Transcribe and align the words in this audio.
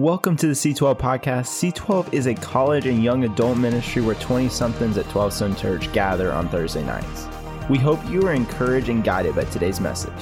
Welcome 0.00 0.34
to 0.36 0.46
the 0.46 0.54
C12 0.54 0.98
podcast. 0.98 1.72
C12 1.74 2.14
is 2.14 2.26
a 2.26 2.32
college 2.32 2.86
and 2.86 3.04
young 3.04 3.24
adult 3.24 3.58
ministry 3.58 4.00
where 4.00 4.14
20 4.14 4.48
somethings 4.48 4.96
at 4.96 5.06
12 5.10 5.30
Stone 5.34 5.56
Church 5.56 5.92
gather 5.92 6.32
on 6.32 6.48
Thursday 6.48 6.82
nights. 6.82 7.26
We 7.68 7.76
hope 7.76 8.00
you 8.08 8.22
are 8.22 8.32
encouraged 8.32 8.88
and 8.88 9.04
guided 9.04 9.34
by 9.34 9.44
today's 9.44 9.78
message. 9.78 10.14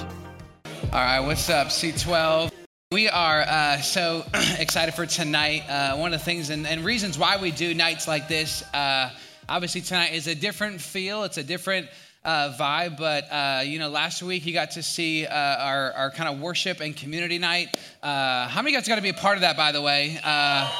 All 0.92 0.98
right, 0.98 1.20
what's 1.20 1.48
up, 1.48 1.68
C12? 1.68 2.50
We 2.90 3.08
are 3.08 3.42
uh, 3.42 3.76
so 3.76 4.24
excited 4.58 4.94
for 4.94 5.06
tonight. 5.06 5.62
Uh, 5.68 5.96
one 5.96 6.12
of 6.12 6.18
the 6.18 6.24
things 6.24 6.50
and, 6.50 6.66
and, 6.66 6.84
reasons 6.84 7.16
why 7.16 7.36
we 7.36 7.52
do 7.52 7.72
nights 7.72 8.08
like 8.08 8.26
this, 8.26 8.64
uh, 8.74 9.10
obviously, 9.48 9.82
tonight 9.82 10.12
is 10.12 10.26
a 10.26 10.34
different 10.34 10.80
feel, 10.80 11.22
it's 11.22 11.38
a 11.38 11.44
different 11.44 11.86
uh, 12.28 12.52
vibe. 12.52 12.98
But 12.98 13.24
uh, 13.32 13.62
you 13.64 13.78
know, 13.78 13.88
last 13.88 14.22
week 14.22 14.44
you 14.44 14.52
got 14.52 14.72
to 14.72 14.82
see 14.82 15.24
uh, 15.24 15.34
our, 15.34 15.92
our 15.92 16.10
kind 16.10 16.28
of 16.28 16.40
worship 16.40 16.80
and 16.80 16.94
community 16.94 17.38
night. 17.38 17.74
Uh, 18.02 18.46
how 18.48 18.60
many 18.60 18.74
guys 18.74 18.86
got 18.86 18.96
to 18.96 19.02
be 19.02 19.08
a 19.08 19.14
part 19.14 19.36
of 19.36 19.40
that, 19.40 19.56
by 19.56 19.72
the 19.72 19.80
way? 19.80 20.20
Uh, 20.22 20.70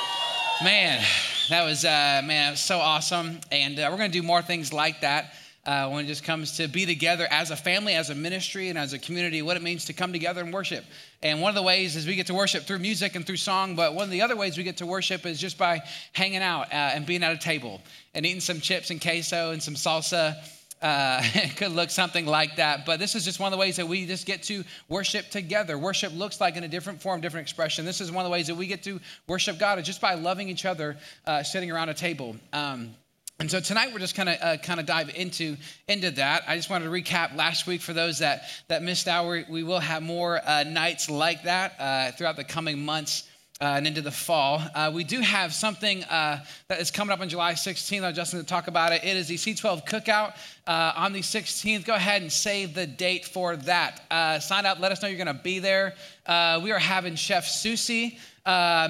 man, 0.63 1.03
that 1.49 1.65
was 1.65 1.87
uh, 1.87 2.21
man, 2.25 2.51
was 2.51 2.61
so 2.61 2.79
awesome. 2.79 3.41
And 3.51 3.79
we're 3.79 3.97
going 3.97 4.11
to 4.13 4.21
do 4.21 4.23
more 4.23 4.43
things 4.43 4.75
like 4.75 5.01
that. 5.01 5.33
when 5.65 6.05
it 6.05 6.09
just 6.09 6.23
comes 6.23 6.59
to 6.59 6.69
be 6.69 6.85
together 6.85 7.27
as 7.31 7.51
a 7.51 7.57
family, 7.57 7.95
as 7.95 8.11
a 8.11 8.15
ministry, 8.15 8.69
and 8.69 8.79
as 8.79 8.93
a 8.93 8.99
community, 8.99 9.41
what 9.41 9.57
it 9.57 9.63
means 9.63 9.87
to 9.87 9.95
come 9.95 10.13
together 10.13 10.43
and 10.43 10.53
worship. 10.53 10.85
And 11.23 11.41
one 11.41 11.49
of 11.49 11.57
the 11.57 11.63
ways 11.63 11.97
is 11.97 12.07
we 12.07 12.15
get 12.15 12.27
to 12.27 12.35
worship 12.35 12.65
through 12.65 12.81
music 12.81 13.17
and 13.17 13.27
through 13.27 13.39
song, 13.39 13.75
but 13.75 13.95
one 13.95 14.05
of 14.05 14.11
the 14.11 14.21
other 14.21 14.37
ways 14.37 14.59
we 14.59 14.65
get 14.65 14.77
to 14.79 14.87
worship 14.87 15.25
is 15.25 15.41
just 15.41 15.57
by 15.57 15.81
hanging 16.13 16.43
out 16.43 16.67
and 16.71 17.07
being 17.07 17.23
at 17.23 17.33
a 17.33 17.39
table 17.39 17.81
and 18.15 18.27
eating 18.27 18.43
some 18.43 18.61
chips 18.61 18.91
and 18.91 19.01
queso 19.01 19.53
and 19.53 19.63
some 19.63 19.75
salsa 19.75 20.37
uh, 20.83 21.21
it 21.35 21.57
could 21.57 21.73
look 21.73 21.91
something 21.91 22.27
like 22.27 22.57
that, 22.57 22.87
but 22.87 22.99
this 22.99 23.15
is 23.15 23.25
just 23.25 23.41
one 23.41 23.53
of 23.53 23.57
the 23.57 23.61
ways 23.61 23.77
that 23.77 23.87
we 23.87 24.07
just 24.07 24.27
get 24.27 24.43
to 24.45 24.65
worship 24.89 25.31
together. 25.31 25.79
Worship 25.79 26.15
looks 26.15 26.41
like 26.41 26.57
in 26.57 26.65
a 26.65 26.69
different 26.69 27.03
form, 27.03 27.21
different 27.21 27.45
expression. 27.45 27.85
This 27.85 28.01
is 28.01 28.13
one 28.13 28.25
of 28.25 28.29
the 28.29 28.33
ways 28.33 28.47
that 28.47 28.55
we 28.55 28.67
get 28.67 28.83
to 28.85 29.01
worship 29.27 29.59
God 29.59 29.79
is 29.79 29.87
just 29.87 30.01
by 30.01 30.15
loving 30.15 30.49
each 30.49 30.65
other, 30.65 30.97
uh, 31.27 31.43
sitting 31.43 31.71
around 31.71 31.89
a 31.89 31.95
table. 31.95 32.37
Um, 32.53 32.95
and 33.41 33.49
so 33.49 33.61
tonight 33.61 33.93
we're 33.93 34.01
just 34.01 34.17
kind 34.17 34.29
of 34.29 34.37
uh, 34.41 34.57
kind 34.57 34.81
of 34.81 34.87
dive 34.87 35.11
into 35.15 35.57
into 35.87 36.11
that. 36.13 36.43
I 36.49 36.57
just 36.57 36.71
wanted 36.71 36.87
to 36.87 36.91
recap 36.91 37.37
last 37.37 37.69
week 37.69 37.81
for 37.81 37.93
those 37.93 38.19
that 38.19 38.43
that 38.67 38.83
missed 38.83 39.07
out. 39.07 39.29
We, 39.29 39.45
we 39.49 39.63
will 39.63 39.79
have 39.79 40.03
more 40.03 40.41
uh, 40.45 40.65
nights 40.65 41.09
like 41.09 41.45
that 41.45 41.75
uh, 41.79 42.11
throughout 42.13 42.35
the 42.35 42.43
coming 42.43 42.85
months 42.85 43.28
uh, 43.61 43.75
and 43.77 43.87
into 43.87 44.01
the 44.01 44.11
fall. 44.11 44.63
Uh, 44.75 44.91
we 44.95 45.03
do 45.03 45.21
have 45.21 45.53
something 45.53 46.05
uh, 46.05 46.45
that 46.69 46.81
is 46.81 46.91
coming 46.91 47.13
up 47.13 47.21
on 47.21 47.29
July 47.29 47.55
16th. 47.55 48.05
I'm 48.05 48.15
just 48.15 48.33
going 48.33 48.45
to 48.45 48.49
talk 48.49 48.69
about 48.69 48.93
it. 48.93 49.03
It 49.05 49.17
is 49.17 49.29
the 49.29 49.35
C12 49.35 49.87
Cookout 49.87 50.37
uh, 50.67 50.93
on 50.95 51.13
the 51.13 51.21
16th. 51.21 51.85
Go 51.85 51.95
ahead 51.95 52.23
and 52.23 52.33
save 52.33 52.75
the 52.75 52.87
date 52.87 53.25
for 53.25 53.57
that. 53.57 54.03
Uh, 54.11 54.39
sign 54.39 54.65
up. 54.65 54.79
Let 54.79 54.93
us 54.93 55.03
know 55.03 55.09
you're 55.09 55.23
going 55.23 55.37
to 55.37 55.43
be 55.43 55.59
there. 55.59 55.95
Uh, 56.25 56.61
we 56.63 56.71
are 56.71 56.79
having 56.79 57.17
Chef 57.17 57.47
Susie 57.47 58.19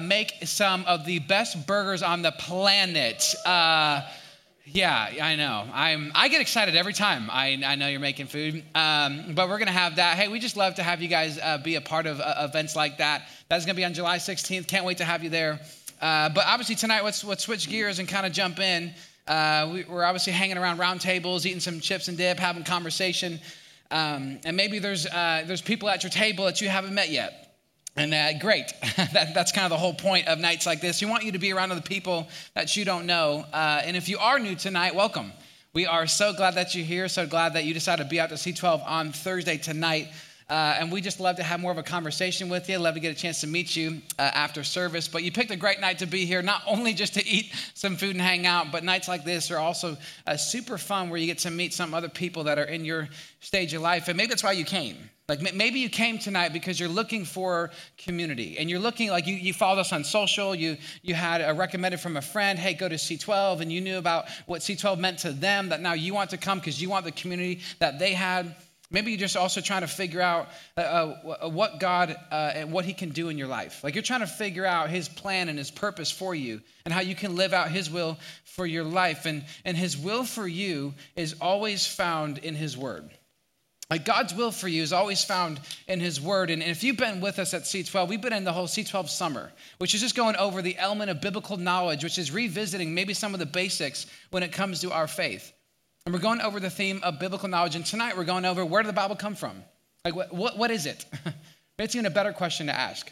make 0.01 0.33
some 0.43 0.85
of 0.85 1.05
the 1.05 1.19
best 1.19 1.65
burgers 1.67 2.03
on 2.03 2.21
the 2.21 2.31
planet. 2.31 3.35
Yeah, 4.71 5.09
I 5.21 5.35
know. 5.35 5.67
I'm. 5.73 6.11
I 6.13 6.27
get 6.27 6.41
excited 6.41 6.75
every 6.75 6.93
time 6.93 7.29
I, 7.31 7.59
I 7.65 7.75
know 7.75 7.87
you're 7.87 7.99
making 7.99 8.27
food. 8.27 8.63
Um, 8.75 9.33
but 9.33 9.49
we're 9.49 9.57
gonna 9.57 9.71
have 9.71 9.95
that. 9.95 10.15
Hey, 10.15 10.27
we 10.27 10.39
just 10.39 10.57
love 10.57 10.75
to 10.75 10.83
have 10.83 11.01
you 11.01 11.07
guys 11.07 11.39
uh, 11.41 11.57
be 11.57 11.75
a 11.75 11.81
part 11.81 12.05
of 12.05 12.19
uh, 12.19 12.47
events 12.49 12.75
like 12.75 12.99
that. 12.99 13.29
That's 13.47 13.65
gonna 13.65 13.75
be 13.75 13.85
on 13.85 13.93
July 13.93 14.17
16th. 14.17 14.67
Can't 14.67 14.85
wait 14.85 14.97
to 14.97 15.05
have 15.05 15.23
you 15.23 15.29
there. 15.31 15.59
Uh, 16.01 16.29
but 16.29 16.45
obviously 16.45 16.75
tonight, 16.75 17.03
let's 17.03 17.23
let's 17.23 17.43
switch 17.43 17.67
gears 17.67 17.97
and 17.99 18.07
kind 18.07 18.25
of 18.25 18.31
jump 18.31 18.59
in. 18.59 18.93
Uh, 19.27 19.69
we, 19.73 19.83
are 19.85 20.03
obviously 20.03 20.33
hanging 20.33 20.57
around 20.57 20.77
round 20.77 21.01
tables, 21.01 21.45
eating 21.45 21.59
some 21.59 21.79
chips 21.79 22.07
and 22.07 22.17
dip, 22.17 22.37
having 22.37 22.63
conversation. 22.63 23.39
Um, 23.91 24.39
and 24.45 24.55
maybe 24.55 24.77
there's 24.77 25.07
uh, 25.07 25.43
there's 25.47 25.61
people 25.61 25.89
at 25.89 26.03
your 26.03 26.11
table 26.11 26.45
that 26.45 26.61
you 26.61 26.69
haven't 26.69 26.93
met 26.93 27.09
yet. 27.09 27.48
And 27.99 28.13
uh, 28.13 28.39
great. 28.39 28.71
that, 29.11 29.33
that's 29.33 29.51
kind 29.51 29.65
of 29.65 29.71
the 29.71 29.77
whole 29.77 29.93
point 29.93 30.29
of 30.29 30.39
nights 30.39 30.65
like 30.65 30.79
this. 30.79 31.01
We 31.01 31.07
want 31.07 31.25
you 31.25 31.33
to 31.33 31.37
be 31.37 31.51
around 31.51 31.73
other 31.73 31.81
people 31.81 32.29
that 32.55 32.77
you 32.77 32.85
don't 32.85 33.05
know. 33.05 33.45
Uh, 33.51 33.81
and 33.83 33.97
if 33.97 34.07
you 34.07 34.17
are 34.19 34.39
new 34.39 34.55
tonight, 34.55 34.95
welcome. 34.95 35.33
We 35.73 35.85
are 35.85 36.07
so 36.07 36.31
glad 36.31 36.55
that 36.55 36.73
you're 36.73 36.85
here, 36.85 37.09
so 37.09 37.27
glad 37.27 37.55
that 37.55 37.65
you 37.65 37.73
decided 37.73 38.03
to 38.03 38.09
be 38.09 38.17
out 38.17 38.29
to 38.29 38.35
C12 38.35 38.87
on 38.87 39.11
Thursday 39.11 39.57
tonight. 39.57 40.07
Uh, 40.49 40.77
and 40.79 40.93
we 40.93 41.01
just 41.01 41.19
love 41.19 41.35
to 41.35 41.43
have 41.43 41.59
more 41.59 41.73
of 41.73 41.77
a 41.77 41.83
conversation 41.83 42.47
with 42.47 42.69
you. 42.69 42.79
Love 42.79 42.93
to 42.93 43.01
get 43.01 43.11
a 43.11 43.19
chance 43.19 43.41
to 43.41 43.47
meet 43.47 43.75
you 43.75 44.01
uh, 44.17 44.31
after 44.33 44.63
service. 44.63 45.09
But 45.09 45.23
you 45.23 45.33
picked 45.33 45.51
a 45.51 45.57
great 45.57 45.81
night 45.81 45.99
to 45.99 46.05
be 46.05 46.25
here, 46.25 46.41
not 46.41 46.63
only 46.65 46.93
just 46.93 47.15
to 47.15 47.27
eat 47.27 47.53
some 47.73 47.97
food 47.97 48.11
and 48.11 48.21
hang 48.21 48.45
out, 48.45 48.71
but 48.71 48.85
nights 48.85 49.09
like 49.09 49.25
this 49.25 49.51
are 49.51 49.59
also 49.59 49.97
uh, 50.25 50.37
super 50.37 50.77
fun 50.77 51.09
where 51.09 51.19
you 51.19 51.25
get 51.25 51.39
to 51.39 51.51
meet 51.51 51.73
some 51.73 51.93
other 51.93 52.07
people 52.07 52.45
that 52.45 52.57
are 52.57 52.63
in 52.63 52.85
your 52.85 53.09
stage 53.41 53.73
of 53.73 53.81
life. 53.81 54.07
And 54.07 54.15
maybe 54.15 54.29
that's 54.29 54.43
why 54.43 54.53
you 54.53 54.63
came. 54.63 54.95
Like 55.29 55.53
maybe 55.53 55.79
you 55.79 55.89
came 55.89 56.17
tonight 56.17 56.53
because 56.53 56.79
you're 56.79 56.89
looking 56.89 57.23
for 57.23 57.69
community 57.99 58.57
and 58.57 58.67
you're 58.67 58.79
looking 58.79 59.11
like 59.11 59.27
you, 59.27 59.35
you 59.35 59.53
followed 59.53 59.79
us 59.79 59.93
on 59.93 60.03
social, 60.03 60.55
you, 60.55 60.75
you 61.03 61.13
had 61.13 61.41
a 61.41 61.53
recommended 61.53 61.99
from 61.99 62.17
a 62.17 62.21
friend, 62.21 62.57
hey, 62.57 62.73
go 62.73 62.89
to 62.89 62.95
C12, 62.95 63.61
and 63.61 63.71
you 63.71 63.79
knew 63.79 63.99
about 63.99 64.25
what 64.47 64.61
C12 64.61 64.97
meant 64.97 65.19
to 65.19 65.31
them, 65.31 65.69
that 65.69 65.81
now 65.81 65.93
you 65.93 66.15
want 66.15 66.31
to 66.31 66.37
come 66.37 66.57
because 66.57 66.81
you 66.81 66.89
want 66.89 67.05
the 67.05 67.11
community 67.11 67.61
that 67.77 67.99
they 67.99 68.13
had. 68.13 68.55
Maybe 68.89 69.11
you're 69.11 69.19
just 69.19 69.37
also 69.37 69.61
trying 69.61 69.81
to 69.81 69.87
figure 69.87 70.19
out 70.19 70.49
uh, 70.75 70.81
uh, 70.81 71.49
what 71.49 71.79
God 71.79 72.15
uh, 72.31 72.51
and 72.55 72.71
what 72.71 72.85
He 72.85 72.93
can 72.93 73.09
do 73.09 73.29
in 73.29 73.37
your 73.37 73.47
life. 73.47 73.83
Like 73.83 73.93
you're 73.93 74.01
trying 74.01 74.21
to 74.21 74.27
figure 74.27 74.65
out 74.65 74.89
His 74.89 75.07
plan 75.07 75.47
and 75.47 75.59
His 75.59 75.69
purpose 75.69 76.09
for 76.09 76.33
you 76.33 76.59
and 76.85 76.93
how 76.93 77.01
you 77.01 77.13
can 77.13 77.35
live 77.35 77.53
out 77.53 77.69
His 77.69 77.87
will 77.91 78.17
for 78.45 78.65
your 78.65 78.83
life. 78.83 79.27
And, 79.27 79.45
and 79.63 79.77
His 79.77 79.95
will 79.95 80.23
for 80.23 80.47
you 80.47 80.95
is 81.15 81.35
always 81.39 81.85
found 81.85 82.39
in 82.39 82.55
His 82.55 82.75
Word. 82.75 83.11
Like 83.89 84.05
God's 84.05 84.35
will 84.35 84.51
for 84.51 84.67
you 84.67 84.83
is 84.83 84.93
always 84.93 85.23
found 85.23 85.59
in 85.87 85.99
His 85.99 86.21
Word. 86.21 86.51
And 86.51 86.61
if 86.61 86.83
you've 86.83 86.97
been 86.97 87.21
with 87.21 87.39
us 87.39 87.55
at 87.55 87.63
C12, 87.63 88.07
we've 88.07 88.21
been 88.21 88.33
in 88.33 88.43
the 88.43 88.53
whole 88.53 88.67
C12 88.67 89.09
summer, 89.09 89.51
which 89.79 89.95
is 89.95 90.01
just 90.01 90.15
going 90.15 90.35
over 90.35 90.61
the 90.61 90.77
element 90.77 91.09
of 91.09 91.21
biblical 91.21 91.57
knowledge, 91.57 92.03
which 92.03 92.19
is 92.19 92.31
revisiting 92.31 92.93
maybe 92.93 93.15
some 93.15 93.33
of 93.33 93.39
the 93.39 93.47
basics 93.47 94.05
when 94.29 94.43
it 94.43 94.51
comes 94.51 94.81
to 94.81 94.91
our 94.91 95.07
faith. 95.07 95.53
And 96.05 96.13
we're 96.13 96.21
going 96.21 96.41
over 96.41 96.59
the 96.59 96.69
theme 96.69 97.01
of 97.03 97.19
biblical 97.19 97.49
knowledge. 97.49 97.75
And 97.75 97.85
tonight 97.85 98.15
we're 98.15 98.25
going 98.25 98.45
over 98.45 98.63
where 98.63 98.83
did 98.83 98.89
the 98.89 98.93
Bible 98.93 99.15
come 99.15 99.35
from? 99.35 99.63
Like, 100.05 100.15
what, 100.15 100.33
what, 100.33 100.57
what 100.57 100.71
is 100.71 100.85
it? 100.85 101.05
it's 101.79 101.95
even 101.95 102.05
a 102.05 102.11
better 102.11 102.31
question 102.31 102.67
to 102.67 102.75
ask. 102.75 103.11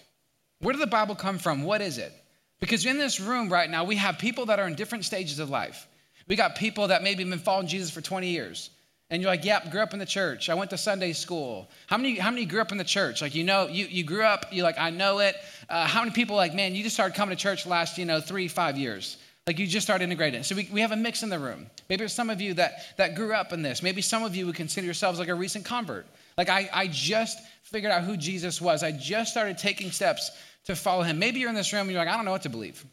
Where 0.59 0.73
did 0.73 0.81
the 0.81 0.87
Bible 0.87 1.15
come 1.15 1.39
from? 1.39 1.63
What 1.63 1.81
is 1.81 1.97
it? 1.97 2.13
Because 2.59 2.85
in 2.85 2.97
this 2.97 3.19
room 3.19 3.49
right 3.49 3.69
now, 3.69 3.83
we 3.83 3.95
have 3.95 4.17
people 4.17 4.45
that 4.47 4.59
are 4.59 4.67
in 4.67 4.75
different 4.75 5.05
stages 5.05 5.39
of 5.39 5.49
life. 5.49 5.87
We 6.27 6.35
got 6.35 6.55
people 6.55 6.87
that 6.87 7.03
maybe 7.03 7.23
have 7.23 7.29
been 7.29 7.39
following 7.39 7.67
Jesus 7.67 7.89
for 7.89 8.01
20 8.01 8.29
years. 8.29 8.69
And 9.09 9.21
you're 9.21 9.31
like, 9.31 9.45
yep, 9.45 9.71
grew 9.71 9.81
up 9.81 9.93
in 9.93 9.99
the 9.99 10.05
church. 10.05 10.49
I 10.49 10.53
went 10.53 10.69
to 10.71 10.77
Sunday 10.77 11.13
school. 11.13 11.69
How 11.87 11.95
many, 11.95 12.17
how 12.17 12.29
many 12.29 12.45
grew 12.45 12.59
up 12.59 12.73
in 12.73 12.77
the 12.77 12.83
church? 12.83 13.21
Like, 13.21 13.35
you 13.35 13.45
know, 13.45 13.67
you, 13.67 13.85
you 13.85 14.03
grew 14.03 14.23
up, 14.23 14.47
you're 14.51 14.65
like, 14.65 14.77
I 14.77 14.89
know 14.89 15.19
it. 15.19 15.35
Uh, 15.69 15.87
how 15.87 16.01
many 16.01 16.11
people 16.11 16.35
like, 16.35 16.53
man, 16.53 16.75
you 16.75 16.83
just 16.83 16.95
started 16.95 17.15
coming 17.15 17.35
to 17.35 17.41
church 17.41 17.65
last, 17.65 17.97
you 17.97 18.05
know, 18.05 18.19
three, 18.19 18.49
five 18.49 18.77
years? 18.77 19.17
Like 19.47 19.59
you 19.59 19.65
just 19.65 19.87
started 19.87 20.03
integrating. 20.03 20.43
So 20.43 20.55
we, 20.55 20.67
we 20.73 20.81
have 20.81 20.91
a 20.91 20.97
mix 20.97 21.23
in 21.23 21.29
the 21.29 21.39
room. 21.39 21.67
Maybe 21.87 21.99
there's 21.99 22.11
some 22.11 22.29
of 22.29 22.41
you 22.41 22.53
that, 22.55 22.97
that 22.97 23.15
grew 23.15 23.33
up 23.33 23.53
in 23.53 23.61
this. 23.61 23.81
Maybe 23.81 24.01
some 24.01 24.25
of 24.25 24.35
you 24.35 24.45
would 24.45 24.55
consider 24.55 24.83
yourselves 24.83 25.19
like 25.19 25.29
a 25.29 25.35
recent 25.35 25.63
convert. 25.63 26.05
Like 26.37 26.49
I, 26.49 26.69
I 26.73 26.87
just 26.87 27.39
figured 27.63 27.93
out 27.93 28.03
who 28.03 28.17
Jesus 28.17 28.59
was. 28.59 28.83
I 28.83 28.91
just 28.91 29.31
started 29.31 29.57
taking 29.57 29.89
steps 29.89 30.31
to 30.65 30.75
follow 30.75 31.01
him. 31.01 31.17
Maybe 31.17 31.39
you're 31.39 31.49
in 31.49 31.55
this 31.55 31.71
room 31.71 31.83
and 31.83 31.91
you're 31.91 31.99
like, 32.03 32.13
I 32.13 32.17
don't 32.17 32.25
know 32.25 32.31
what 32.31 32.41
to 32.41 32.49
believe. 32.49 32.85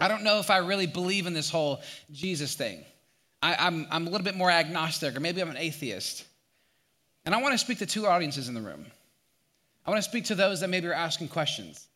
I 0.00 0.08
don't 0.08 0.24
know 0.24 0.40
if 0.40 0.50
I 0.50 0.58
really 0.58 0.86
believe 0.86 1.28
in 1.28 1.32
this 1.32 1.48
whole 1.48 1.80
Jesus 2.10 2.54
thing. 2.54 2.84
I, 3.42 3.54
I'm, 3.54 3.86
I'm 3.90 4.06
a 4.06 4.10
little 4.10 4.24
bit 4.24 4.36
more 4.36 4.50
agnostic, 4.50 5.16
or 5.16 5.20
maybe 5.20 5.40
I'm 5.40 5.50
an 5.50 5.56
atheist. 5.56 6.24
And 7.24 7.34
I 7.34 7.42
want 7.42 7.52
to 7.52 7.58
speak 7.58 7.78
to 7.78 7.86
two 7.86 8.06
audiences 8.06 8.48
in 8.48 8.54
the 8.54 8.60
room. 8.60 8.86
I 9.86 9.90
want 9.90 10.02
to 10.02 10.08
speak 10.08 10.24
to 10.26 10.34
those 10.34 10.60
that 10.60 10.68
maybe 10.68 10.86
are 10.88 10.92
asking 10.92 11.28
questions. 11.28 11.86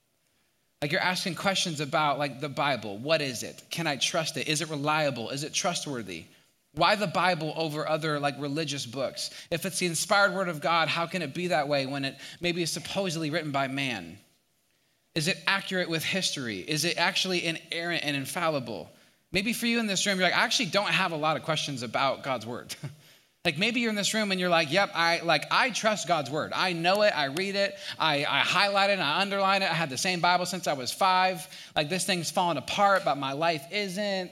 Like 0.80 0.92
you're 0.92 1.00
asking 1.00 1.36
questions 1.36 1.80
about 1.80 2.18
like 2.18 2.40
the 2.40 2.48
Bible. 2.48 2.98
What 2.98 3.20
is 3.20 3.42
it? 3.42 3.62
Can 3.70 3.86
I 3.86 3.96
trust 3.96 4.36
it? 4.36 4.48
Is 4.48 4.62
it 4.62 4.68
reliable? 4.68 5.30
Is 5.30 5.44
it 5.44 5.52
trustworthy? 5.52 6.24
Why 6.74 6.96
the 6.96 7.06
Bible 7.06 7.52
over 7.56 7.88
other 7.88 8.18
like 8.18 8.34
religious 8.40 8.86
books? 8.86 9.30
If 9.50 9.64
it's 9.64 9.78
the 9.78 9.86
inspired 9.86 10.34
word 10.34 10.48
of 10.48 10.60
God, 10.60 10.88
how 10.88 11.06
can 11.06 11.22
it 11.22 11.34
be 11.34 11.48
that 11.48 11.68
way 11.68 11.86
when 11.86 12.04
it 12.04 12.16
maybe 12.40 12.62
is 12.62 12.72
supposedly 12.72 13.30
written 13.30 13.52
by 13.52 13.68
man? 13.68 14.18
Is 15.14 15.28
it 15.28 15.38
accurate 15.46 15.90
with 15.90 16.02
history? 16.02 16.60
Is 16.60 16.84
it 16.84 16.96
actually 16.96 17.44
inerrant 17.44 18.04
and 18.04 18.16
infallible? 18.16 18.90
Maybe 19.32 19.54
for 19.54 19.66
you 19.66 19.80
in 19.80 19.86
this 19.86 20.06
room, 20.06 20.18
you're 20.18 20.28
like, 20.28 20.36
I 20.36 20.44
actually 20.44 20.66
don't 20.66 20.90
have 20.90 21.12
a 21.12 21.16
lot 21.16 21.36
of 21.36 21.42
questions 21.42 21.82
about 21.82 22.22
God's 22.22 22.46
word. 22.46 22.74
like 23.44 23.58
maybe 23.58 23.80
you're 23.80 23.90
in 23.90 23.96
this 23.96 24.12
room 24.12 24.30
and 24.30 24.38
you're 24.38 24.50
like, 24.50 24.70
yep, 24.70 24.90
I 24.94 25.20
like 25.20 25.46
I 25.50 25.70
trust 25.70 26.06
God's 26.06 26.30
word. 26.30 26.52
I 26.54 26.74
know 26.74 27.02
it, 27.02 27.16
I 27.16 27.26
read 27.26 27.56
it, 27.56 27.76
I, 27.98 28.18
I 28.18 28.40
highlight 28.40 28.90
it, 28.90 28.98
I 28.98 29.20
underline 29.20 29.62
it. 29.62 29.70
I 29.70 29.74
had 29.74 29.88
the 29.88 29.96
same 29.98 30.20
Bible 30.20 30.44
since 30.44 30.66
I 30.66 30.74
was 30.74 30.92
five. 30.92 31.46
Like 31.74 31.88
this 31.88 32.04
thing's 32.04 32.30
falling 32.30 32.58
apart, 32.58 33.02
but 33.04 33.16
my 33.16 33.32
life 33.32 33.64
isn't. 33.72 34.30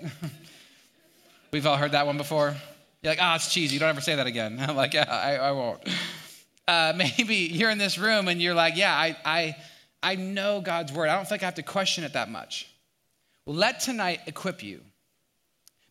We've 1.52 1.66
all 1.66 1.76
heard 1.78 1.92
that 1.92 2.06
one 2.06 2.18
before. 2.18 2.54
You're 3.02 3.12
like, 3.12 3.18
ah, 3.22 3.32
oh, 3.32 3.36
it's 3.36 3.52
cheesy. 3.52 3.78
Don't 3.78 3.88
ever 3.88 4.02
say 4.02 4.16
that 4.16 4.26
again. 4.26 4.58
I'm 4.60 4.76
like, 4.76 4.92
yeah, 4.92 5.06
I, 5.08 5.36
I 5.36 5.52
won't. 5.52 5.80
Uh, 6.68 6.92
maybe 6.94 7.36
you're 7.36 7.70
in 7.70 7.78
this 7.78 7.98
room 7.98 8.28
and 8.28 8.40
you're 8.40 8.54
like, 8.54 8.76
yeah, 8.76 8.94
I, 8.94 9.16
I, 9.24 9.56
I 10.02 10.14
know 10.16 10.60
God's 10.60 10.92
word. 10.92 11.08
I 11.08 11.16
don't 11.16 11.26
think 11.26 11.42
I 11.42 11.46
have 11.46 11.54
to 11.54 11.62
question 11.62 12.04
it 12.04 12.12
that 12.12 12.30
much. 12.30 12.70
Well, 13.46 13.56
let 13.56 13.80
tonight 13.80 14.20
equip 14.26 14.62
you 14.62 14.82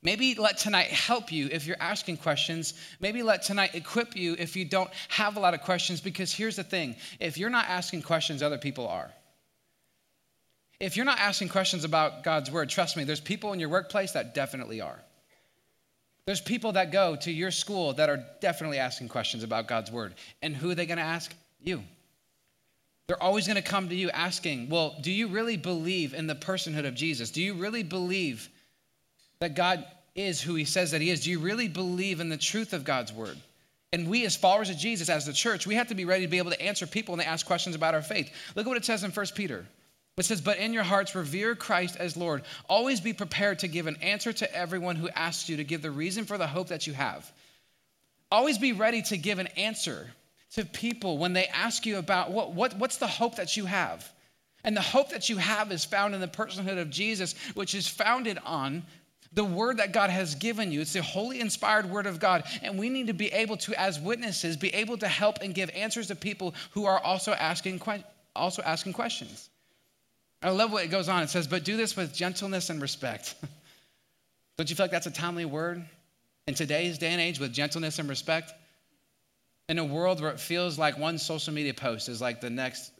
Maybe 0.01 0.33
let 0.35 0.57
tonight 0.57 0.87
help 0.87 1.31
you 1.31 1.49
if 1.51 1.67
you're 1.67 1.77
asking 1.79 2.17
questions. 2.17 2.73
Maybe 3.01 3.21
let 3.21 3.43
tonight 3.43 3.75
equip 3.75 4.15
you 4.15 4.35
if 4.39 4.55
you 4.55 4.63
don't 4.63 4.89
have 5.09 5.35
a 5.35 5.39
lot 5.41 5.53
of 5.53 5.61
questions, 5.61 5.99
because 5.99 6.33
here's 6.33 6.55
the 6.55 6.63
thing 6.63 6.95
if 7.19 7.37
you're 7.37 7.49
not 7.49 7.67
asking 7.67 8.03
questions, 8.03 8.41
other 8.41 8.57
people 8.57 8.87
are. 8.87 9.11
If 10.79 10.95
you're 10.95 11.05
not 11.05 11.19
asking 11.19 11.49
questions 11.49 11.83
about 11.83 12.23
God's 12.23 12.49
word, 12.49 12.69
trust 12.69 12.95
me, 12.95 13.03
there's 13.03 13.19
people 13.19 13.51
in 13.51 13.59
your 13.59 13.67
workplace 13.67 14.13
that 14.13 14.33
definitely 14.33 14.79
are. 14.79 14.99
There's 16.25 16.39
people 16.39 16.73
that 16.73 16.91
go 16.91 17.17
to 17.17 17.31
your 17.31 17.51
school 17.51 17.93
that 17.93 18.09
are 18.09 18.23
definitely 18.39 18.77
asking 18.77 19.09
questions 19.09 19.43
about 19.43 19.67
God's 19.67 19.91
word. 19.91 20.13
And 20.41 20.55
who 20.55 20.69
are 20.69 20.75
they 20.75 20.85
going 20.85 20.99
to 20.99 21.03
ask? 21.03 21.33
You. 21.59 21.83
They're 23.07 23.21
always 23.21 23.47
going 23.47 23.61
to 23.61 23.67
come 23.67 23.89
to 23.89 23.95
you 23.95 24.09
asking, 24.11 24.69
Well, 24.69 24.95
do 25.01 25.11
you 25.11 25.27
really 25.27 25.57
believe 25.57 26.13
in 26.13 26.27
the 26.27 26.35
personhood 26.35 26.85
of 26.85 26.93
Jesus? 26.93 27.31
Do 27.31 27.41
you 27.41 27.55
really 27.55 27.83
believe 27.83 28.47
that 29.39 29.55
God 29.55 29.85
is 30.15 30.41
who 30.41 30.55
he 30.55 30.65
says 30.65 30.91
that 30.91 31.01
he 31.01 31.09
is? 31.09 31.23
Do 31.23 31.31
you 31.31 31.39
really 31.39 31.67
believe 31.67 32.19
in 32.19 32.29
the 32.29 32.37
truth 32.37 32.73
of 32.73 32.83
God's 32.83 33.13
word? 33.13 33.37
And 33.91 34.07
we, 34.07 34.25
as 34.25 34.35
followers 34.35 34.69
of 34.69 34.77
Jesus, 34.77 35.09
as 35.09 35.25
the 35.25 35.33
church, 35.33 35.65
we 35.65 35.75
have 35.75 35.87
to 35.87 35.95
be 35.95 36.05
ready 36.05 36.25
to 36.25 36.29
be 36.29 36.37
able 36.37 36.51
to 36.51 36.61
answer 36.61 36.85
people 36.85 37.13
when 37.13 37.19
they 37.19 37.25
ask 37.25 37.45
questions 37.45 37.75
about 37.75 37.95
our 37.95 38.01
faith. 38.01 38.31
Look 38.55 38.65
at 38.65 38.69
what 38.69 38.77
it 38.77 38.85
says 38.85 39.03
in 39.03 39.11
1 39.11 39.25
Peter. 39.35 39.65
It 40.17 40.25
says, 40.25 40.41
But 40.41 40.57
in 40.57 40.73
your 40.73 40.83
hearts, 40.83 41.15
revere 41.15 41.55
Christ 41.55 41.95
as 41.97 42.17
Lord. 42.17 42.43
Always 42.67 42.99
be 42.99 43.13
prepared 43.13 43.59
to 43.59 43.67
give 43.67 43.87
an 43.87 43.95
answer 44.01 44.33
to 44.33 44.55
everyone 44.55 44.95
who 44.95 45.09
asks 45.09 45.49
you 45.49 45.57
to 45.57 45.63
give 45.63 45.81
the 45.81 45.91
reason 45.91 46.25
for 46.25 46.37
the 46.37 46.45
hope 46.45 46.67
that 46.67 46.85
you 46.85 46.93
have. 46.93 47.31
Always 48.31 48.57
be 48.57 48.73
ready 48.73 49.01
to 49.03 49.17
give 49.17 49.39
an 49.39 49.47
answer 49.47 50.11
to 50.55 50.65
people 50.65 51.17
when 51.17 51.33
they 51.33 51.47
ask 51.47 51.85
you 51.85 51.97
about 51.97 52.31
what, 52.31 52.53
what, 52.53 52.75
what's 52.77 52.97
the 52.97 53.07
hope 53.07 53.37
that 53.37 53.57
you 53.57 53.65
have. 53.65 54.07
And 54.63 54.75
the 54.75 54.81
hope 54.81 55.09
that 55.11 55.29
you 55.29 55.37
have 55.37 55.71
is 55.71 55.85
found 55.85 56.13
in 56.13 56.21
the 56.21 56.27
personhood 56.27 56.79
of 56.79 56.89
Jesus, 56.89 57.33
which 57.53 57.73
is 57.73 57.87
founded 57.87 58.37
on 58.45 58.83
the 59.33 59.43
word 59.43 59.77
that 59.77 59.93
God 59.93 60.09
has 60.09 60.35
given 60.35 60.71
you. 60.71 60.81
It's 60.81 60.93
the 60.93 61.01
holy 61.01 61.39
inspired 61.39 61.89
word 61.89 62.07
of 62.07 62.19
God. 62.19 62.43
And 62.63 62.79
we 62.79 62.89
need 62.89 63.07
to 63.07 63.13
be 63.13 63.27
able 63.27 63.57
to, 63.57 63.79
as 63.79 63.99
witnesses, 63.99 64.57
be 64.57 64.73
able 64.73 64.97
to 64.97 65.07
help 65.07 65.39
and 65.41 65.53
give 65.53 65.69
answers 65.71 66.07
to 66.07 66.15
people 66.15 66.55
who 66.71 66.85
are 66.85 66.99
also 66.99 67.33
asking, 67.33 67.81
also 68.35 68.61
asking 68.63 68.93
questions. 68.93 69.49
I 70.41 70.49
love 70.49 70.71
what 70.71 70.83
it 70.83 70.87
goes 70.87 71.09
on. 71.09 71.21
It 71.21 71.29
says, 71.29 71.47
but 71.47 71.63
do 71.63 71.77
this 71.77 71.95
with 71.95 72.13
gentleness 72.13 72.69
and 72.69 72.81
respect. 72.81 73.35
Don't 74.57 74.69
you 74.69 74.75
feel 74.75 74.85
like 74.85 74.91
that's 74.91 75.07
a 75.07 75.11
timely 75.11 75.45
word? 75.45 75.85
In 76.47 76.55
today's 76.55 76.97
day 76.97 77.09
and 77.09 77.21
age, 77.21 77.39
with 77.39 77.53
gentleness 77.53 77.99
and 77.99 78.09
respect? 78.09 78.51
In 79.67 79.77
a 79.77 79.85
world 79.85 80.19
where 80.21 80.31
it 80.31 80.39
feels 80.39 80.79
like 80.79 80.97
one 80.97 81.19
social 81.19 81.53
media 81.53 81.75
post 81.75 82.09
is 82.09 82.19
like 82.19 82.41
the 82.41 82.49
next 82.49 82.91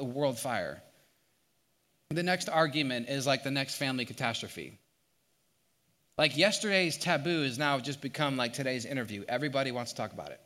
world 0.00 0.38
fire. 0.38 0.82
The 2.08 2.22
next 2.22 2.48
argument 2.48 3.08
is 3.08 3.26
like 3.26 3.42
the 3.42 3.50
next 3.50 3.76
family 3.76 4.04
catastrophe. 4.04 4.78
Like 6.16 6.36
yesterday's 6.36 6.96
taboo 6.96 7.42
has 7.42 7.58
now 7.58 7.78
just 7.78 8.00
become 8.00 8.36
like 8.36 8.52
today's 8.52 8.84
interview. 8.84 9.24
Everybody 9.28 9.72
wants 9.72 9.92
to 9.92 9.96
talk 9.96 10.12
about 10.12 10.30
it. 10.30 10.40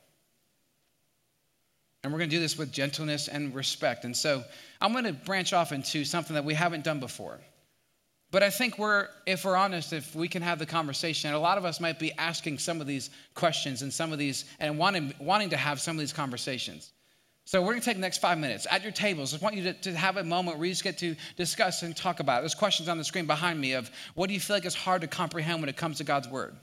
And 2.03 2.13
we're 2.13 2.21
going 2.21 2.31
to 2.31 2.37
do 2.37 2.41
this 2.41 2.57
with 2.57 2.73
gentleness 2.73 3.29
and 3.29 3.55
respect. 3.55 4.05
And 4.05 4.17
so 4.17 4.45
I'm 4.81 4.93
going 4.93 5.05
to 5.05 5.13
branch 5.13 5.53
off 5.53 5.73
into 5.73 6.05
something 6.05 6.35
that 6.35 6.45
we 6.45 6.55
haven't 6.55 6.85
done 6.85 7.01
before. 7.01 7.41
But 8.31 8.43
I 8.43 8.51
think 8.51 8.79
we're, 8.79 9.09
if 9.27 9.45
we're 9.45 9.57
honest, 9.57 9.93
if 9.93 10.15
we 10.15 10.29
can 10.29 10.43
have 10.43 10.59
the 10.59 10.67
conversation, 10.67 11.29
and 11.29 11.37
a 11.37 11.41
lot 11.41 11.59
of 11.59 11.65
us 11.65 11.81
might 11.81 11.99
be 11.99 12.13
asking 12.13 12.59
some 12.59 12.81
of 12.81 12.87
these 12.87 13.11
questions 13.35 13.83
and 13.83 13.93
some 13.93 14.13
of 14.13 14.19
these, 14.19 14.45
and 14.61 14.79
wanting, 14.79 15.15
wanting 15.19 15.51
to 15.51 15.57
have 15.57 15.81
some 15.81 15.97
of 15.97 16.01
these 16.01 16.13
conversations. 16.13 16.93
So 17.49 17.63
we're 17.63 17.69
going 17.69 17.81
to 17.81 17.85
take 17.87 17.97
the 17.97 18.03
next 18.03 18.19
five 18.19 18.37
minutes 18.37 18.67
at 18.71 18.83
your 18.83 18.93
tables. 18.93 19.33
I 19.33 19.39
want 19.39 19.57
you 19.57 19.63
to, 19.63 19.73
to, 19.73 19.95
have 19.95 20.19
a 20.19 20.23
moment 20.23 20.59
where 20.59 20.67
you 20.67 20.73
just 20.73 20.85
get 20.85 20.99
to 20.99 21.17
discuss 21.35 21.83
and 21.83 21.97
talk 21.97 22.21
about 22.21 22.41
it. 22.41 22.43
There's 22.43 22.55
questions 22.55 22.91
on 22.91 22.99
the 22.99 23.05
screen 23.05 23.25
behind 23.25 23.59
me 23.59 23.73
of 23.73 23.91
what 24.15 24.27
do 24.27 24.35
you 24.35 24.41
feel 24.41 24.57
like 24.57 24.67
is 24.67 24.75
hard 24.75 25.01
to 25.01 25.07
comprehend 25.07 25.63
when 25.63 25.71
it 25.71 25.77
comes 25.79 25.97
to 25.97 26.05
God's 26.05 26.29
word? 26.29 26.55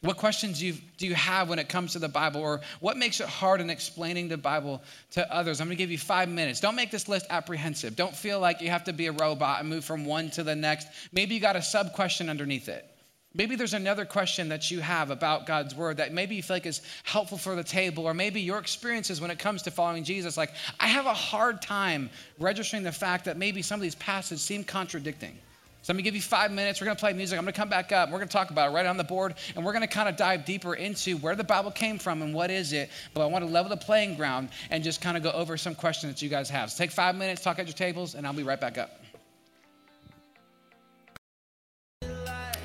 What 0.00 0.16
questions 0.16 0.58
do 0.58 0.66
you, 0.66 0.74
do 0.98 1.06
you 1.06 1.14
have 1.14 1.48
when 1.48 1.60
it 1.60 1.68
comes 1.68 1.92
to 1.92 2.00
the 2.00 2.08
Bible? 2.08 2.40
Or 2.40 2.62
what 2.80 2.96
makes 2.96 3.20
it 3.20 3.28
hard 3.28 3.60
in 3.60 3.70
explaining 3.70 4.26
the 4.26 4.36
Bible 4.36 4.82
to 5.12 5.32
others? 5.32 5.60
I'm 5.60 5.68
going 5.68 5.76
to 5.76 5.80
give 5.80 5.92
you 5.92 5.98
five 5.98 6.28
minutes. 6.28 6.58
Don't 6.58 6.74
make 6.74 6.90
this 6.90 7.08
list 7.08 7.26
apprehensive. 7.30 7.94
Don't 7.94 8.16
feel 8.16 8.40
like 8.40 8.60
you 8.60 8.70
have 8.70 8.82
to 8.82 8.92
be 8.92 9.06
a 9.06 9.12
robot 9.12 9.60
and 9.60 9.68
move 9.68 9.84
from 9.84 10.04
one 10.04 10.30
to 10.30 10.42
the 10.42 10.56
next. 10.56 10.88
Maybe 11.12 11.36
you 11.36 11.40
got 11.40 11.54
a 11.54 11.62
sub 11.62 11.92
question 11.92 12.28
underneath 12.28 12.68
it. 12.68 12.91
Maybe 13.34 13.56
there's 13.56 13.72
another 13.72 14.04
question 14.04 14.50
that 14.50 14.70
you 14.70 14.80
have 14.80 15.10
about 15.10 15.46
God's 15.46 15.74
word 15.74 15.96
that 15.96 16.12
maybe 16.12 16.34
you 16.34 16.42
feel 16.42 16.56
like 16.56 16.66
is 16.66 16.82
helpful 17.04 17.38
for 17.38 17.54
the 17.54 17.64
table, 17.64 18.04
or 18.04 18.12
maybe 18.12 18.42
your 18.42 18.58
experiences 18.58 19.20
when 19.22 19.30
it 19.30 19.38
comes 19.38 19.62
to 19.62 19.70
following 19.70 20.04
Jesus. 20.04 20.36
Like, 20.36 20.52
I 20.78 20.88
have 20.88 21.06
a 21.06 21.14
hard 21.14 21.62
time 21.62 22.10
registering 22.38 22.82
the 22.82 22.92
fact 22.92 23.24
that 23.24 23.38
maybe 23.38 23.62
some 23.62 23.80
of 23.80 23.82
these 23.82 23.94
passages 23.94 24.42
seem 24.42 24.64
contradicting. 24.64 25.38
So 25.80 25.90
I'm 25.90 25.96
gonna 25.96 26.04
give 26.04 26.14
you 26.14 26.20
five 26.20 26.52
minutes. 26.52 26.80
We're 26.80 26.84
gonna 26.84 26.96
play 26.96 27.12
music. 27.12 27.38
I'm 27.38 27.44
gonna 27.44 27.52
come 27.52 27.68
back 27.68 27.90
up. 27.90 28.10
We're 28.10 28.18
gonna 28.18 28.30
talk 28.30 28.50
about 28.50 28.70
it 28.70 28.74
right 28.74 28.86
on 28.86 28.96
the 28.96 29.02
board, 29.02 29.34
and 29.56 29.64
we're 29.64 29.72
gonna 29.72 29.88
kind 29.88 30.08
of 30.08 30.16
dive 30.16 30.44
deeper 30.44 30.74
into 30.74 31.16
where 31.16 31.34
the 31.34 31.42
Bible 31.42 31.72
came 31.72 31.98
from 31.98 32.22
and 32.22 32.32
what 32.32 32.50
is 32.50 32.72
it. 32.72 32.88
But 33.14 33.22
I 33.22 33.26
want 33.26 33.44
to 33.44 33.50
level 33.50 33.70
the 33.70 33.76
playing 33.76 34.14
ground 34.14 34.50
and 34.70 34.84
just 34.84 35.00
kind 35.00 35.16
of 35.16 35.24
go 35.24 35.32
over 35.32 35.56
some 35.56 35.74
questions 35.74 36.12
that 36.12 36.22
you 36.22 36.28
guys 36.28 36.48
have. 36.50 36.70
So 36.70 36.84
take 36.84 36.92
five 36.92 37.16
minutes, 37.16 37.42
talk 37.42 37.58
at 37.58 37.66
your 37.66 37.74
tables, 37.74 38.14
and 38.14 38.26
I'll 38.26 38.32
be 38.32 38.44
right 38.44 38.60
back 38.60 38.78
up. 38.78 39.01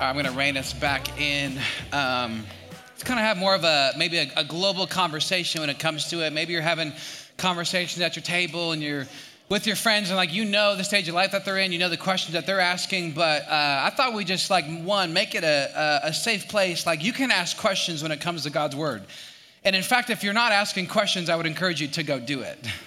I'm 0.00 0.14
going 0.14 0.26
to 0.26 0.32
rein 0.32 0.56
us 0.56 0.72
back 0.72 1.20
in. 1.20 1.58
Um, 1.92 2.46
let's 2.90 3.02
kind 3.02 3.18
of 3.18 3.26
have 3.26 3.36
more 3.36 3.56
of 3.56 3.64
a 3.64 3.92
maybe 3.96 4.18
a, 4.18 4.30
a, 4.36 4.44
global 4.44 4.86
conversation 4.86 5.60
when 5.60 5.70
it 5.70 5.80
comes 5.80 6.06
to 6.10 6.24
it. 6.24 6.32
Maybe 6.32 6.52
you're 6.52 6.62
having 6.62 6.92
conversations 7.36 8.00
at 8.00 8.14
your 8.14 8.22
table 8.22 8.70
and 8.70 8.80
you're 8.80 9.06
with 9.48 9.66
your 9.66 9.74
friends 9.74 10.10
and 10.10 10.16
like 10.16 10.32
you 10.32 10.44
know 10.44 10.76
the 10.76 10.84
stage 10.84 11.08
of 11.08 11.16
life 11.16 11.32
that 11.32 11.44
they're 11.44 11.58
in, 11.58 11.72
you 11.72 11.80
know 11.80 11.88
the 11.88 11.96
questions 11.96 12.34
that 12.34 12.46
they're 12.46 12.60
asking. 12.60 13.12
But 13.12 13.42
uh, 13.48 13.80
I 13.86 13.90
thought 13.90 14.14
we 14.14 14.24
just 14.24 14.50
like 14.50 14.66
one 14.82 15.12
make 15.12 15.34
it 15.34 15.42
a, 15.42 16.00
a, 16.04 16.08
a 16.10 16.14
safe 16.14 16.48
place. 16.48 16.86
Like 16.86 17.02
you 17.02 17.12
can 17.12 17.32
ask 17.32 17.56
questions 17.56 18.00
when 18.00 18.12
it 18.12 18.20
comes 18.20 18.44
to 18.44 18.50
God's 18.50 18.76
word. 18.76 19.02
And 19.64 19.74
in 19.74 19.82
fact, 19.82 20.10
if 20.10 20.22
you're 20.22 20.32
not 20.32 20.52
asking 20.52 20.86
questions, 20.86 21.28
I 21.28 21.34
would 21.34 21.46
encourage 21.46 21.80
you 21.80 21.88
to 21.88 22.04
go 22.04 22.20
do 22.20 22.40
it. 22.40 22.58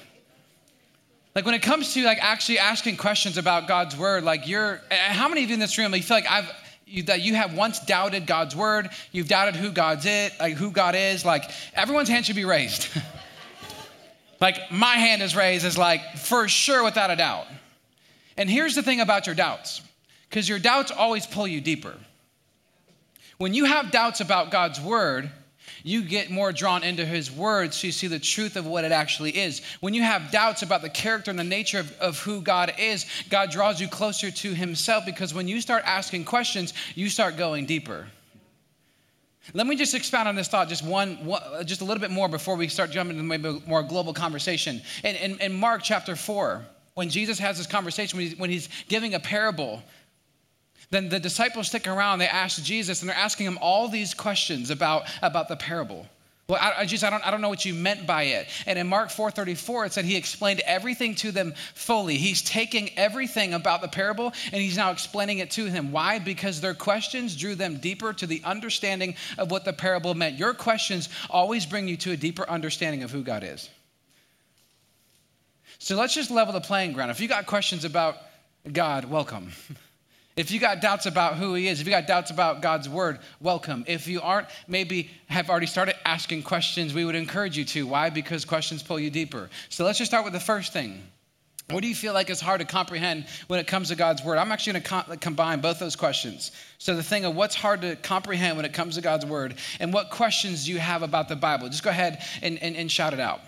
Like 1.34 1.46
when 1.46 1.56
it 1.56 1.62
comes 1.62 1.94
to 1.94 2.04
like 2.04 2.22
actually 2.22 2.60
asking 2.60 2.98
questions 2.98 3.38
about 3.38 3.66
God's 3.66 3.96
word, 3.96 4.26
like 4.26 4.50
you're, 4.50 4.82
how 4.92 5.30
many 5.30 5.46
of 5.46 5.50
you 5.50 5.54
in 5.54 5.62
this 5.62 5.78
room, 5.78 5.94
feel 5.94 6.18
like 6.18 6.30
I've, 6.30 6.52
you, 6.92 7.04
that 7.04 7.22
you 7.22 7.36
have 7.36 7.54
once 7.54 7.80
doubted 7.80 8.28
God's 8.28 8.56
word, 8.56 8.90
you've 9.12 9.28
doubted 9.28 9.56
who 9.56 9.72
God's 9.72 10.06
it, 10.06 10.34
like 10.40 10.56
who 10.56 10.72
God 10.72 10.96
is, 10.96 11.26
like 11.26 11.50
everyone's 11.74 12.10
hand 12.10 12.26
should 12.26 12.36
be 12.36 12.46
raised. 12.46 12.90
like 14.42 14.72
my 14.72 14.96
hand 14.96 15.22
is 15.22 15.36
raised 15.36 15.66
is 15.66 15.78
like 15.78 16.18
for 16.18 16.48
sure 16.48 16.84
without 16.84 17.12
a 17.12 17.16
doubt. 17.16 17.48
And 18.38 18.50
here's 18.50 18.76
the 18.76 18.84
thing 18.84 19.00
about 19.00 19.26
your 19.26 19.36
doubts, 19.36 19.82
because 20.30 20.48
your 20.48 20.60
doubts 20.60 20.92
always 20.92 21.26
pull 21.26 21.48
you 21.48 21.62
deeper. 21.62 21.96
When 23.38 23.54
you 23.54 23.66
have 23.66 23.92
doubts 23.92 24.22
about 24.22 24.52
God's 24.52 24.80
word, 24.80 25.32
you 25.84 26.04
get 26.04 26.30
more 26.30 26.52
drawn 26.52 26.84
into 26.84 27.06
his 27.06 27.32
word 27.32 27.74
so 27.74 27.88
you 27.88 27.94
see 27.94 28.08
the 28.08 28.20
truth 28.20 28.56
of 28.56 28.66
what 28.66 28.84
it 28.84 28.92
actually 28.92 29.38
is. 29.38 29.62
When 29.80 29.94
you 29.94 30.04
have 30.04 30.32
doubts 30.32 30.62
about 30.62 30.82
the 30.82 30.90
character 30.90 31.32
and 31.32 31.40
the 31.40 31.44
nature 31.44 31.80
of, 31.80 31.92
of 32.00 32.20
who 32.20 32.42
God 32.42 32.74
is, 32.78 33.06
God 33.30 33.52
draws 33.52 33.80
you 33.80 33.88
closer 33.88 34.32
to 34.32 34.54
himself 34.54 35.06
because 35.06 35.34
when 35.34 35.48
you 35.48 35.62
start 35.62 35.84
asking 35.86 36.26
questions, 36.26 36.74
you 36.96 37.10
start 37.10 37.38
going 37.38 37.66
deeper. 37.66 38.08
Let 39.54 39.66
me 39.66 39.76
just 39.76 39.96
expound 39.96 40.28
on 40.28 40.36
this 40.36 40.48
thought 40.48 40.70
just 40.70 40.86
one, 40.86 41.18
just 41.66 41.82
a 41.82 41.86
little 41.86 42.02
bit 42.02 42.12
more 42.12 42.30
before 42.30 42.56
we 42.56 42.68
start 42.68 42.92
jumping 42.92 43.18
into 43.18 43.28
maybe 43.28 43.50
a 43.50 43.70
more 43.70 43.84
global 43.84 44.14
conversation. 44.14 44.82
In, 45.04 45.16
in, 45.16 45.40
in 45.40 45.54
Mark 45.54 45.82
chapter 45.84 46.16
4, 46.16 46.64
when 46.94 47.10
Jesus 47.10 47.40
has 47.40 47.58
this 47.58 47.68
conversation, 47.68 48.18
when 48.18 48.28
he's, 48.28 48.38
when 48.38 48.50
he's 48.50 48.70
giving 48.88 49.16
a 49.16 49.20
parable 49.20 49.82
then 50.92 51.10
the 51.10 51.20
disciples 51.20 51.68
stick 51.68 51.88
around, 51.88 52.20
they 52.20 52.28
ask 52.28 52.62
Jesus, 52.62 53.02
and 53.02 53.10
they're 53.10 53.18
asking 53.18 53.48
him 53.48 53.58
all 53.62 53.88
these 53.88 54.14
questions 54.14 54.70
about, 54.70 55.04
about 55.22 55.48
the 55.48 55.56
parable. 55.56 56.06
Well, 56.52 56.60
I, 56.62 56.86
Jesus, 56.86 57.06
I 57.06 57.10
don't, 57.10 57.26
I 57.26 57.32
don't 57.32 57.40
know 57.40 57.48
what 57.48 57.64
you 57.64 57.74
meant 57.74 58.06
by 58.06 58.24
it. 58.24 58.50
And 58.66 58.78
in 58.78 58.86
Mark 58.86 59.08
4:34, 59.08 59.86
it 59.86 59.94
said 59.94 60.04
he 60.04 60.18
explained 60.18 60.60
everything 60.66 61.16
to 61.16 61.32
them 61.32 61.54
fully. 61.76 62.18
He's 62.18 62.42
taking 62.42 62.90
everything 62.98 63.54
about 63.54 63.82
the 63.82 63.88
parable 63.88 64.34
and 64.52 64.62
he's 64.62 64.76
now 64.76 64.92
explaining 64.92 65.38
it 65.38 65.52
to 65.52 65.70
them. 65.70 65.94
Why? 65.94 66.20
Because 66.20 66.60
their 66.60 66.74
questions 66.74 67.38
drew 67.38 67.56
them 67.56 67.78
deeper 67.78 68.12
to 68.12 68.28
the 68.28 68.42
understanding 68.44 69.16
of 69.38 69.50
what 69.50 69.64
the 69.64 69.72
parable 69.72 70.14
meant. 70.14 70.38
Your 70.38 70.54
questions 70.54 71.08
always 71.30 71.66
bring 71.66 71.88
you 71.88 71.96
to 71.98 72.12
a 72.12 72.18
deeper 72.18 72.44
understanding 72.50 73.04
of 73.04 73.12
who 73.12 73.24
God 73.24 73.46
is. 73.46 73.70
So 75.80 75.96
let's 75.96 76.14
just 76.14 76.32
level 76.32 76.52
the 76.52 76.60
playing 76.60 76.92
ground. 76.92 77.12
If 77.12 77.22
you 77.22 77.30
got 77.30 77.46
questions 77.46 77.86
about 77.86 78.18
God, 78.70 79.06
welcome. 79.06 79.54
If 80.38 80.52
you 80.52 80.60
got 80.60 80.80
doubts 80.80 81.06
about 81.06 81.36
who 81.36 81.56
he 81.56 81.68
is, 81.68 81.82
if 81.82 81.88
you 81.88 81.92
got 81.92 82.08
doubts 82.08 82.32
about 82.32 82.62
God's 82.62 82.88
word, 82.88 83.20
welcome. 83.42 83.84
If 83.88 84.08
you 84.08 84.22
aren't, 84.22 84.48
maybe 84.68 85.12
have 85.28 85.50
already 85.50 85.66
started 85.66 85.96
asking 86.06 86.44
questions, 86.44 86.94
we 86.94 87.04
would 87.04 87.16
encourage 87.16 87.58
you 87.58 87.66
to. 87.66 87.86
Why? 87.86 88.10
Because 88.10 88.46
questions 88.46 88.82
pull 88.82 89.00
you 89.00 89.10
deeper. 89.10 89.50
So 89.70 89.84
let's 89.84 89.98
just 89.98 90.10
start 90.10 90.24
with 90.24 90.34
the 90.34 90.40
first 90.40 90.72
thing. 90.72 91.02
What 91.70 91.82
do 91.82 91.88
you 91.88 91.96
feel 91.96 92.14
like 92.14 92.30
is 92.30 92.42
hard 92.42 92.60
to 92.60 92.66
comprehend 92.66 93.26
when 93.48 93.60
it 93.60 93.68
comes 93.68 93.90
to 93.90 93.96
God's 93.96 94.24
word? 94.24 94.38
I'm 94.38 94.52
actually 94.52 94.80
going 94.80 95.04
to 95.04 95.18
combine 95.18 95.62
both 95.62 95.80
those 95.80 95.96
questions. 95.96 96.52
So, 96.78 96.96
the 96.96 97.04
thing 97.04 97.24
of 97.24 97.36
what's 97.36 97.56
hard 97.56 97.82
to 97.82 97.96
comprehend 97.96 98.58
when 98.58 98.66
it 98.66 98.74
comes 98.74 98.96
to 98.96 99.02
God's 99.02 99.26
word, 99.26 99.56
and 99.80 99.94
what 99.94 100.10
questions 100.10 100.66
do 100.66 100.74
you 100.74 100.80
have 100.80 101.02
about 101.02 101.30
the 101.30 101.36
Bible? 101.36 101.70
Just 101.70 101.84
go 101.84 101.90
ahead 101.90 102.24
and, 102.42 102.62
and, 102.62 102.76
and 102.76 102.92
shout 102.92 103.14
it 103.14 103.20
out. 103.20 103.42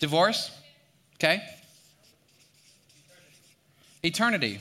Divorce, 0.00 0.50
okay? 1.16 1.42
Eternity. 4.02 4.58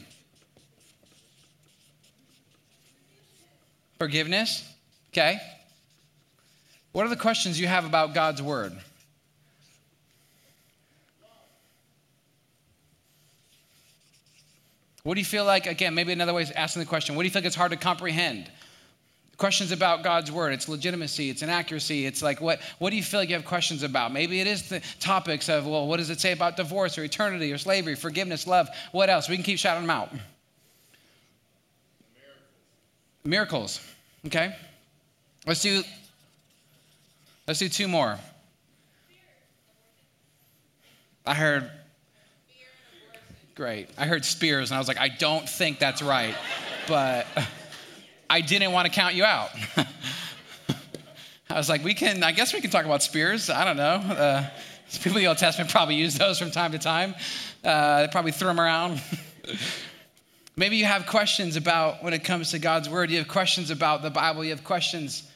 Forgiveness, 3.97 4.69
okay? 5.11 5.39
What 6.91 7.05
are 7.05 7.09
the 7.09 7.15
questions 7.15 7.59
you 7.59 7.67
have 7.67 7.85
about 7.85 8.13
God's 8.13 8.41
word? 8.41 8.73
What 15.03 15.13
do 15.15 15.21
you 15.21 15.25
feel 15.25 15.45
like, 15.45 15.65
again, 15.65 15.95
maybe 15.95 16.11
another 16.11 16.33
way 16.33 16.43
of 16.43 16.51
asking 16.55 16.81
the 16.81 16.85
question, 16.85 17.15
what 17.15 17.23
do 17.23 17.27
you 17.27 17.33
think 17.33 17.45
it's 17.45 17.55
hard 17.55 17.71
to 17.71 17.77
comprehend? 17.77 18.51
Questions 19.39 19.71
about 19.71 20.03
God's 20.03 20.33
word, 20.33 20.51
its 20.51 20.67
legitimacy, 20.67 21.29
its 21.29 21.41
inaccuracy. 21.41 22.05
It's 22.05 22.21
like, 22.21 22.41
what, 22.41 22.59
what 22.77 22.89
do 22.89 22.97
you 22.97 23.03
feel 23.03 23.21
like 23.21 23.29
you 23.29 23.35
have 23.35 23.45
questions 23.45 23.83
about? 23.83 24.11
Maybe 24.11 24.41
it 24.41 24.47
is 24.47 24.67
the 24.67 24.81
topics 24.99 25.47
of, 25.47 25.65
well, 25.65 25.87
what 25.87 25.95
does 25.95 26.09
it 26.09 26.19
say 26.19 26.33
about 26.33 26.57
divorce 26.57 26.97
or 26.97 27.05
eternity 27.05 27.53
or 27.53 27.57
slavery, 27.57 27.95
forgiveness, 27.95 28.45
love? 28.45 28.67
What 28.91 29.09
else? 29.09 29.29
We 29.29 29.37
can 29.37 29.45
keep 29.45 29.57
shouting 29.57 29.83
them 29.83 29.89
out. 29.89 30.09
Miracles. 33.23 33.79
Okay. 34.25 34.53
Let's 35.47 35.61
do 35.61 35.83
let's 37.47 37.59
do 37.59 37.69
two 37.69 37.87
more. 37.87 38.19
I 41.25 41.33
heard 41.33 41.71
great. 43.55 43.87
I 43.97 44.05
heard 44.05 44.25
spears 44.25 44.69
and 44.69 44.75
I 44.75 44.79
was 44.79 44.89
like, 44.89 44.99
I 44.99 45.07
don't 45.07 45.47
think 45.47 45.79
that's 45.79 46.01
right. 46.01 46.35
but 46.89 47.25
I 48.29 48.41
didn't 48.41 48.71
want 48.71 48.85
to 48.85 48.91
count 48.91 49.15
you 49.15 49.25
out. 49.25 49.49
I 51.49 51.55
was 51.55 51.67
like, 51.67 51.83
we 51.83 51.95
can, 51.95 52.23
I 52.23 52.31
guess 52.31 52.53
we 52.53 52.61
can 52.61 52.69
talk 52.69 52.85
about 52.85 53.01
spears. 53.01 53.49
I 53.49 53.65
don't 53.65 53.77
know. 53.77 54.13
Uh, 54.13 54.49
people 55.01 55.17
in 55.17 55.23
the 55.23 55.27
Old 55.27 55.39
Testament 55.39 55.71
probably 55.71 55.95
use 55.95 56.15
those 56.15 56.37
from 56.37 56.51
time 56.51 56.71
to 56.73 56.77
time. 56.77 57.15
Uh, 57.63 58.03
they 58.03 58.07
probably 58.09 58.31
threw 58.31 58.47
them 58.47 58.59
around. 58.59 59.01
Maybe 60.55 60.77
you 60.77 60.85
have 60.85 61.07
questions 61.07 61.55
about 61.55 62.03
when 62.03 62.13
it 62.13 62.23
comes 62.23 62.51
to 62.51 62.59
God's 62.59 62.87
word. 62.87 63.09
You 63.09 63.17
have 63.17 63.27
questions 63.27 63.71
about 63.71 64.03
the 64.03 64.11
Bible. 64.11 64.43
You 64.43 64.51
have 64.51 64.63
questions 64.63 65.27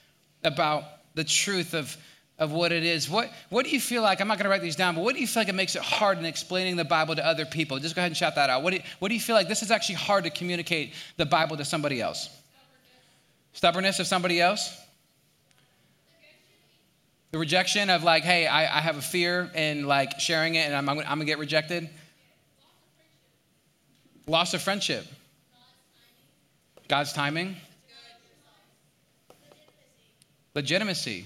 about 0.44 0.84
the 1.16 1.24
truth 1.24 1.74
of, 1.74 1.98
of 2.38 2.52
what 2.52 2.72
it 2.72 2.84
is. 2.84 3.10
What, 3.10 3.32
what 3.50 3.66
do 3.66 3.72
you 3.72 3.80
feel 3.80 4.04
like? 4.04 4.22
I'm 4.22 4.28
not 4.28 4.38
going 4.38 4.44
to 4.44 4.50
write 4.52 4.62
these 4.62 4.76
down, 4.76 4.94
but 4.94 5.04
what 5.04 5.16
do 5.16 5.22
you 5.22 5.28
feel 5.28 5.42
like 5.42 5.50
it 5.50 5.56
makes 5.56 5.76
it 5.76 5.82
hard 5.82 6.20
in 6.20 6.26
explaining 6.26 6.76
the 6.76 6.86
Bible 6.86 7.16
to 7.16 7.26
other 7.26 7.46
people? 7.46 7.80
Just 7.80 7.96
go 7.96 8.02
ahead 8.02 8.12
and 8.12 8.18
shout 8.18 8.36
that 8.36 8.52
out. 8.52 8.62
What 8.62 8.72
do, 8.72 8.78
you, 8.78 8.84
what 9.00 9.08
do 9.08 9.16
you 9.16 9.22
feel 9.22 9.36
like 9.36 9.48
this 9.48 9.64
is 9.64 9.72
actually 9.72 9.96
hard 9.96 10.26
to 10.26 10.30
communicate 10.30 10.94
the 11.18 11.26
Bible 11.26 11.58
to 11.58 11.66
somebody 11.66 12.00
else? 12.02 12.30
Stubbornness 13.54 14.00
of 14.00 14.08
somebody 14.08 14.42
else? 14.42 14.78
The 17.32 17.40
rejection 17.40 17.90
of 17.90 18.04
like, 18.04 18.24
hey, 18.24 18.46
I, 18.46 18.78
I 18.78 18.82
have 18.82 18.98
a 18.98 19.02
fear 19.02 19.50
in 19.56 19.88
like 19.88 20.20
sharing 20.20 20.56
it 20.56 20.68
and 20.68 20.76
I'm, 20.76 20.88
I'm, 20.88 21.00
I'm 21.00 21.06
gonna 21.06 21.26
get 21.26 21.40
rejected. 21.40 21.90
Loss 24.28 24.54
of 24.54 24.62
friendship. 24.62 25.06
God's 26.88 27.14
timing. 27.14 27.56
Legitimacy. 30.54 31.26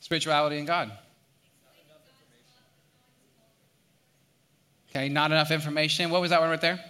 Spirituality 0.00 0.58
in 0.58 0.64
God. 0.64 0.90
Okay, 4.90 5.08
not 5.08 5.32
enough 5.32 5.50
information. 5.50 6.10
What 6.10 6.20
was 6.20 6.30
that 6.30 6.40
one 6.40 6.50
right 6.50 6.60
there? 6.60 6.84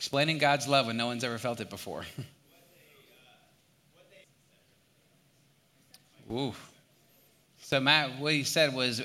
Explaining 0.00 0.38
God's 0.38 0.66
love 0.66 0.86
when 0.86 0.96
no 0.96 1.08
one's 1.08 1.24
ever 1.24 1.36
felt 1.36 1.60
it 1.60 1.68
before. 1.68 2.06
Ooh. 6.32 6.54
So, 7.60 7.80
Matt, 7.80 8.18
what 8.18 8.32
he 8.32 8.42
said 8.42 8.74
was 8.74 9.02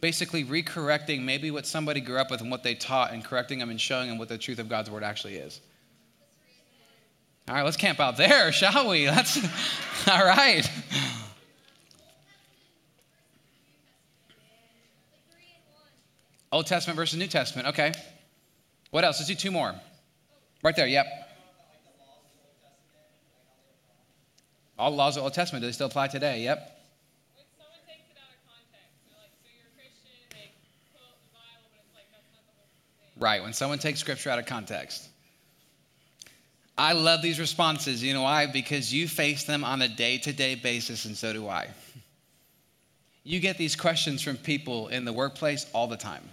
basically 0.00 0.44
recorrecting 0.44 1.22
maybe 1.22 1.52
what 1.52 1.68
somebody 1.68 2.00
grew 2.00 2.18
up 2.18 2.32
with 2.32 2.40
and 2.40 2.50
what 2.50 2.64
they 2.64 2.74
taught 2.74 3.12
and 3.12 3.24
correcting 3.24 3.60
them 3.60 3.70
and 3.70 3.80
showing 3.80 4.08
them 4.08 4.18
what 4.18 4.28
the 4.28 4.36
truth 4.36 4.58
of 4.58 4.68
God's 4.68 4.90
word 4.90 5.04
actually 5.04 5.36
is. 5.36 5.60
All 7.48 7.54
right, 7.54 7.62
let's 7.62 7.76
camp 7.76 8.00
out 8.00 8.16
there, 8.16 8.50
shall 8.52 8.88
we? 8.88 9.04
That's 9.04 9.36
all 10.08 10.26
right. 10.26 10.68
Old 16.50 16.66
Testament 16.66 16.96
versus 16.96 17.20
New 17.20 17.28
Testament. 17.28 17.68
Okay. 17.68 17.92
What 18.90 19.04
else? 19.04 19.20
Let's 19.20 19.28
do 19.28 19.36
two 19.36 19.52
more. 19.52 19.76
Right 20.64 20.74
there, 20.74 20.86
yep. 20.86 21.06
All 24.78 24.90
the 24.90 24.96
laws 24.96 25.14
of 25.16 25.20
the 25.20 25.24
Old 25.24 25.34
Testament, 25.34 25.62
do 25.62 25.66
they 25.66 25.72
still 25.72 25.88
apply 25.88 26.08
today? 26.08 26.42
Yep. 26.42 26.70
Right, 33.16 33.42
when 33.42 33.52
someone 33.52 33.78
takes 33.78 34.00
scripture 34.00 34.30
out 34.30 34.38
of 34.38 34.46
context. 34.46 35.08
I 36.76 36.94
love 36.94 37.22
these 37.22 37.38
responses. 37.38 38.02
You 38.02 38.14
know 38.14 38.22
why? 38.22 38.46
Because 38.46 38.92
you 38.92 39.06
face 39.06 39.44
them 39.44 39.64
on 39.64 39.82
a 39.82 39.88
day 39.88 40.18
to 40.18 40.32
day 40.32 40.54
basis, 40.56 41.04
and 41.04 41.16
so 41.16 41.32
do 41.32 41.46
I. 41.46 41.68
You 43.26 43.40
get 43.40 43.56
these 43.56 43.74
questions 43.74 44.20
from 44.20 44.36
people 44.36 44.88
in 44.88 45.06
the 45.06 45.12
workplace 45.12 45.64
all 45.72 45.86
the 45.86 45.96
time. 45.96 46.28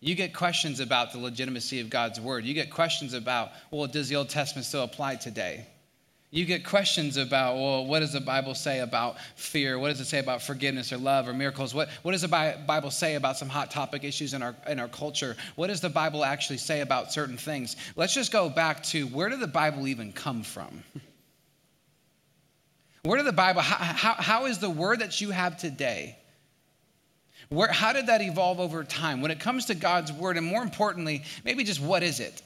You 0.00 0.14
get 0.14 0.32
questions 0.32 0.80
about 0.80 1.12
the 1.12 1.18
legitimacy 1.18 1.80
of 1.80 1.90
God's 1.90 2.20
word. 2.20 2.44
You 2.44 2.54
get 2.54 2.70
questions 2.70 3.14
about, 3.14 3.50
well, 3.70 3.86
does 3.86 4.08
the 4.08 4.16
Old 4.16 4.28
Testament 4.28 4.66
still 4.66 4.84
apply 4.84 5.16
today? 5.16 5.66
You 6.30 6.44
get 6.44 6.64
questions 6.64 7.16
about, 7.16 7.56
well, 7.56 7.86
what 7.86 8.00
does 8.00 8.12
the 8.12 8.20
Bible 8.20 8.54
say 8.54 8.80
about 8.80 9.16
fear? 9.34 9.78
What 9.78 9.88
does 9.88 10.00
it 10.00 10.04
say 10.04 10.18
about 10.18 10.42
forgiveness 10.42 10.92
or 10.92 10.98
love 10.98 11.26
or 11.26 11.32
miracles? 11.32 11.74
What, 11.74 11.88
what 12.02 12.12
does 12.12 12.20
the 12.20 12.28
Bible 12.28 12.90
say 12.90 13.14
about 13.14 13.38
some 13.38 13.48
hot 13.48 13.70
topic 13.70 14.04
issues 14.04 14.34
in 14.34 14.42
our, 14.42 14.54
in 14.68 14.78
our 14.78 14.88
culture? 14.88 15.36
What 15.56 15.68
does 15.68 15.80
the 15.80 15.88
Bible 15.88 16.24
actually 16.24 16.58
say 16.58 16.82
about 16.82 17.12
certain 17.12 17.38
things? 17.38 17.76
Let's 17.96 18.14
just 18.14 18.30
go 18.30 18.50
back 18.50 18.82
to 18.84 19.06
where 19.06 19.30
did 19.30 19.40
the 19.40 19.46
Bible 19.46 19.88
even 19.88 20.12
come 20.12 20.42
from? 20.42 20.84
Where 23.04 23.16
did 23.16 23.26
the 23.26 23.32
Bible, 23.32 23.62
how, 23.62 23.76
how, 23.76 24.14
how 24.22 24.46
is 24.46 24.58
the 24.58 24.68
word 24.68 24.98
that 24.98 25.22
you 25.22 25.30
have 25.30 25.56
today? 25.56 26.18
Where, 27.48 27.72
how 27.72 27.92
did 27.92 28.06
that 28.08 28.20
evolve 28.20 28.60
over 28.60 28.84
time? 28.84 29.22
When 29.22 29.30
it 29.30 29.40
comes 29.40 29.66
to 29.66 29.74
God's 29.74 30.12
word, 30.12 30.36
and 30.36 30.46
more 30.46 30.62
importantly, 30.62 31.24
maybe 31.44 31.64
just 31.64 31.80
what 31.80 32.02
is 32.02 32.20
it? 32.20 32.42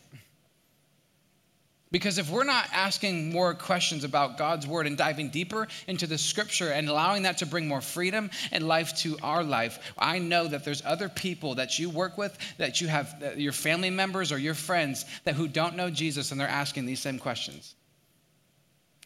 Because 1.92 2.16
if 2.16 2.30
we're 2.30 2.44
not 2.44 2.66
asking 2.72 3.30
more 3.32 3.52
questions 3.52 4.02
about 4.02 4.38
God's 4.38 4.66
word 4.66 4.86
and 4.86 4.96
diving 4.96 5.28
deeper 5.28 5.68
into 5.86 6.06
the 6.06 6.16
scripture 6.16 6.70
and 6.70 6.88
allowing 6.88 7.24
that 7.24 7.36
to 7.38 7.46
bring 7.46 7.68
more 7.68 7.82
freedom 7.82 8.30
and 8.50 8.66
life 8.66 8.96
to 8.98 9.18
our 9.22 9.44
life, 9.44 9.92
I 9.98 10.18
know 10.18 10.48
that 10.48 10.64
there's 10.64 10.82
other 10.86 11.10
people 11.10 11.56
that 11.56 11.78
you 11.78 11.90
work 11.90 12.16
with, 12.16 12.36
that 12.56 12.80
you 12.80 12.88
have 12.88 13.34
your 13.36 13.52
family 13.52 13.90
members 13.90 14.32
or 14.32 14.38
your 14.38 14.54
friends 14.54 15.04
that 15.24 15.34
who 15.34 15.46
don't 15.46 15.76
know 15.76 15.90
Jesus 15.90 16.30
and 16.30 16.40
they're 16.40 16.48
asking 16.48 16.86
these 16.86 17.00
same 17.00 17.18
questions. 17.18 17.74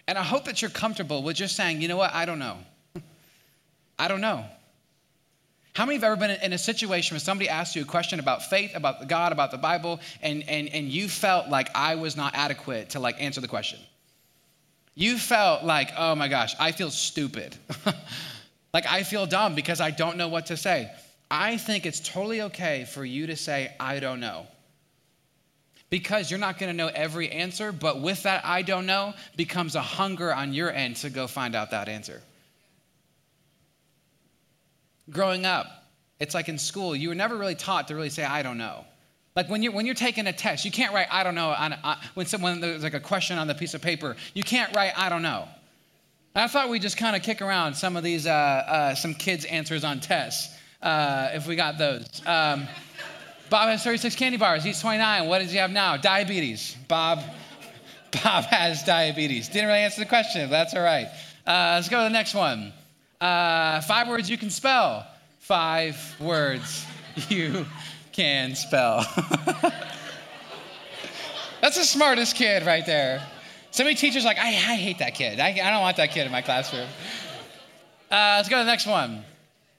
And 0.06 0.16
I 0.16 0.22
hope 0.22 0.44
that 0.44 0.62
you're 0.62 0.70
comfortable 0.70 1.24
with 1.24 1.34
just 1.34 1.56
saying, 1.56 1.82
you 1.82 1.88
know 1.88 1.96
what, 1.96 2.14
I 2.14 2.24
don't 2.24 2.38
know. 2.38 2.58
I 3.98 4.06
don't 4.06 4.20
know. 4.20 4.44
How 5.76 5.84
many 5.84 5.96
have 5.96 6.04
ever 6.04 6.16
been 6.16 6.30
in 6.30 6.54
a 6.54 6.58
situation 6.58 7.14
where 7.14 7.20
somebody 7.20 7.50
asked 7.50 7.76
you 7.76 7.82
a 7.82 7.84
question 7.84 8.18
about 8.18 8.42
faith, 8.44 8.74
about 8.74 9.08
God, 9.08 9.30
about 9.30 9.50
the 9.50 9.58
Bible, 9.58 10.00
and, 10.22 10.42
and, 10.48 10.70
and 10.70 10.88
you 10.88 11.06
felt 11.06 11.50
like 11.50 11.68
I 11.74 11.96
was 11.96 12.16
not 12.16 12.34
adequate 12.34 12.88
to 12.90 12.98
like 12.98 13.20
answer 13.20 13.42
the 13.42 13.46
question? 13.46 13.78
You 14.94 15.18
felt 15.18 15.64
like, 15.64 15.90
oh 15.94 16.14
my 16.14 16.28
gosh, 16.28 16.54
I 16.58 16.72
feel 16.72 16.90
stupid. 16.90 17.54
like 18.72 18.86
I 18.86 19.02
feel 19.02 19.26
dumb 19.26 19.54
because 19.54 19.82
I 19.82 19.90
don't 19.90 20.16
know 20.16 20.28
what 20.28 20.46
to 20.46 20.56
say. 20.56 20.90
I 21.30 21.58
think 21.58 21.84
it's 21.84 22.00
totally 22.00 22.40
okay 22.40 22.86
for 22.90 23.04
you 23.04 23.26
to 23.26 23.36
say, 23.36 23.70
I 23.78 24.00
don't 24.00 24.20
know. 24.20 24.46
Because 25.90 26.30
you're 26.30 26.40
not 26.40 26.58
going 26.58 26.72
to 26.72 26.76
know 26.76 26.88
every 26.88 27.30
answer, 27.30 27.70
but 27.70 28.00
with 28.00 28.22
that 28.22 28.46
I 28.46 28.62
don't 28.62 28.86
know 28.86 29.12
becomes 29.36 29.74
a 29.74 29.82
hunger 29.82 30.32
on 30.32 30.54
your 30.54 30.72
end 30.72 30.96
to 30.96 31.10
go 31.10 31.26
find 31.26 31.54
out 31.54 31.72
that 31.72 31.90
answer. 31.90 32.22
Growing 35.10 35.46
up, 35.46 35.66
it's 36.18 36.34
like 36.34 36.48
in 36.48 36.58
school, 36.58 36.96
you 36.96 37.08
were 37.08 37.14
never 37.14 37.36
really 37.36 37.54
taught 37.54 37.88
to 37.88 37.94
really 37.94 38.10
say, 38.10 38.24
I 38.24 38.42
don't 38.42 38.58
know. 38.58 38.84
Like 39.34 39.50
when 39.50 39.62
you're, 39.62 39.72
when 39.72 39.84
you're 39.84 39.94
taking 39.94 40.26
a 40.26 40.32
test, 40.32 40.64
you 40.64 40.70
can't 40.70 40.94
write, 40.94 41.08
I 41.10 41.22
don't 41.22 41.34
know, 41.34 41.50
on, 41.50 41.74
when 42.14 42.26
someone, 42.26 42.60
there's 42.60 42.82
like 42.82 42.94
a 42.94 43.00
question 43.00 43.36
on 43.36 43.46
the 43.46 43.54
piece 43.54 43.74
of 43.74 43.82
paper, 43.82 44.16
you 44.34 44.42
can't 44.42 44.74
write, 44.74 44.92
I 44.96 45.10
don't 45.10 45.22
know. 45.22 45.46
I 46.34 46.48
thought 46.48 46.68
we'd 46.68 46.82
just 46.82 46.96
kind 46.96 47.16
of 47.16 47.22
kick 47.22 47.40
around 47.40 47.74
some 47.74 47.96
of 47.96 48.02
these, 48.02 48.26
uh, 48.26 48.30
uh, 48.30 48.94
some 48.94 49.14
kids' 49.14 49.44
answers 49.44 49.84
on 49.84 50.00
tests, 50.00 50.54
uh, 50.82 51.30
if 51.32 51.46
we 51.46 51.56
got 51.56 51.78
those. 51.78 52.22
Um, 52.26 52.66
Bob 53.48 53.68
has 53.68 53.84
36 53.84 54.16
candy 54.16 54.38
bars. 54.38 54.64
He's 54.64 54.80
29. 54.80 55.28
What 55.28 55.38
does 55.38 55.50
he 55.50 55.58
have 55.58 55.70
now? 55.70 55.96
Diabetes. 55.96 56.76
Bob, 56.88 57.22
Bob 58.24 58.44
has 58.44 58.82
diabetes. 58.82 59.48
Didn't 59.48 59.68
really 59.68 59.80
answer 59.80 60.00
the 60.00 60.06
question. 60.06 60.50
That's 60.50 60.74
all 60.74 60.82
right. 60.82 61.06
Uh, 61.46 61.76
let's 61.76 61.88
go 61.88 61.98
to 61.98 62.04
the 62.04 62.10
next 62.10 62.34
one. 62.34 62.72
Uh, 63.20 63.80
five 63.82 64.08
words 64.08 64.28
you 64.28 64.36
can 64.38 64.50
spell. 64.50 65.06
Five 65.38 65.96
words 66.20 66.86
you 67.28 67.66
can 68.12 68.54
spell. 68.54 69.06
That's 71.60 71.76
the 71.76 71.84
smartest 71.84 72.36
kid 72.36 72.64
right 72.64 72.84
there. 72.84 73.22
So 73.70 73.84
many 73.84 73.96
teachers 73.96 74.24
like, 74.24 74.38
I, 74.38 74.48
I 74.48 74.76
hate 74.76 74.98
that 74.98 75.14
kid. 75.14 75.40
I, 75.40 75.48
I, 75.48 75.70
don't 75.70 75.80
want 75.80 75.96
that 75.98 76.10
kid 76.10 76.26
in 76.26 76.32
my 76.32 76.42
classroom. 76.42 76.88
Uh, 78.10 78.36
let's 78.36 78.48
go 78.48 78.56
to 78.58 78.64
the 78.64 78.70
next 78.70 78.86
one. 78.86 79.24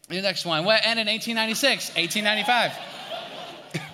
The 0.09 0.21
next 0.21 0.45
one. 0.45 0.65
What 0.65 0.81
ended 0.85 1.07
in 1.07 1.13
1896? 1.13 1.95
1895. 1.95 3.81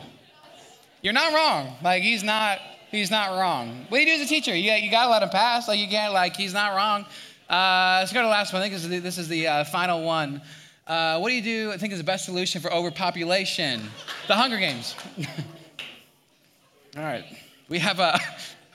You're 1.01 1.13
not 1.13 1.33
wrong. 1.33 1.75
Like, 1.81 2.03
he's 2.03 2.23
not, 2.23 2.59
He's 2.93 3.09
not 3.09 3.39
wrong. 3.39 3.88
What 3.89 3.97
do 3.97 4.03
you 4.03 4.15
do 4.15 4.21
as 4.21 4.27
a 4.27 4.29
teacher? 4.29 4.55
You, 4.55 4.71
you 4.73 4.91
got 4.91 5.05
to 5.05 5.12
let 5.12 5.23
him 5.23 5.29
pass. 5.29 5.67
Like, 5.67 5.79
you 5.79 5.88
can't, 5.88 6.13
like, 6.13 6.35
he's 6.35 6.53
not 6.53 6.75
wrong. 6.75 7.07
Uh, 7.50 7.97
let's 8.00 8.13
go 8.13 8.21
to 8.21 8.25
the 8.25 8.31
last 8.31 8.53
one. 8.53 8.62
I 8.62 8.65
think 8.65 8.73
this 8.73 8.83
is 8.83 8.89
the, 8.89 9.00
this 9.00 9.17
is 9.17 9.27
the 9.27 9.47
uh, 9.47 9.63
final 9.65 10.03
one. 10.03 10.41
Uh, 10.88 11.19
what 11.19 11.29
do 11.29 11.35
you 11.35 11.41
do, 11.41 11.71
I 11.71 11.77
think, 11.77 11.93
is 11.93 12.00
the 12.00 12.03
best 12.03 12.25
solution 12.25 12.62
for 12.62 12.71
overpopulation? 12.71 13.81
the 14.27 14.35
Hunger 14.35 14.57
Games. 14.57 14.95
All 16.97 17.03
right. 17.03 17.25
We 17.69 17.79
have 17.79 18.00
a 18.00 18.19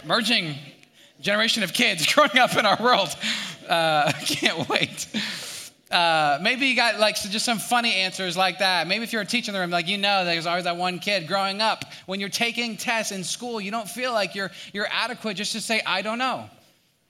emerging 0.02 0.54
generation 1.20 1.62
of 1.62 1.72
kids 1.72 2.06
growing 2.14 2.38
up 2.38 2.56
in 2.56 2.66
our 2.66 2.78
world. 2.80 3.08
Uh, 3.68 4.12
can't 4.26 4.68
wait. 4.68 5.06
Uh, 5.90 6.38
maybe 6.42 6.66
you 6.66 6.76
got 6.76 6.98
like 6.98 7.16
just 7.16 7.44
some 7.44 7.58
funny 7.58 7.94
answers 7.94 8.37
like 8.37 8.58
that. 8.58 8.87
Maybe 8.87 9.04
if 9.04 9.12
you're 9.12 9.22
a 9.22 9.26
teacher 9.26 9.50
in 9.50 9.54
the 9.54 9.60
room, 9.60 9.70
like 9.70 9.88
you 9.88 9.98
know, 9.98 10.25
there's 10.25 10.46
always 10.46 10.64
that 10.64 10.76
one 10.76 10.98
kid 10.98 11.26
growing 11.26 11.60
up. 11.62 11.84
When 12.06 12.20
you're 12.20 12.28
taking 12.28 12.76
tests 12.76 13.12
in 13.12 13.25
school, 13.25 13.60
you 13.60 13.70
don't 13.70 13.88
feel 13.88 14.12
like 14.12 14.34
you're 14.34 14.50
you're 14.72 14.88
adequate 14.90 15.34
just 15.34 15.52
to 15.52 15.60
say 15.60 15.80
I 15.87 16.02
don't 16.02 16.18
know. 16.18 16.48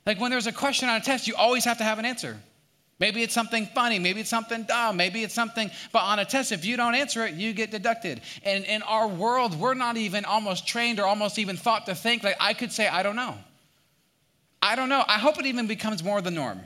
Like 0.09 0.19
when 0.19 0.31
there's 0.31 0.47
a 0.47 0.53
question 0.53 0.89
on 0.89 0.97
a 0.97 1.05
test, 1.05 1.29
you 1.29 1.35
always 1.37 1.67
have 1.67 1.77
to 1.79 1.85
have 1.85 1.99
an 1.99 2.07
answer. 2.07 2.39
Maybe 2.99 3.23
it's 3.23 3.35
something 3.35 3.67
funny, 3.67 3.99
maybe 3.99 4.21
it's 4.21 4.31
something 4.31 4.63
dumb, 4.63 4.97
maybe 4.97 5.23
it's 5.23 5.35
something, 5.35 5.71
but 5.93 5.99
on 5.99 6.19
a 6.19 6.25
test, 6.25 6.51
if 6.51 6.65
you 6.65 6.79
don't 6.79 6.95
answer 6.95 7.27
it, 7.27 7.35
you 7.35 7.53
get 7.53 7.71
deducted. 7.71 8.23
And 8.43 8.65
in 8.65 8.81
our 8.85 9.07
world, 9.07 9.55
we're 9.61 9.75
not 9.75 9.99
even 9.99 10.25
almost 10.25 10.67
trained 10.67 10.99
or 10.99 11.05
almost 11.05 11.39
even 11.39 11.59
thought 11.59 11.85
to 11.87 11.95
think 11.95 12.25
like 12.25 12.39
I 12.41 12.55
could 12.55 12.73
say, 12.73 12.89
I 12.89 13.03
don't 13.03 13.17
know. 13.17 13.37
I 14.63 14.77
don't 14.77 14.89
know. 14.89 15.05
I 15.07 15.19
hope 15.19 15.39
it 15.39 15.45
even 15.45 15.67
becomes 15.67 16.03
more 16.03 16.23
the 16.23 16.31
norm. 16.31 16.63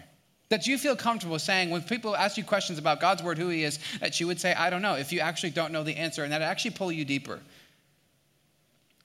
That 0.48 0.68
you 0.68 0.78
feel 0.78 0.94
comfortable 0.94 1.40
saying, 1.40 1.70
when 1.70 1.82
people 1.82 2.14
ask 2.14 2.36
you 2.36 2.44
questions 2.44 2.78
about 2.78 3.00
God's 3.00 3.24
word, 3.24 3.38
who 3.38 3.48
He 3.48 3.64
is, 3.64 3.80
that 4.00 4.20
you 4.20 4.28
would 4.28 4.40
say, 4.40 4.54
I 4.54 4.70
don't 4.70 4.82
know, 4.82 4.94
if 4.94 5.12
you 5.12 5.18
actually 5.18 5.50
don't 5.50 5.72
know 5.72 5.82
the 5.82 5.96
answer, 5.96 6.22
and 6.22 6.32
that 6.32 6.42
actually 6.42 6.72
pull 6.72 6.92
you 6.92 7.04
deeper. 7.04 7.40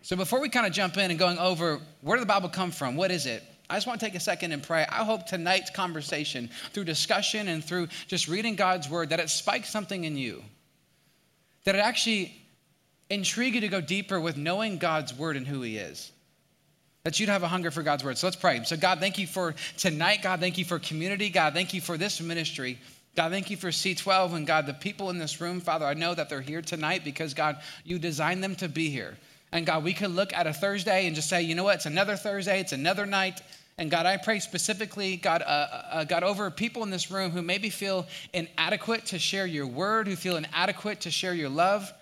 So 0.03 0.15
before 0.15 0.39
we 0.39 0.49
kind 0.49 0.67
of 0.67 0.73
jump 0.73 0.95
in 0.97 1.09
and 1.09 1.17
going 1.17 1.39
over 1.39 1.81
where 2.01 2.17
did 2.17 2.21
the 2.21 2.27
Bible 2.27 2.49
come 2.49 2.69
from? 2.69 2.95
What 2.95 3.09
is 3.09 3.25
it? 3.25 3.43
I 3.69 3.75
just 3.75 3.87
want 3.87 3.99
to 3.99 4.05
take 4.05 4.15
a 4.15 4.19
second 4.19 4.51
and 4.51 4.63
pray. 4.63 4.85
I 4.89 5.03
hope 5.03 5.25
tonight's 5.25 5.69
conversation, 5.69 6.49
through 6.73 6.85
discussion 6.85 7.47
and 7.47 7.63
through 7.63 7.87
just 8.07 8.27
reading 8.27 8.55
God's 8.55 8.89
word, 8.89 9.09
that 9.09 9.19
it 9.19 9.29
spikes 9.29 9.69
something 9.69 10.03
in 10.03 10.17
you. 10.17 10.43
That 11.65 11.75
it 11.75 11.79
actually 11.79 12.33
intrigue 13.09 13.55
you 13.55 13.61
to 13.61 13.67
go 13.67 13.81
deeper 13.81 14.19
with 14.19 14.37
knowing 14.37 14.77
God's 14.77 15.13
word 15.13 15.35
and 15.35 15.45
who 15.47 15.61
He 15.61 15.77
is 15.77 16.11
that 17.07 17.21
you'd 17.21 17.29
have 17.29 17.41
a 17.41 17.47
hunger 17.47 17.71
for 17.71 17.83
God's 17.83 18.03
word. 18.03 18.17
So 18.17 18.27
let's 18.27 18.35
pray. 18.35 18.61
So, 18.65 18.75
God, 18.75 18.99
thank 18.99 19.17
you 19.17 19.27
for 19.27 19.55
tonight. 19.77 20.23
God, 20.23 20.41
thank 20.41 20.57
you 20.57 20.65
for 20.65 20.77
community. 20.77 21.29
God, 21.29 21.53
thank 21.53 21.73
you 21.73 21.79
for 21.79 21.97
this 21.97 22.19
ministry. 22.19 22.77
God, 23.15 23.31
thank 23.31 23.49
you 23.49 23.55
for 23.55 23.69
C12 23.69 24.33
and 24.33 24.45
God, 24.45 24.65
the 24.65 24.73
people 24.73 25.09
in 25.09 25.17
this 25.17 25.39
room. 25.39 25.61
Father, 25.61 25.85
I 25.85 25.93
know 25.93 26.13
that 26.13 26.27
they're 26.27 26.41
here 26.41 26.61
tonight 26.61 27.05
because, 27.05 27.33
God, 27.33 27.61
you 27.85 27.97
designed 27.97 28.43
them 28.43 28.55
to 28.55 28.67
be 28.67 28.89
here. 28.89 29.17
And 29.53 29.65
God, 29.65 29.85
we 29.85 29.93
could 29.93 30.11
look 30.11 30.33
at 30.33 30.47
a 30.47 30.53
Thursday 30.53 31.07
and 31.07 31.15
just 31.15 31.29
say, 31.29 31.41
you 31.43 31.55
know 31.55 31.63
what, 31.63 31.75
it's 31.75 31.85
another 31.85 32.17
Thursday, 32.17 32.59
it's 32.59 32.73
another 32.73 33.05
night. 33.05 33.41
And 33.79 33.91
God, 33.91 34.07
I 34.07 34.17
pray 34.17 34.39
specifically, 34.39 35.17
God, 35.17 35.43
uh, 35.43 35.45
uh, 35.45 36.03
God, 36.03 36.23
over 36.23 36.49
people 36.49 36.81
in 36.81 36.89
this 36.89 37.11
room 37.11 37.29
who 37.29 37.43
maybe 37.43 37.69
feel 37.69 38.07
inadequate 38.33 39.05
to 39.07 39.19
share 39.19 39.45
your 39.45 39.67
word, 39.67 40.07
who 40.07 40.15
feel 40.15 40.35
inadequate 40.35 41.01
to 41.01 41.11
share 41.11 41.33
your 41.33 41.49
love. 41.49 41.93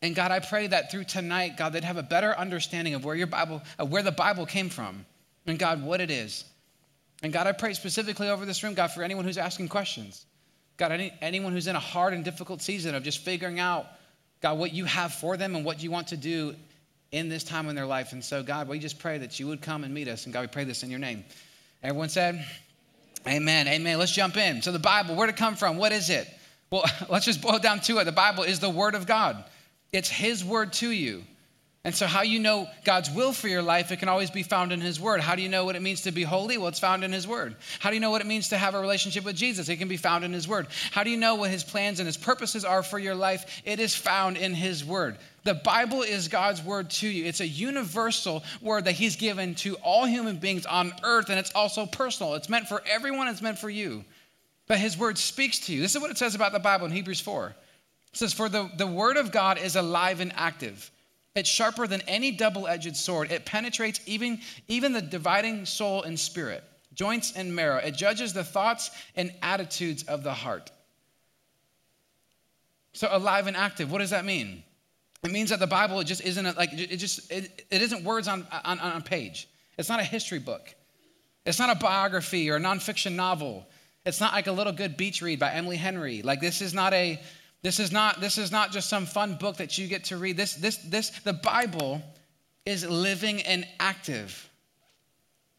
And 0.00 0.14
God, 0.14 0.30
I 0.30 0.38
pray 0.38 0.68
that 0.68 0.90
through 0.90 1.04
tonight, 1.04 1.56
God, 1.58 1.72
they'd 1.72 1.84
have 1.84 1.98
a 1.98 2.02
better 2.02 2.34
understanding 2.34 2.94
of 2.94 3.04
where 3.04 3.14
your 3.14 3.26
Bible, 3.26 3.62
of 3.78 3.90
where 3.90 4.02
the 4.02 4.12
Bible 4.12 4.46
came 4.46 4.70
from, 4.70 5.04
and 5.46 5.58
God, 5.58 5.82
what 5.82 6.00
it 6.00 6.10
is. 6.10 6.44
And 7.22 7.32
God, 7.32 7.46
I 7.46 7.52
pray 7.52 7.74
specifically 7.74 8.30
over 8.30 8.46
this 8.46 8.62
room, 8.62 8.74
God, 8.74 8.92
for 8.92 9.02
anyone 9.02 9.24
who's 9.24 9.38
asking 9.38 9.68
questions. 9.68 10.24
God, 10.78 10.92
any, 10.92 11.12
anyone 11.20 11.52
who's 11.52 11.66
in 11.66 11.76
a 11.76 11.80
hard 11.80 12.14
and 12.14 12.24
difficult 12.24 12.62
season 12.62 12.94
of 12.94 13.02
just 13.02 13.18
figuring 13.18 13.58
out, 13.58 13.86
God, 14.40 14.58
what 14.58 14.72
you 14.72 14.84
have 14.84 15.12
for 15.12 15.36
them 15.36 15.56
and 15.56 15.64
what 15.64 15.82
you 15.82 15.90
want 15.90 16.08
to 16.08 16.16
do 16.16 16.54
in 17.12 17.28
this 17.28 17.44
time 17.44 17.68
in 17.68 17.74
their 17.74 17.86
life. 17.86 18.12
And 18.12 18.22
so, 18.22 18.42
God, 18.42 18.68
we 18.68 18.78
just 18.78 18.98
pray 18.98 19.18
that 19.18 19.38
you 19.40 19.46
would 19.48 19.62
come 19.62 19.84
and 19.84 19.94
meet 19.94 20.08
us. 20.08 20.24
And 20.24 20.32
God, 20.32 20.42
we 20.42 20.46
pray 20.48 20.64
this 20.64 20.82
in 20.82 20.90
your 20.90 20.98
name. 20.98 21.24
Everyone 21.82 22.08
said, 22.08 22.44
Amen. 23.26 23.66
Amen. 23.68 23.98
Let's 23.98 24.12
jump 24.12 24.36
in. 24.36 24.62
So, 24.62 24.72
the 24.72 24.78
Bible, 24.78 25.14
where 25.14 25.26
did 25.26 25.34
it 25.34 25.38
come 25.38 25.56
from? 25.56 25.76
What 25.76 25.92
is 25.92 26.10
it? 26.10 26.28
Well, 26.70 26.84
let's 27.08 27.24
just 27.24 27.42
boil 27.42 27.58
down 27.58 27.80
to 27.80 27.98
it. 27.98 28.04
The 28.04 28.12
Bible 28.12 28.44
is 28.44 28.60
the 28.60 28.70
Word 28.70 28.94
of 28.94 29.06
God. 29.06 29.44
It's 29.92 30.08
His 30.08 30.44
word 30.44 30.72
to 30.74 30.90
you. 30.90 31.24
And 31.84 31.94
so, 31.94 32.06
how 32.06 32.22
you 32.22 32.40
know 32.40 32.68
God's 32.84 33.10
will 33.10 33.32
for 33.32 33.48
your 33.48 33.62
life, 33.62 33.92
it 33.92 33.98
can 33.98 34.08
always 34.08 34.30
be 34.30 34.42
found 34.42 34.72
in 34.72 34.80
His 34.80 35.00
Word. 35.00 35.20
How 35.20 35.34
do 35.36 35.42
you 35.42 35.48
know 35.48 35.64
what 35.64 35.76
it 35.76 35.80
means 35.80 36.02
to 36.02 36.12
be 36.12 36.22
holy? 36.22 36.58
Well, 36.58 36.68
it's 36.68 36.80
found 36.80 37.04
in 37.04 37.12
His 37.12 37.26
Word. 37.26 37.56
How 37.78 37.88
do 37.88 37.96
you 37.96 38.00
know 38.00 38.10
what 38.10 38.20
it 38.20 38.26
means 38.26 38.48
to 38.48 38.58
have 38.58 38.74
a 38.74 38.80
relationship 38.80 39.24
with 39.24 39.36
Jesus? 39.36 39.68
It 39.68 39.76
can 39.76 39.88
be 39.88 39.96
found 39.96 40.24
in 40.24 40.32
His 40.32 40.46
Word. 40.46 40.66
How 40.90 41.04
do 41.04 41.10
you 41.10 41.16
know 41.16 41.36
what 41.36 41.50
His 41.50 41.64
plans 41.64 42.00
and 42.00 42.06
His 42.06 42.16
purposes 42.16 42.64
are 42.64 42.82
for 42.82 42.98
your 42.98 43.14
life? 43.14 43.62
It 43.64 43.80
is 43.80 43.94
found 43.94 44.36
in 44.36 44.54
His 44.54 44.84
Word. 44.84 45.16
The 45.48 45.54
Bible 45.54 46.02
is 46.02 46.28
God's 46.28 46.62
Word 46.62 46.90
to 46.90 47.08
you. 47.08 47.24
It's 47.24 47.40
a 47.40 47.48
universal 47.48 48.44
word 48.60 48.84
that 48.84 48.92
He's 48.92 49.16
given 49.16 49.54
to 49.54 49.76
all 49.76 50.04
human 50.04 50.36
beings 50.36 50.66
on 50.66 50.92
earth, 51.02 51.30
and 51.30 51.38
it's 51.38 51.52
also 51.54 51.86
personal. 51.86 52.34
It's 52.34 52.50
meant 52.50 52.68
for 52.68 52.82
everyone, 52.86 53.28
it's 53.28 53.40
meant 53.40 53.58
for 53.58 53.70
you. 53.70 54.04
But 54.66 54.76
His 54.76 54.98
Word 54.98 55.16
speaks 55.16 55.58
to 55.60 55.72
you. 55.72 55.80
This 55.80 55.94
is 55.94 56.02
what 56.02 56.10
it 56.10 56.18
says 56.18 56.34
about 56.34 56.52
the 56.52 56.58
Bible 56.58 56.84
in 56.84 56.92
Hebrews 56.92 57.22
4. 57.22 57.46
It 57.46 57.54
says, 58.12 58.34
For 58.34 58.50
the, 58.50 58.70
the 58.76 58.86
word 58.86 59.16
of 59.16 59.32
God 59.32 59.56
is 59.56 59.74
alive 59.74 60.20
and 60.20 60.34
active. 60.36 60.90
It's 61.34 61.48
sharper 61.48 61.86
than 61.86 62.02
any 62.02 62.30
double 62.30 62.68
edged 62.68 62.94
sword. 62.94 63.32
It 63.32 63.46
penetrates 63.46 64.02
even, 64.04 64.40
even 64.66 64.92
the 64.92 65.00
dividing 65.00 65.64
soul 65.64 66.02
and 66.02 66.20
spirit, 66.20 66.62
joints 66.92 67.32
and 67.32 67.56
marrow. 67.56 67.78
It 67.78 67.92
judges 67.92 68.34
the 68.34 68.44
thoughts 68.44 68.90
and 69.16 69.32
attitudes 69.40 70.02
of 70.02 70.22
the 70.22 70.34
heart. 70.34 70.70
So, 72.92 73.08
alive 73.10 73.46
and 73.46 73.56
active, 73.56 73.90
what 73.90 74.00
does 74.00 74.10
that 74.10 74.26
mean? 74.26 74.62
It 75.24 75.32
means 75.32 75.50
that 75.50 75.58
the 75.58 75.66
Bible 75.66 76.02
just 76.02 76.20
isn't 76.22 76.56
like 76.56 76.72
it 76.72 76.96
just 76.96 77.30
it, 77.30 77.66
it 77.70 77.82
isn't 77.82 78.04
words 78.04 78.28
on, 78.28 78.46
on, 78.64 78.78
on 78.78 78.96
a 78.96 79.00
page. 79.00 79.48
It's 79.76 79.88
not 79.88 80.00
a 80.00 80.04
history 80.04 80.38
book. 80.38 80.74
It's 81.44 81.58
not 81.58 81.70
a 81.70 81.78
biography 81.78 82.50
or 82.50 82.56
a 82.56 82.60
nonfiction 82.60 83.14
novel. 83.14 83.66
It's 84.04 84.20
not 84.20 84.32
like 84.32 84.46
a 84.46 84.52
little 84.52 84.72
good 84.72 84.96
beach 84.96 85.22
read 85.22 85.38
by 85.38 85.52
Emily 85.52 85.76
Henry. 85.76 86.22
Like 86.22 86.40
this 86.40 86.62
is 86.62 86.72
not 86.72 86.92
a 86.92 87.20
this 87.62 87.80
is 87.80 87.90
not, 87.90 88.20
this 88.20 88.38
is 88.38 88.52
not 88.52 88.70
just 88.70 88.88
some 88.88 89.06
fun 89.06 89.34
book 89.34 89.56
that 89.56 89.76
you 89.78 89.88
get 89.88 90.04
to 90.04 90.16
read. 90.16 90.36
This, 90.36 90.54
this, 90.54 90.76
this, 90.78 91.10
the 91.10 91.32
Bible 91.32 92.02
is 92.64 92.88
living 92.88 93.42
and 93.42 93.66
active. 93.80 94.48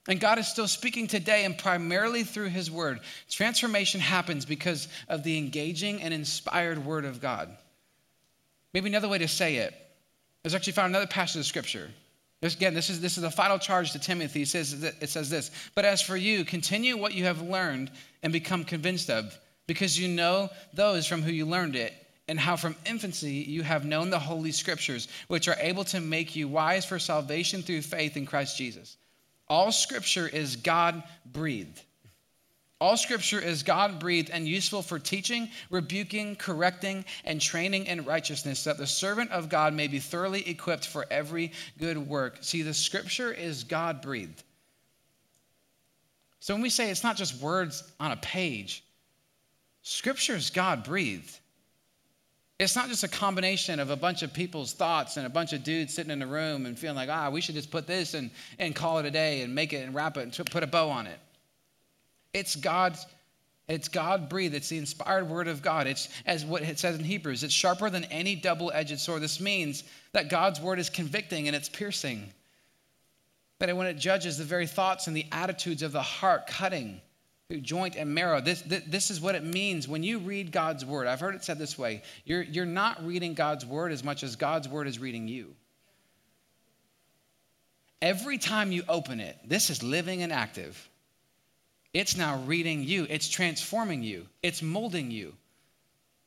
And 0.07 0.19
God 0.19 0.39
is 0.39 0.47
still 0.47 0.67
speaking 0.67 1.07
today 1.07 1.43
and 1.43 1.57
primarily 1.57 2.23
through 2.23 2.47
His 2.47 2.71
Word. 2.71 3.01
Transformation 3.29 3.99
happens 3.99 4.45
because 4.45 4.87
of 5.09 5.23
the 5.23 5.37
engaging 5.37 6.01
and 6.01 6.13
inspired 6.13 6.83
Word 6.83 7.03
of 7.03 7.19
God. 7.19 7.55
Maybe 8.73 8.89
another 8.89 9.07
way 9.07 9.17
to 9.17 9.27
say 9.27 9.57
it 9.57 9.73
is 10.43 10.55
actually 10.55 10.73
found 10.73 10.91
another 10.91 11.07
passage 11.07 11.39
of 11.39 11.45
Scripture. 11.45 11.89
This, 12.41 12.55
again, 12.55 12.73
this 12.73 12.89
is, 12.89 13.01
this 13.01 13.17
is 13.17 13.23
the 13.23 13.31
final 13.31 13.59
charge 13.59 13.91
to 13.91 13.99
Timothy. 13.99 14.43
It 14.43 14.47
says, 14.47 14.83
it 14.83 15.09
says 15.09 15.29
this 15.29 15.51
But 15.75 15.85
as 15.85 16.01
for 16.01 16.15
you, 16.15 16.45
continue 16.45 16.97
what 16.97 17.13
you 17.13 17.25
have 17.25 17.41
learned 17.41 17.91
and 18.23 18.31
become 18.31 18.63
convinced 18.63 19.09
of 19.09 19.37
because 19.67 19.99
you 19.99 20.07
know 20.07 20.49
those 20.73 21.05
from 21.05 21.21
who 21.21 21.31
you 21.31 21.45
learned 21.45 21.75
it, 21.75 21.93
and 22.27 22.39
how 22.39 22.55
from 22.55 22.75
infancy 22.85 23.33
you 23.33 23.61
have 23.61 23.85
known 23.85 24.09
the 24.09 24.19
Holy 24.19 24.51
Scriptures, 24.51 25.07
which 25.27 25.47
are 25.47 25.57
able 25.59 25.83
to 25.83 25.99
make 25.99 26.35
you 26.35 26.47
wise 26.47 26.85
for 26.85 26.97
salvation 26.97 27.61
through 27.61 27.81
faith 27.81 28.17
in 28.17 28.25
Christ 28.25 28.57
Jesus. 28.57 28.97
All 29.47 29.71
Scripture 29.71 30.27
is 30.27 30.55
God 30.55 31.03
breathed. 31.25 31.81
All 32.81 32.95
Scripture 32.95 33.41
is 33.41 33.61
God 33.61 33.99
breathed 33.99 34.29
and 34.29 34.47
useful 34.47 34.81
for 34.81 34.99
teaching, 34.99 35.49
rebuking, 35.69 36.37
correcting, 36.37 37.03
and 37.25 37.41
training 37.41 37.87
in 37.87 38.05
righteousness, 38.05 38.63
that 38.63 38.77
the 38.77 38.87
servant 38.87 39.31
of 39.31 39.49
God 39.49 39.73
may 39.73 39.87
be 39.87 39.99
thoroughly 39.99 40.47
equipped 40.47 40.87
for 40.87 41.05
every 41.11 41.51
good 41.77 41.97
work. 41.97 42.37
See, 42.39 42.61
the 42.61 42.73
Scripture 42.73 43.33
is 43.33 43.65
God 43.65 44.01
breathed. 44.01 44.43
So 46.39 46.53
when 46.53 46.61
we 46.61 46.69
say 46.69 46.89
it's 46.89 47.03
not 47.03 47.17
just 47.17 47.41
words 47.41 47.83
on 47.99 48.13
a 48.13 48.17
page, 48.17 48.81
Scripture 49.81 50.35
is 50.35 50.49
God 50.49 50.85
breathed. 50.85 51.37
It's 52.59 52.77
not 52.77 52.87
just 52.87 53.03
a 53.03 53.09
combination 53.09 53.81
of 53.81 53.89
a 53.89 53.95
bunch 53.97 54.21
of 54.21 54.33
people's 54.33 54.71
thoughts 54.71 55.17
and 55.17 55.25
a 55.25 55.29
bunch 55.29 55.51
of 55.51 55.63
dudes 55.63 55.93
sitting 55.93 56.11
in 56.11 56.21
a 56.21 56.27
room 56.27 56.65
and 56.65 56.79
feeling 56.79 56.95
like, 56.95 57.09
ah, 57.09 57.29
we 57.29 57.41
should 57.41 57.55
just 57.55 57.71
put 57.71 57.87
this 57.87 58.13
and, 58.13 58.31
and 58.57 58.73
call 58.73 58.99
it 58.99 59.05
a 59.05 59.11
day 59.11 59.41
and 59.41 59.53
make 59.53 59.73
it 59.73 59.85
and 59.85 59.93
wrap 59.93 60.15
it 60.15 60.21
and 60.21 60.49
put 60.49 60.63
a 60.63 60.67
bow 60.67 60.89
on 60.89 61.07
it. 61.07 61.19
It's 62.33 62.55
God's, 62.55 63.05
it's 63.67 63.87
God 63.87 64.29
breathed. 64.29 64.55
It's 64.55 64.69
the 64.69 64.77
inspired 64.77 65.29
word 65.29 65.47
of 65.47 65.61
God. 65.61 65.87
It's 65.87 66.09
as 66.25 66.45
what 66.45 66.61
it 66.61 66.79
says 66.79 66.97
in 66.97 67.03
Hebrews, 67.03 67.43
it's 67.43 67.53
sharper 67.53 67.89
than 67.89 68.05
any 68.05 68.35
double-edged 68.35 68.99
sword. 68.99 69.21
This 69.21 69.39
means 69.39 69.83
that 70.13 70.29
God's 70.29 70.59
word 70.59 70.79
is 70.79 70.89
convicting 70.89 71.47
and 71.47 71.55
it's 71.55 71.69
piercing. 71.69 72.31
That 73.59 73.75
when 73.75 73.87
it 73.87 73.95
judges 73.95 74.37
the 74.37 74.43
very 74.43 74.67
thoughts 74.67 75.07
and 75.07 75.15
the 75.15 75.25
attitudes 75.31 75.83
of 75.83 75.91
the 75.91 76.01
heart, 76.01 76.47
cutting 76.47 77.01
through 77.49 77.61
joint 77.61 77.95
and 77.95 78.13
marrow. 78.13 78.39
This, 78.39 78.61
this, 78.61 79.09
is 79.09 79.19
what 79.19 79.33
it 79.33 79.43
means 79.43 79.87
when 79.87 80.03
you 80.03 80.19
read 80.19 80.51
God's 80.51 80.85
word. 80.85 81.07
I've 81.07 81.19
heard 81.19 81.33
it 81.33 81.43
said 81.43 81.57
this 81.57 81.79
way 81.79 82.03
you're, 82.23 82.43
you're 82.43 82.65
not 82.65 83.03
reading 83.03 83.33
God's 83.33 83.65
word 83.65 83.91
as 83.91 84.03
much 84.03 84.21
as 84.21 84.35
God's 84.35 84.69
word 84.69 84.87
is 84.87 84.99
reading 84.99 85.27
you. 85.27 85.55
Every 88.01 88.37
time 88.37 88.71
you 88.71 88.83
open 88.87 89.19
it, 89.19 89.35
this 89.43 89.71
is 89.71 89.81
living 89.81 90.21
and 90.21 90.31
active. 90.31 90.88
It's 91.93 92.15
now 92.15 92.41
reading 92.45 92.83
you, 92.83 93.07
it's 93.09 93.27
transforming 93.27 94.03
you, 94.03 94.27
it's 94.43 94.61
molding 94.61 95.09
you, 95.09 95.33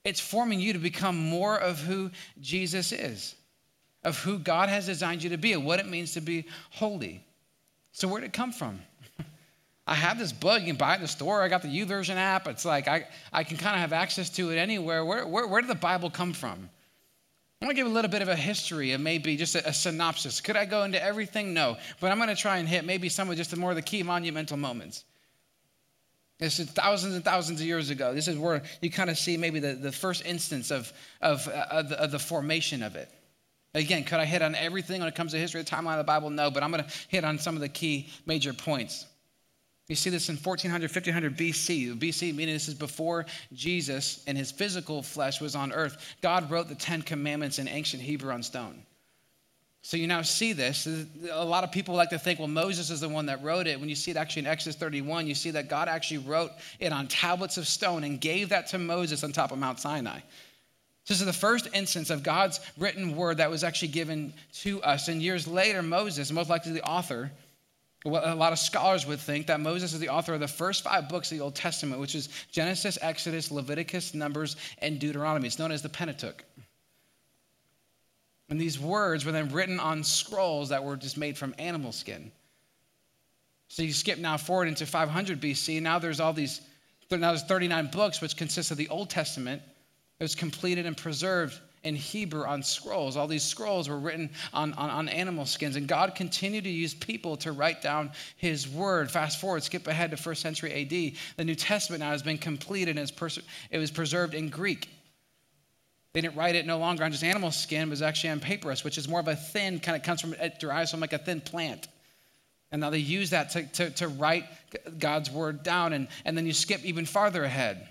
it's 0.04 0.20
forming 0.20 0.60
you 0.60 0.72
to 0.72 0.78
become 0.78 1.16
more 1.16 1.56
of 1.56 1.78
who 1.78 2.10
Jesus 2.40 2.92
is. 2.92 3.34
of 4.04 4.18
who 4.18 4.38
God 4.38 4.68
has 4.68 4.86
designed 4.86 5.22
you 5.22 5.30
to 5.30 5.36
be 5.36 5.52
and 5.52 5.64
what 5.64 5.78
it 5.78 5.86
means 5.86 6.14
to 6.14 6.20
be 6.20 6.44
holy. 6.70 7.24
So, 7.92 8.08
where 8.08 8.20
did 8.20 8.28
it 8.28 8.32
come 8.32 8.52
from? 8.52 8.80
I 9.86 9.94
have 9.94 10.18
this 10.18 10.32
book. 10.32 10.60
You 10.60 10.66
can 10.68 10.76
buy 10.76 10.94
it 10.94 10.96
in 10.96 11.02
the 11.02 11.08
store. 11.08 11.42
I 11.42 11.48
got 11.48 11.62
the 11.62 11.68
YouVersion 11.68 12.16
app. 12.16 12.48
It's 12.48 12.64
like 12.64 12.88
I, 12.88 13.06
I 13.32 13.44
can 13.44 13.58
kind 13.58 13.76
of 13.76 13.80
have 13.80 13.92
access 13.92 14.28
to 14.30 14.50
it 14.50 14.56
anywhere. 14.56 15.04
Where, 15.04 15.24
where, 15.26 15.46
where 15.46 15.60
did 15.60 15.70
the 15.70 15.76
Bible 15.76 16.10
come 16.10 16.32
from? 16.32 16.68
I'm 17.60 17.66
going 17.66 17.76
to 17.76 17.80
give 17.80 17.86
a 17.86 17.94
little 17.94 18.10
bit 18.10 18.22
of 18.22 18.28
a 18.28 18.34
history 18.34 18.90
and 18.90 19.04
maybe 19.04 19.36
just 19.36 19.54
a, 19.54 19.68
a, 19.68 19.72
synopsis. 19.72 20.40
Could 20.40 20.56
I 20.56 20.64
go 20.64 20.82
into 20.82 21.00
everything? 21.00 21.54
No. 21.54 21.76
But 22.00 22.10
I'm 22.10 22.18
going 22.18 22.28
to 22.28 22.34
try 22.34 22.58
and 22.58 22.68
hit 22.68 22.84
maybe 22.84 23.08
some 23.08 23.30
of 23.30 23.36
just 23.36 23.52
the 23.52 23.56
more 23.56 23.70
of 23.70 23.76
the 23.76 23.82
key 23.82 24.02
monumental 24.02 24.56
moments. 24.56 25.04
This 26.42 26.58
is 26.58 26.68
thousands 26.70 27.14
and 27.14 27.24
thousands 27.24 27.60
of 27.60 27.66
years 27.68 27.90
ago. 27.90 28.12
This 28.12 28.26
is 28.26 28.36
where 28.36 28.62
you 28.80 28.90
kind 28.90 29.08
of 29.08 29.16
see 29.16 29.36
maybe 29.36 29.60
the, 29.60 29.74
the 29.74 29.92
first 29.92 30.26
instance 30.26 30.72
of, 30.72 30.92
of, 31.20 31.46
uh, 31.46 31.66
of, 31.70 31.88
the, 31.88 32.02
of 32.02 32.10
the 32.10 32.18
formation 32.18 32.82
of 32.82 32.96
it. 32.96 33.08
Again, 33.74 34.02
could 34.02 34.18
I 34.18 34.24
hit 34.24 34.42
on 34.42 34.56
everything 34.56 34.98
when 34.98 35.08
it 35.08 35.14
comes 35.14 35.30
to 35.32 35.38
history, 35.38 35.62
the 35.62 35.70
timeline 35.70 35.92
of 35.92 35.98
the 35.98 36.04
Bible? 36.04 36.30
No, 36.30 36.50
but 36.50 36.64
I'm 36.64 36.72
going 36.72 36.82
to 36.82 36.90
hit 37.06 37.22
on 37.22 37.38
some 37.38 37.54
of 37.54 37.60
the 37.60 37.68
key 37.68 38.08
major 38.26 38.52
points. 38.52 39.06
You 39.86 39.94
see 39.94 40.10
this 40.10 40.30
in 40.30 40.36
1400, 40.36 40.90
1500 40.90 41.36
BC. 41.38 41.96
BC 41.96 42.34
meaning 42.34 42.56
this 42.56 42.66
is 42.66 42.74
before 42.74 43.24
Jesus 43.52 44.24
and 44.26 44.36
his 44.36 44.50
physical 44.50 45.00
flesh 45.00 45.40
was 45.40 45.54
on 45.54 45.72
earth. 45.72 46.16
God 46.22 46.50
wrote 46.50 46.68
the 46.68 46.74
Ten 46.74 47.02
Commandments 47.02 47.60
in 47.60 47.68
ancient 47.68 48.02
Hebrew 48.02 48.32
on 48.32 48.42
stone. 48.42 48.82
So 49.84 49.96
you 49.96 50.06
now 50.06 50.22
see 50.22 50.52
this. 50.52 50.86
A 51.30 51.44
lot 51.44 51.64
of 51.64 51.72
people 51.72 51.96
like 51.96 52.10
to 52.10 52.18
think, 52.18 52.38
well, 52.38 52.46
Moses 52.46 52.88
is 52.88 53.00
the 53.00 53.08
one 53.08 53.26
that 53.26 53.42
wrote 53.42 53.66
it. 53.66 53.80
When 53.80 53.88
you 53.88 53.96
see 53.96 54.12
it 54.12 54.16
actually 54.16 54.40
in 54.40 54.46
Exodus 54.46 54.76
31, 54.76 55.26
you 55.26 55.34
see 55.34 55.50
that 55.50 55.68
God 55.68 55.88
actually 55.88 56.18
wrote 56.18 56.52
it 56.78 56.92
on 56.92 57.08
tablets 57.08 57.56
of 57.56 57.66
stone 57.66 58.04
and 58.04 58.20
gave 58.20 58.50
that 58.50 58.68
to 58.68 58.78
Moses 58.78 59.24
on 59.24 59.32
top 59.32 59.50
of 59.50 59.58
Mount 59.58 59.80
Sinai. 59.80 60.20
This 61.08 61.18
is 61.18 61.26
the 61.26 61.32
first 61.32 61.68
instance 61.74 62.10
of 62.10 62.22
God's 62.22 62.60
written 62.78 63.16
word 63.16 63.38
that 63.38 63.50
was 63.50 63.64
actually 63.64 63.88
given 63.88 64.32
to 64.60 64.80
us. 64.82 65.08
And 65.08 65.20
years 65.20 65.48
later, 65.48 65.82
Moses, 65.82 66.30
most 66.30 66.48
likely 66.48 66.72
the 66.72 66.84
author, 66.84 67.32
well, 68.04 68.22
a 68.24 68.36
lot 68.36 68.52
of 68.52 68.60
scholars 68.60 69.04
would 69.04 69.18
think 69.18 69.48
that 69.48 69.58
Moses 69.58 69.92
is 69.94 69.98
the 69.98 70.10
author 70.10 70.34
of 70.34 70.40
the 70.40 70.46
first 70.46 70.84
five 70.84 71.08
books 71.08 71.32
of 71.32 71.38
the 71.38 71.44
Old 71.44 71.56
Testament, 71.56 72.00
which 72.00 72.14
is 72.14 72.28
Genesis, 72.52 72.98
Exodus, 73.02 73.50
Leviticus, 73.50 74.14
Numbers, 74.14 74.54
and 74.78 75.00
Deuteronomy. 75.00 75.48
It's 75.48 75.58
known 75.58 75.72
as 75.72 75.82
the 75.82 75.88
Pentateuch. 75.88 76.44
And 78.52 78.60
these 78.60 78.78
words 78.78 79.24
were 79.24 79.32
then 79.32 79.48
written 79.48 79.80
on 79.80 80.04
scrolls 80.04 80.68
that 80.68 80.84
were 80.84 80.94
just 80.94 81.16
made 81.16 81.38
from 81.38 81.54
animal 81.58 81.90
skin. 81.90 82.30
So 83.68 83.82
you 83.82 83.94
skip 83.94 84.18
now 84.18 84.36
forward 84.36 84.68
into 84.68 84.84
500 84.84 85.40
BC. 85.40 85.80
Now 85.80 85.98
there's 85.98 86.20
all 86.20 86.34
these, 86.34 86.60
now 87.10 87.30
there's 87.30 87.44
39 87.44 87.88
books, 87.90 88.20
which 88.20 88.36
consist 88.36 88.70
of 88.70 88.76
the 88.76 88.90
Old 88.90 89.08
Testament. 89.08 89.62
It 90.20 90.22
was 90.22 90.34
completed 90.34 90.84
and 90.84 90.94
preserved 90.94 91.58
in 91.82 91.96
Hebrew 91.96 92.44
on 92.44 92.62
scrolls. 92.62 93.16
All 93.16 93.26
these 93.26 93.42
scrolls 93.42 93.88
were 93.88 93.98
written 93.98 94.28
on, 94.52 94.74
on, 94.74 94.90
on, 94.90 95.08
animal 95.08 95.46
skins, 95.46 95.76
and 95.76 95.88
God 95.88 96.14
continued 96.14 96.64
to 96.64 96.70
use 96.70 96.92
people 96.92 97.38
to 97.38 97.52
write 97.52 97.80
down 97.80 98.10
His 98.36 98.68
word. 98.68 99.10
Fast 99.10 99.40
forward, 99.40 99.62
skip 99.62 99.86
ahead 99.86 100.10
to 100.10 100.18
first 100.18 100.42
century 100.42 100.74
AD. 100.74 101.38
The 101.38 101.44
New 101.46 101.54
Testament 101.54 102.00
now 102.00 102.10
has 102.10 102.22
been 102.22 102.36
completed 102.36 102.98
and 102.98 103.10
it 103.70 103.78
was 103.78 103.90
preserved 103.90 104.34
in 104.34 104.50
Greek. 104.50 104.90
They 106.12 106.20
didn't 106.20 106.36
write 106.36 106.54
it 106.54 106.66
no 106.66 106.78
longer 106.78 107.04
on 107.04 107.10
just 107.10 107.24
animal 107.24 107.50
skin, 107.50 107.88
it 107.88 107.90
was 107.90 108.02
actually 108.02 108.30
on 108.30 108.40
papyrus, 108.40 108.84
which 108.84 108.98
is 108.98 109.08
more 109.08 109.20
of 109.20 109.28
a 109.28 109.36
thin, 109.36 109.80
kind 109.80 109.96
of 109.96 110.02
comes 110.02 110.20
from, 110.20 110.34
it 110.34 110.58
derives 110.58 110.90
from 110.90 111.00
like 111.00 111.12
a 111.12 111.18
thin 111.18 111.40
plant. 111.40 111.88
And 112.70 112.80
now 112.80 112.90
they 112.90 112.98
use 112.98 113.30
that 113.30 113.50
to, 113.50 113.64
to, 113.64 113.90
to 113.90 114.08
write 114.08 114.44
God's 114.98 115.30
word 115.30 115.62
down. 115.62 115.92
And, 115.92 116.08
and 116.24 116.36
then 116.36 116.46
you 116.46 116.54
skip 116.54 116.82
even 116.84 117.04
farther 117.04 117.44
ahead. 117.44 117.86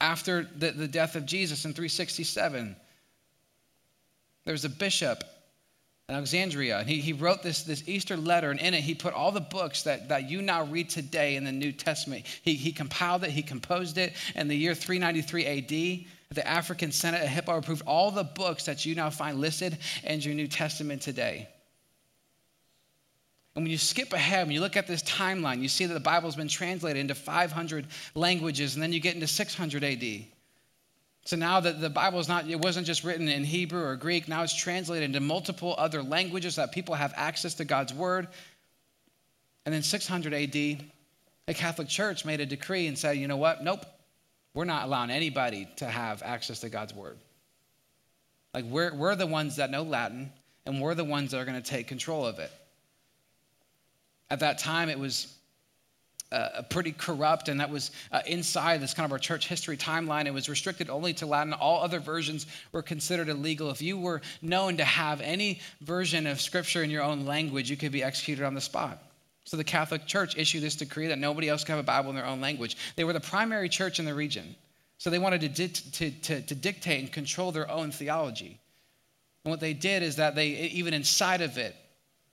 After 0.00 0.48
the, 0.56 0.70
the 0.72 0.88
death 0.88 1.16
of 1.16 1.24
Jesus 1.24 1.64
in 1.64 1.72
367, 1.72 2.76
there 4.44 4.52
was 4.52 4.64
a 4.64 4.68
bishop 4.68 5.24
in 6.08 6.16
Alexandria, 6.16 6.80
and 6.80 6.88
he, 6.88 7.00
he 7.00 7.12
wrote 7.12 7.42
this, 7.42 7.62
this 7.62 7.88
Easter 7.88 8.16
letter, 8.16 8.50
and 8.50 8.60
in 8.60 8.74
it 8.74 8.82
he 8.82 8.94
put 8.94 9.14
all 9.14 9.30
the 9.30 9.40
books 9.40 9.84
that, 9.84 10.08
that 10.08 10.28
you 10.28 10.42
now 10.42 10.64
read 10.64 10.90
today 10.90 11.36
in 11.36 11.44
the 11.44 11.52
New 11.52 11.72
Testament. 11.72 12.26
He, 12.42 12.54
he 12.54 12.72
compiled 12.72 13.22
it, 13.22 13.30
he 13.30 13.42
composed 13.42 13.96
it 13.96 14.12
in 14.34 14.48
the 14.48 14.56
year 14.56 14.74
393 14.74 15.46
AD 15.46 16.06
the 16.34 16.46
African 16.46 16.92
Synod 16.92 17.20
at 17.20 17.28
Hippo 17.28 17.56
approved 17.56 17.82
all 17.86 18.10
the 18.10 18.24
books 18.24 18.64
that 18.66 18.84
you 18.84 18.94
now 18.94 19.10
find 19.10 19.40
listed 19.40 19.78
in 20.04 20.20
your 20.20 20.34
New 20.34 20.48
Testament 20.48 21.02
today. 21.02 21.48
And 23.54 23.64
when 23.64 23.70
you 23.70 23.78
skip 23.78 24.12
ahead, 24.12 24.46
when 24.46 24.54
you 24.54 24.60
look 24.60 24.76
at 24.76 24.86
this 24.86 25.02
timeline, 25.02 25.60
you 25.60 25.68
see 25.68 25.84
that 25.84 25.92
the 25.94 26.00
Bible 26.00 26.28
has 26.28 26.36
been 26.36 26.48
translated 26.48 27.00
into 27.00 27.14
500 27.14 27.86
languages, 28.14 28.74
and 28.74 28.82
then 28.82 28.92
you 28.92 29.00
get 29.00 29.14
into 29.14 29.26
600 29.26 29.84
AD. 29.84 30.24
So 31.24 31.36
now 31.36 31.60
that 31.60 31.80
the 31.80 31.90
Bible 31.90 32.18
is 32.18 32.28
not, 32.28 32.48
it 32.48 32.60
wasn't 32.60 32.86
just 32.86 33.04
written 33.04 33.28
in 33.28 33.44
Hebrew 33.44 33.84
or 33.84 33.94
Greek, 33.96 34.26
now 34.26 34.42
it's 34.42 34.54
translated 34.54 35.04
into 35.04 35.20
multiple 35.20 35.74
other 35.78 36.02
languages 36.02 36.54
so 36.54 36.62
that 36.62 36.72
people 36.72 36.94
have 36.94 37.12
access 37.16 37.54
to 37.54 37.64
God's 37.64 37.94
word. 37.94 38.26
And 39.64 39.72
then 39.72 39.82
600 39.82 40.34
AD, 40.34 40.52
the 40.52 41.54
Catholic 41.54 41.88
Church 41.88 42.24
made 42.24 42.40
a 42.40 42.46
decree 42.46 42.88
and 42.88 42.98
said, 42.98 43.18
you 43.18 43.28
know 43.28 43.36
what? 43.36 43.62
Nope. 43.62 43.84
We're 44.54 44.64
not 44.64 44.84
allowing 44.84 45.10
anybody 45.10 45.68
to 45.76 45.86
have 45.86 46.22
access 46.22 46.60
to 46.60 46.68
God's 46.68 46.94
word. 46.94 47.18
Like, 48.54 48.64
we're, 48.66 48.94
we're 48.94 49.16
the 49.16 49.26
ones 49.26 49.56
that 49.56 49.70
know 49.70 49.82
Latin, 49.82 50.30
and 50.66 50.80
we're 50.80 50.94
the 50.94 51.04
ones 51.04 51.30
that 51.30 51.38
are 51.38 51.44
going 51.44 51.60
to 51.60 51.70
take 51.70 51.88
control 51.88 52.26
of 52.26 52.38
it. 52.38 52.50
At 54.30 54.40
that 54.40 54.58
time, 54.58 54.88
it 54.90 54.98
was 54.98 55.34
uh, 56.32 56.62
pretty 56.70 56.92
corrupt, 56.92 57.48
and 57.48 57.60
that 57.60 57.70
was 57.70 57.90
uh, 58.10 58.20
inside 58.26 58.80
this 58.80 58.94
kind 58.94 59.04
of 59.04 59.12
our 59.12 59.18
church 59.18 59.48
history 59.48 59.76
timeline. 59.76 60.26
It 60.26 60.34
was 60.34 60.48
restricted 60.48 60.88
only 60.90 61.12
to 61.14 61.26
Latin. 61.26 61.52
All 61.52 61.82
other 61.82 61.98
versions 62.00 62.46
were 62.72 62.82
considered 62.82 63.28
illegal. 63.28 63.70
If 63.70 63.82
you 63.82 63.98
were 63.98 64.22
known 64.40 64.76
to 64.78 64.84
have 64.84 65.20
any 65.20 65.60
version 65.82 66.26
of 66.26 66.40
scripture 66.40 66.82
in 66.82 66.90
your 66.90 67.02
own 67.02 67.26
language, 67.26 67.70
you 67.70 67.76
could 67.76 67.92
be 67.92 68.02
executed 68.02 68.44
on 68.44 68.54
the 68.54 68.60
spot. 68.60 69.02
So 69.44 69.56
the 69.56 69.64
Catholic 69.64 70.06
Church 70.06 70.36
issued 70.36 70.62
this 70.62 70.76
decree 70.76 71.08
that 71.08 71.18
nobody 71.18 71.48
else 71.48 71.64
could 71.64 71.72
have 71.72 71.80
a 71.80 71.82
Bible 71.82 72.10
in 72.10 72.16
their 72.16 72.26
own 72.26 72.40
language. 72.40 72.76
They 72.96 73.04
were 73.04 73.12
the 73.12 73.20
primary 73.20 73.68
church 73.68 73.98
in 73.98 74.04
the 74.04 74.14
region. 74.14 74.54
So 74.98 75.10
they 75.10 75.18
wanted 75.18 75.40
to, 75.40 75.48
di- 75.48 75.68
to, 75.68 76.10
to, 76.10 76.42
to 76.42 76.54
dictate 76.54 77.00
and 77.00 77.12
control 77.12 77.50
their 77.50 77.68
own 77.68 77.90
theology. 77.90 78.60
And 79.44 79.50
what 79.50 79.58
they 79.58 79.72
did 79.72 80.02
is 80.04 80.16
that 80.16 80.36
they, 80.36 80.48
even 80.48 80.94
inside 80.94 81.40
of 81.40 81.58
it, 81.58 81.74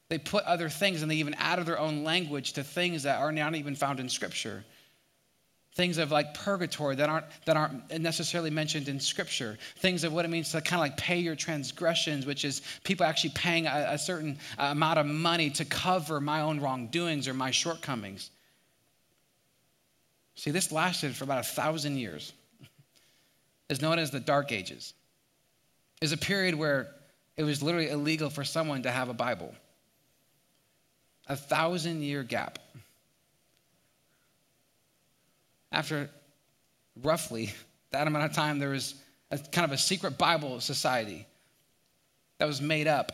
they 0.10 0.20
put 0.20 0.44
other 0.46 0.70
things 0.70 1.02
and 1.02 1.10
they 1.10 1.16
even 1.16 1.34
added 1.36 1.66
their 1.66 1.80
own 1.80 2.04
language 2.04 2.54
to 2.54 2.64
things 2.64 3.04
that 3.04 3.20
are 3.20 3.32
not 3.32 3.56
even 3.56 3.76
found 3.76 4.00
in 4.00 4.10
Scripture 4.10 4.64
things 5.76 5.98
of 5.98 6.12
like 6.12 6.34
purgatory 6.34 6.96
that 6.96 7.10
aren't 7.10 7.26
that 7.46 7.56
aren't 7.56 8.00
necessarily 8.00 8.50
mentioned 8.50 8.88
in 8.88 9.00
scripture. 9.00 9.58
Things 9.78 10.04
of 10.04 10.12
what 10.12 10.26
it 10.26 10.28
means 10.30 10.52
to 10.52 10.62
kind 10.62 10.80
of 10.80 10.82
like 10.82 10.98
pay 10.98 11.20
your 11.20 11.36
transgressions 11.36 12.26
which 12.26 12.44
is 12.44 12.62
people 12.84 13.06
actually 13.06 13.32
paying 13.32 13.68
a, 13.68 13.88
a 13.92 13.98
certain 13.98 14.38
amount 14.58 15.00
of 15.00 15.06
money 15.06 15.50
to 15.52 15.66
cover 15.66 16.20
my 16.20 16.42
own 16.42 16.60
wrongdoings 16.60 17.28
or 17.28 17.34
my 17.34 17.52
shortcomings. 17.52 18.32
See 20.36 20.52
this 20.52 20.72
lasted 20.72 21.16
for 21.16 21.26
about 21.26 21.40
a 21.40 21.48
thousand 21.48 21.98
years. 21.98 22.34
Is 23.70 23.82
known 23.82 24.00
as 24.00 24.10
the 24.10 24.20
dark 24.20 24.52
ages. 24.52 24.94
Is 26.02 26.12
a 26.12 26.18
period 26.18 26.56
where 26.56 26.88
it 27.38 27.44
was 27.44 27.62
literally 27.62 27.90
illegal 27.90 28.30
for 28.30 28.44
someone 28.44 28.84
to 28.84 28.92
have 28.92 29.10
a 29.10 29.14
bible. 29.14 29.54
A 31.28 31.36
thousand 31.36 32.02
year 32.02 32.24
gap 32.24 32.58
after 35.72 36.10
roughly 37.04 37.54
that 37.92 38.08
amount 38.08 38.26
of 38.26 38.34
time, 38.34 38.60
there 38.60 38.70
was 38.70 38.96
a, 39.32 39.38
kind 39.38 39.66
of 39.66 39.72
a 39.72 39.78
secret 39.78 40.18
Bible 40.18 40.60
society 40.60 41.26
that 42.38 42.46
was 42.46 42.62
made 42.62 42.88
up 42.88 43.12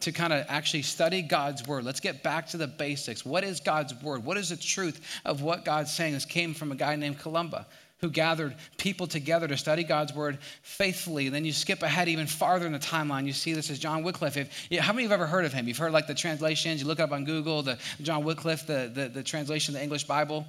to 0.00 0.12
kind 0.12 0.32
of 0.32 0.44
actually 0.48 0.82
study 0.82 1.22
God's 1.22 1.66
word. 1.66 1.84
Let's 1.84 2.00
get 2.00 2.22
back 2.22 2.48
to 2.48 2.56
the 2.56 2.66
basics. 2.66 3.24
What 3.24 3.44
is 3.44 3.60
God's 3.60 3.94
word? 4.02 4.24
What 4.24 4.36
is 4.36 4.50
the 4.50 4.56
truth 4.56 5.00
of 5.24 5.40
what 5.40 5.64
God's 5.64 5.92
saying? 5.92 6.12
This 6.12 6.24
came 6.24 6.52
from 6.52 6.72
a 6.72 6.74
guy 6.74 6.96
named 6.96 7.18
Columba 7.20 7.66
who 7.98 8.10
gathered 8.10 8.54
people 8.76 9.06
together 9.06 9.48
to 9.48 9.56
study 9.56 9.82
God's 9.82 10.12
word 10.12 10.38
faithfully. 10.62 11.26
And 11.26 11.34
then 11.34 11.44
you 11.46 11.52
skip 11.52 11.82
ahead 11.82 12.08
even 12.08 12.26
farther 12.26 12.66
in 12.66 12.72
the 12.72 12.78
timeline. 12.78 13.24
You 13.24 13.32
see 13.32 13.54
this 13.54 13.70
as 13.70 13.78
John 13.78 14.02
Wycliffe. 14.02 14.36
If, 14.36 14.78
how 14.78 14.92
many 14.92 15.04
of 15.04 15.08
you 15.08 15.08
have 15.10 15.20
ever 15.20 15.26
heard 15.26 15.46
of 15.46 15.54
him? 15.54 15.66
You've 15.66 15.78
heard 15.78 15.92
like 15.92 16.06
the 16.06 16.14
translations. 16.14 16.82
You 16.82 16.86
look 16.86 17.00
up 17.00 17.12
on 17.12 17.24
Google, 17.24 17.62
the 17.62 17.78
John 18.02 18.24
Wycliffe, 18.24 18.66
the, 18.66 18.90
the, 18.92 19.08
the 19.08 19.22
translation 19.22 19.74
of 19.74 19.78
the 19.78 19.82
English 19.82 20.04
Bible. 20.04 20.44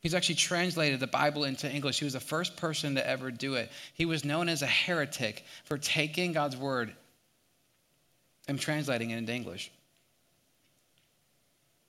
He's 0.00 0.14
actually 0.14 0.36
translated 0.36 0.98
the 0.98 1.06
Bible 1.06 1.44
into 1.44 1.70
English. 1.70 1.98
He 1.98 2.04
was 2.04 2.14
the 2.14 2.20
first 2.20 2.56
person 2.56 2.94
to 2.94 3.06
ever 3.06 3.30
do 3.30 3.54
it. 3.54 3.70
He 3.92 4.06
was 4.06 4.24
known 4.24 4.48
as 4.48 4.62
a 4.62 4.66
heretic 4.66 5.44
for 5.64 5.76
taking 5.76 6.32
God's 6.32 6.56
word 6.56 6.94
and 8.48 8.58
translating 8.58 9.10
it 9.10 9.18
into 9.18 9.32
English. 9.32 9.70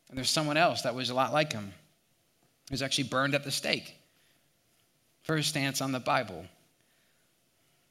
And 0.09 0.17
there's 0.17 0.29
someone 0.29 0.57
else 0.57 0.81
that 0.81 0.93
was 0.93 1.09
a 1.09 1.13
lot 1.13 1.31
like 1.31 1.53
him. 1.53 1.71
He 2.67 2.73
was 2.73 2.81
actually 2.81 3.05
burned 3.05 3.33
at 3.33 3.45
the 3.45 3.51
stake 3.51 3.95
for 5.23 5.37
his 5.37 5.47
stance 5.47 5.79
on 5.79 5.93
the 5.93 5.99
Bible. 5.99 6.45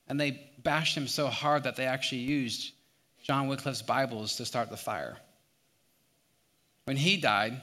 And 0.06 0.20
they 0.20 0.50
bashed 0.62 0.96
him 0.96 1.08
so 1.08 1.28
hard 1.28 1.62
that 1.62 1.76
they 1.76 1.86
actually 1.86 2.20
used 2.20 2.72
John 3.22 3.48
Wycliffe's 3.48 3.80
Bibles 3.80 4.36
to 4.36 4.44
start 4.44 4.68
the 4.68 4.76
fire. 4.76 5.16
When 6.84 6.98
he 6.98 7.16
died, 7.16 7.62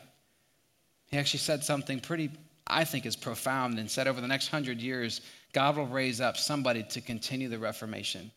he 1.08 1.18
actually 1.18 1.40
said 1.40 1.64
something 1.64 2.00
pretty 2.00 2.32
I 2.70 2.84
think 2.84 3.06
is 3.06 3.16
profound 3.16 3.80
and 3.80 3.90
said 3.90 4.08
over 4.08 4.22
the 4.22 4.28
next 4.28 4.50
hundred 4.50 4.82
years, 4.82 5.22
God 5.54 5.78
will 5.78 5.88
raise 5.88 6.22
up 6.22 6.38
somebody 6.38 6.84
to 6.84 7.02
continue 7.02 7.50
the 7.50 7.60
Reformation. 7.60 8.32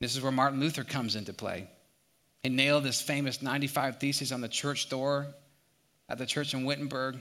This 0.00 0.16
is 0.16 0.22
where 0.22 0.32
Martin 0.32 0.60
Luther 0.60 0.84
comes 0.84 1.16
into 1.16 1.32
play. 1.32 1.68
He 2.42 2.50
nailed 2.50 2.84
this 2.84 3.00
famous 3.00 3.40
95 3.40 3.98
Theses 3.98 4.32
on 4.32 4.40
the 4.40 4.48
church 4.48 4.88
door 4.88 5.28
at 6.08 6.18
the 6.18 6.26
church 6.26 6.54
in 6.54 6.64
Wittenberg. 6.64 7.16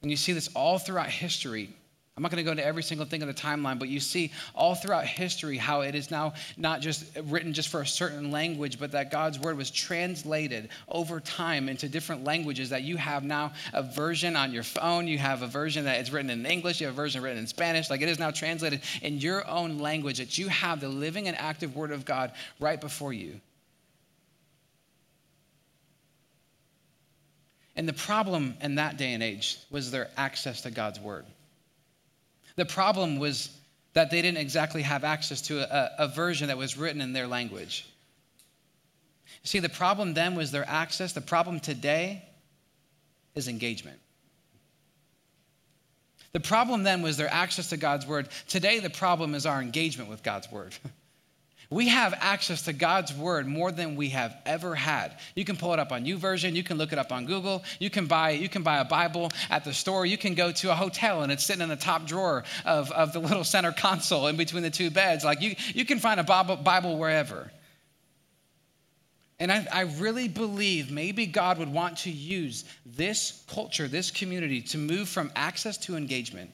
And 0.00 0.10
you 0.10 0.16
see 0.16 0.32
this 0.32 0.48
all 0.54 0.78
throughout 0.78 1.10
history. 1.10 1.76
I'm 2.18 2.22
not 2.22 2.32
going 2.32 2.38
to 2.38 2.44
go 2.44 2.50
into 2.50 2.66
every 2.66 2.82
single 2.82 3.06
thing 3.06 3.22
in 3.22 3.28
the 3.28 3.32
timeline, 3.32 3.78
but 3.78 3.88
you 3.88 4.00
see 4.00 4.32
all 4.52 4.74
throughout 4.74 5.06
history 5.06 5.56
how 5.56 5.82
it 5.82 5.94
is 5.94 6.10
now 6.10 6.32
not 6.56 6.80
just 6.80 7.04
written 7.26 7.52
just 7.52 7.68
for 7.68 7.80
a 7.80 7.86
certain 7.86 8.32
language, 8.32 8.80
but 8.80 8.90
that 8.90 9.12
God's 9.12 9.38
word 9.38 9.56
was 9.56 9.70
translated 9.70 10.70
over 10.88 11.20
time 11.20 11.68
into 11.68 11.88
different 11.88 12.24
languages. 12.24 12.70
That 12.70 12.82
you 12.82 12.96
have 12.96 13.22
now 13.22 13.52
a 13.72 13.84
version 13.84 14.34
on 14.34 14.52
your 14.52 14.64
phone, 14.64 15.06
you 15.06 15.16
have 15.16 15.42
a 15.42 15.46
version 15.46 15.84
that 15.84 16.00
is 16.00 16.10
written 16.10 16.28
in 16.28 16.44
English, 16.44 16.80
you 16.80 16.88
have 16.88 16.96
a 16.96 17.00
version 17.00 17.22
written 17.22 17.38
in 17.38 17.46
Spanish. 17.46 17.88
Like 17.88 18.02
it 18.02 18.08
is 18.08 18.18
now 18.18 18.32
translated 18.32 18.80
in 19.00 19.18
your 19.18 19.48
own 19.48 19.78
language, 19.78 20.18
that 20.18 20.36
you 20.36 20.48
have 20.48 20.80
the 20.80 20.88
living 20.88 21.28
and 21.28 21.38
active 21.38 21.76
word 21.76 21.92
of 21.92 22.04
God 22.04 22.32
right 22.58 22.80
before 22.80 23.12
you. 23.12 23.40
And 27.76 27.88
the 27.88 27.92
problem 27.92 28.56
in 28.60 28.74
that 28.74 28.96
day 28.96 29.12
and 29.12 29.22
age 29.22 29.56
was 29.70 29.92
their 29.92 30.10
access 30.16 30.62
to 30.62 30.72
God's 30.72 30.98
word. 30.98 31.24
The 32.58 32.66
problem 32.66 33.20
was 33.20 33.56
that 33.92 34.10
they 34.10 34.20
didn't 34.20 34.38
exactly 34.38 34.82
have 34.82 35.04
access 35.04 35.42
to 35.42 35.60
a, 35.60 36.06
a 36.06 36.08
version 36.08 36.48
that 36.48 36.58
was 36.58 36.76
written 36.76 37.00
in 37.00 37.12
their 37.12 37.28
language. 37.28 37.88
See, 39.44 39.60
the 39.60 39.68
problem 39.68 40.12
then 40.12 40.34
was 40.34 40.50
their 40.50 40.68
access. 40.68 41.12
The 41.12 41.20
problem 41.20 41.60
today 41.60 42.24
is 43.36 43.46
engagement. 43.46 44.00
The 46.32 46.40
problem 46.40 46.82
then 46.82 47.00
was 47.00 47.16
their 47.16 47.32
access 47.32 47.68
to 47.68 47.76
God's 47.76 48.08
word. 48.08 48.28
Today, 48.48 48.80
the 48.80 48.90
problem 48.90 49.36
is 49.36 49.46
our 49.46 49.62
engagement 49.62 50.10
with 50.10 50.24
God's 50.24 50.50
word. 50.50 50.74
We 51.70 51.88
have 51.88 52.14
access 52.18 52.62
to 52.62 52.72
God's 52.72 53.12
word 53.12 53.46
more 53.46 53.70
than 53.70 53.94
we 53.94 54.08
have 54.10 54.34
ever 54.46 54.74
had. 54.74 55.18
You 55.34 55.44
can 55.44 55.56
pull 55.56 55.74
it 55.74 55.78
up 55.78 55.92
on 55.92 56.06
YouVersion, 56.06 56.54
you 56.54 56.62
can 56.62 56.78
look 56.78 56.94
it 56.94 56.98
up 56.98 57.12
on 57.12 57.26
Google, 57.26 57.62
you 57.78 57.90
can 57.90 58.06
buy, 58.06 58.30
you 58.30 58.48
can 58.48 58.62
buy 58.62 58.78
a 58.78 58.86
Bible 58.86 59.30
at 59.50 59.64
the 59.64 59.74
store, 59.74 60.06
you 60.06 60.16
can 60.16 60.34
go 60.34 60.50
to 60.50 60.70
a 60.70 60.74
hotel 60.74 61.22
and 61.22 61.30
it's 61.30 61.44
sitting 61.44 61.60
in 61.60 61.68
the 61.68 61.76
top 61.76 62.06
drawer 62.06 62.44
of, 62.64 62.90
of 62.92 63.12
the 63.12 63.18
little 63.18 63.44
center 63.44 63.72
console 63.72 64.28
in 64.28 64.36
between 64.36 64.62
the 64.62 64.70
two 64.70 64.90
beds. 64.90 65.24
Like 65.24 65.42
you, 65.42 65.56
you 65.74 65.84
can 65.84 65.98
find 65.98 66.18
a 66.18 66.24
Bible, 66.24 66.56
Bible 66.56 66.96
wherever. 66.96 67.50
And 69.38 69.52
I, 69.52 69.66
I, 69.72 69.80
really 69.82 70.26
believe 70.26 70.90
maybe 70.90 71.26
God 71.26 71.58
would 71.58 71.72
want 71.72 71.98
to 71.98 72.10
use 72.10 72.64
this 72.84 73.44
culture, 73.46 73.86
this 73.86 74.10
community, 74.10 74.62
to 74.62 74.78
move 74.78 75.08
from 75.08 75.30
access 75.36 75.76
to 75.78 75.96
engagement. 75.96 76.50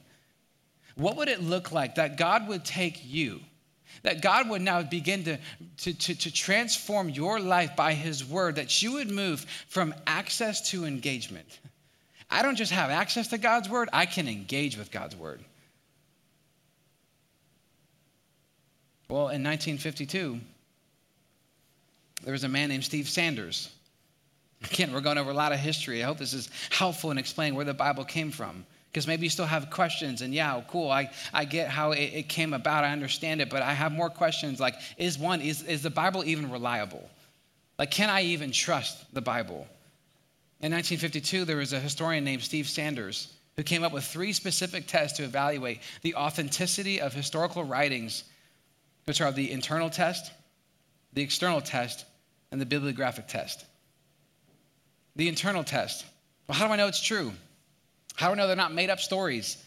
What 0.95 1.15
would 1.17 1.27
it 1.27 1.41
look 1.41 1.71
like 1.71 1.95
that 1.95 2.15
God 2.17 2.47
would 2.47 2.63
take 2.63 3.01
you? 3.03 3.39
That 4.03 4.21
God 4.21 4.49
would 4.49 4.61
now 4.61 4.81
begin 4.83 5.23
to, 5.25 5.37
to, 5.77 5.93
to, 5.93 6.15
to, 6.15 6.31
transform 6.31 7.09
your 7.09 7.39
life 7.39 7.75
by 7.75 7.93
His 7.93 8.23
word, 8.23 8.55
that 8.55 8.81
you 8.81 8.93
would 8.93 9.11
move 9.11 9.45
from 9.67 9.93
access 10.05 10.69
to 10.71 10.85
engagement. 10.85 11.59
I 12.29 12.41
don't 12.41 12.55
just 12.55 12.71
have 12.71 12.89
access 12.89 13.27
to 13.29 13.37
God's 13.37 13.69
word, 13.69 13.89
I 13.93 14.05
can 14.05 14.27
engage 14.27 14.77
with 14.77 14.91
God's 14.91 15.15
word. 15.15 15.43
Well, 19.07 19.29
in 19.29 19.43
1952, 19.43 20.39
there 22.23 22.31
was 22.31 22.43
a 22.43 22.49
man 22.49 22.69
named 22.69 22.83
Steve 22.83 23.07
Sanders. 23.07 23.69
Again, 24.63 24.91
we're 24.91 25.01
going 25.01 25.19
over 25.19 25.29
a 25.29 25.35
lot 25.35 25.51
of 25.51 25.59
history. 25.59 26.03
I 26.03 26.07
hope 26.07 26.17
this 26.17 26.33
is 26.33 26.49
helpful 26.71 27.11
in 27.11 27.19
explaining 27.19 27.55
where 27.55 27.65
the 27.65 27.73
Bible 27.73 28.03
came 28.03 28.31
from 28.31 28.65
because 28.95 29.07
maybe 29.07 29.25
you 29.25 29.29
still 29.29 29.45
have 29.45 29.69
questions 29.69 30.21
and 30.21 30.33
yeah 30.33 30.61
cool 30.69 30.89
i, 30.89 31.11
I 31.33 31.43
get 31.43 31.67
how 31.67 31.91
it, 31.91 32.11
it, 32.13 32.29
came 32.29 32.53
about 32.53 32.85
i 32.85 32.93
understand 32.93 33.41
it 33.41 33.49
but 33.49 33.61
i 33.61 33.73
have 33.73 33.91
more 33.91 34.09
questions 34.09 34.57
like 34.57 34.75
is 34.97 35.19
one 35.19 35.41
is, 35.41 35.63
is 35.63 35.83
the 35.83 35.89
bible 35.89 36.23
even 36.23 36.49
reliable? 36.49 37.09
Like 37.77 37.91
can 37.91 38.09
i 38.09 38.21
even 38.21 38.53
trust 38.53 39.13
the 39.13 39.19
bible? 39.19 39.67
In 40.61 40.71
1952 40.71 41.43
there 41.43 41.57
was 41.57 41.73
a 41.73 41.79
historian 41.79 42.23
named 42.23 42.41
steve 42.41 42.69
sanders 42.69 43.33
who 43.57 43.63
came 43.63 43.83
up 43.83 43.91
with 43.91 44.05
three 44.05 44.31
specific 44.31 44.87
tests 44.87 45.17
to 45.17 45.25
evaluate 45.25 45.81
the 46.01 46.15
authenticity 46.15 47.01
of 47.01 47.11
historical 47.11 47.65
writings 47.65 48.23
which 49.03 49.19
are 49.19 49.33
the 49.33 49.51
internal 49.51 49.89
test 49.89 50.31
the 51.11 51.21
external 51.21 51.59
test 51.59 52.05
and 52.49 52.61
the 52.61 52.65
bibliographic 52.65 53.27
test. 53.27 53.65
The 55.17 55.27
internal 55.27 55.65
test. 55.65 56.05
Well 56.47 56.57
how 56.57 56.65
do 56.65 56.71
i 56.71 56.77
know 56.77 56.87
it's 56.87 57.03
true 57.03 57.33
how 58.15 58.27
do 58.27 58.33
I 58.33 58.35
know 58.35 58.47
they're 58.47 58.55
not 58.55 58.73
made 58.73 58.89
up 58.89 58.99
stories? 58.99 59.57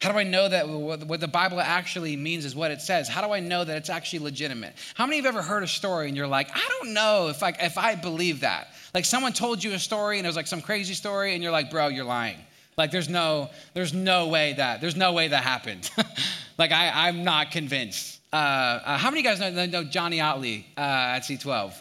How 0.00 0.12
do 0.12 0.18
I 0.18 0.22
know 0.22 0.48
that 0.48 0.68
what 0.68 1.18
the 1.18 1.26
Bible 1.26 1.60
actually 1.60 2.14
means 2.14 2.44
is 2.44 2.54
what 2.54 2.70
it 2.70 2.80
says? 2.80 3.08
How 3.08 3.20
do 3.20 3.32
I 3.32 3.40
know 3.40 3.64
that 3.64 3.76
it's 3.76 3.90
actually 3.90 4.20
legitimate? 4.20 4.74
How 4.94 5.06
many 5.06 5.18
of 5.18 5.24
you 5.24 5.28
have 5.28 5.36
ever 5.36 5.42
heard 5.44 5.64
a 5.64 5.68
story 5.68 6.06
and 6.06 6.16
you're 6.16 6.28
like, 6.28 6.48
I 6.54 6.68
don't 6.68 6.94
know 6.94 7.28
if 7.28 7.42
I, 7.42 7.50
if 7.60 7.76
I 7.76 7.96
believe 7.96 8.40
that? 8.40 8.68
Like 8.94 9.04
someone 9.04 9.32
told 9.32 9.62
you 9.64 9.72
a 9.72 9.78
story 9.78 10.18
and 10.18 10.26
it 10.26 10.28
was 10.28 10.36
like 10.36 10.46
some 10.46 10.62
crazy 10.62 10.94
story 10.94 11.34
and 11.34 11.42
you're 11.42 11.50
like, 11.50 11.68
bro, 11.68 11.88
you're 11.88 12.04
lying. 12.04 12.38
Like 12.76 12.92
there's 12.92 13.08
no, 13.08 13.50
there's 13.74 13.92
no 13.92 14.28
way 14.28 14.52
that, 14.52 14.80
there's 14.80 14.94
no 14.94 15.12
way 15.12 15.26
that 15.28 15.42
happened. 15.42 15.90
like 16.58 16.70
I, 16.70 17.08
I'm 17.08 17.24
not 17.24 17.50
convinced. 17.50 18.20
Uh, 18.32 18.36
uh, 18.36 18.98
how 18.98 19.10
many 19.10 19.20
of 19.20 19.24
you 19.24 19.44
guys 19.44 19.52
know, 19.52 19.66
know 19.66 19.82
Johnny 19.82 20.20
Otley 20.20 20.64
uh, 20.76 21.16
at 21.16 21.20
C12? 21.20 21.74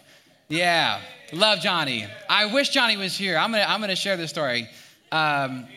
Yeah, 0.50 1.02
love 1.34 1.60
Johnny. 1.60 2.08
I 2.28 2.52
wish 2.52 2.70
Johnny 2.70 2.98
was 2.98 3.16
here. 3.16 3.38
I'm 3.38 3.52
gonna, 3.52 3.66
I'm 3.68 3.80
gonna 3.80 3.96
share 3.96 4.18
this 4.18 4.32
story. 4.32 4.68
Um, 5.12 5.68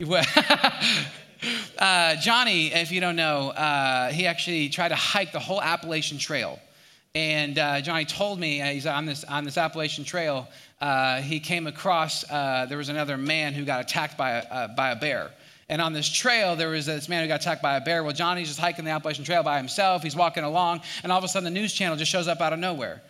uh, 1.78 2.16
Johnny, 2.16 2.72
if 2.72 2.90
you 2.90 3.02
don't 3.02 3.16
know, 3.16 3.50
uh, 3.50 4.10
he 4.10 4.26
actually 4.26 4.70
tried 4.70 4.88
to 4.88 4.94
hike 4.94 5.30
the 5.30 5.38
whole 5.38 5.60
Appalachian 5.60 6.16
Trail. 6.16 6.58
And 7.14 7.58
uh, 7.58 7.82
Johnny 7.82 8.06
told 8.06 8.40
me 8.40 8.62
uh, 8.62 8.66
he's 8.66 8.86
on 8.86 9.04
this 9.04 9.24
on 9.24 9.44
this 9.44 9.58
Appalachian 9.58 10.04
Trail. 10.04 10.48
Uh, 10.80 11.20
he 11.20 11.38
came 11.38 11.66
across 11.66 12.24
uh, 12.30 12.64
there 12.66 12.78
was 12.78 12.88
another 12.88 13.18
man 13.18 13.52
who 13.52 13.66
got 13.66 13.82
attacked 13.82 14.16
by 14.16 14.42
a 14.50 14.68
by 14.68 14.92
a 14.92 14.96
bear. 14.96 15.32
And 15.68 15.82
on 15.82 15.92
this 15.92 16.08
trail, 16.08 16.56
there 16.56 16.70
was 16.70 16.86
this 16.86 17.08
man 17.08 17.22
who 17.22 17.28
got 17.28 17.42
attacked 17.42 17.62
by 17.62 17.76
a 17.76 17.80
bear. 17.80 18.02
Well, 18.02 18.14
Johnny's 18.14 18.48
just 18.48 18.58
hiking 18.58 18.86
the 18.86 18.90
Appalachian 18.92 19.24
Trail 19.24 19.42
by 19.42 19.58
himself. 19.58 20.02
He's 20.02 20.16
walking 20.16 20.44
along, 20.44 20.80
and 21.02 21.12
all 21.12 21.18
of 21.18 21.24
a 21.24 21.28
sudden, 21.28 21.44
the 21.44 21.60
news 21.60 21.74
channel 21.74 21.96
just 21.96 22.10
shows 22.10 22.26
up 22.26 22.40
out 22.40 22.52
of 22.54 22.58
nowhere. 22.58 23.02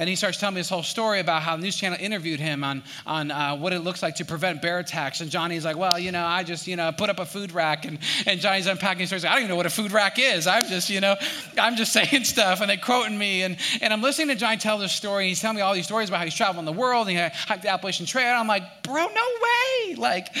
And 0.00 0.08
he 0.08 0.16
starts 0.16 0.38
telling 0.38 0.54
me 0.54 0.60
this 0.60 0.70
whole 0.70 0.82
story 0.82 1.20
about 1.20 1.42
how 1.42 1.56
the 1.56 1.62
news 1.62 1.76
channel 1.76 1.98
interviewed 2.00 2.40
him 2.40 2.64
on, 2.64 2.82
on 3.06 3.30
uh, 3.30 3.54
what 3.54 3.74
it 3.74 3.80
looks 3.80 4.02
like 4.02 4.14
to 4.14 4.24
prevent 4.24 4.62
bear 4.62 4.78
attacks. 4.78 5.20
And 5.20 5.30
Johnny's 5.30 5.62
like, 5.62 5.76
well, 5.76 5.98
you 5.98 6.10
know, 6.10 6.24
I 6.24 6.42
just, 6.42 6.66
you 6.66 6.74
know, 6.74 6.90
put 6.90 7.10
up 7.10 7.18
a 7.18 7.26
food 7.26 7.52
rack. 7.52 7.84
And, 7.84 7.98
and 8.24 8.40
Johnny's 8.40 8.66
unpacking 8.66 9.04
stories. 9.04 9.26
I 9.26 9.32
don't 9.32 9.40
even 9.40 9.50
know 9.50 9.56
what 9.56 9.66
a 9.66 9.70
food 9.70 9.92
rack 9.92 10.18
is. 10.18 10.46
I'm 10.46 10.64
just, 10.64 10.88
you 10.88 11.02
know, 11.02 11.16
I'm 11.58 11.76
just 11.76 11.92
saying 12.10 12.24
stuff. 12.24 12.62
And 12.62 12.70
they're 12.70 12.78
quoting 12.78 13.18
me. 13.18 13.42
And, 13.42 13.58
and 13.82 13.92
I'm 13.92 14.00
listening 14.00 14.28
to 14.28 14.36
Johnny 14.36 14.56
tell 14.56 14.78
this 14.78 14.92
story. 14.92 15.24
And 15.24 15.28
He's 15.28 15.40
telling 15.42 15.56
me 15.56 15.60
all 15.60 15.74
these 15.74 15.84
stories 15.84 16.08
about 16.08 16.16
how 16.16 16.24
he's 16.24 16.34
traveling 16.34 16.64
the 16.64 16.72
world 16.72 17.06
and 17.06 17.18
he 17.18 17.22
hiked 17.22 17.64
the 17.64 17.68
Appalachian 17.68 18.06
Trail. 18.06 18.28
And 18.28 18.38
I'm 18.38 18.48
like, 18.48 18.82
bro, 18.82 19.06
no 19.06 19.28
way. 19.42 19.96
Like, 19.96 20.34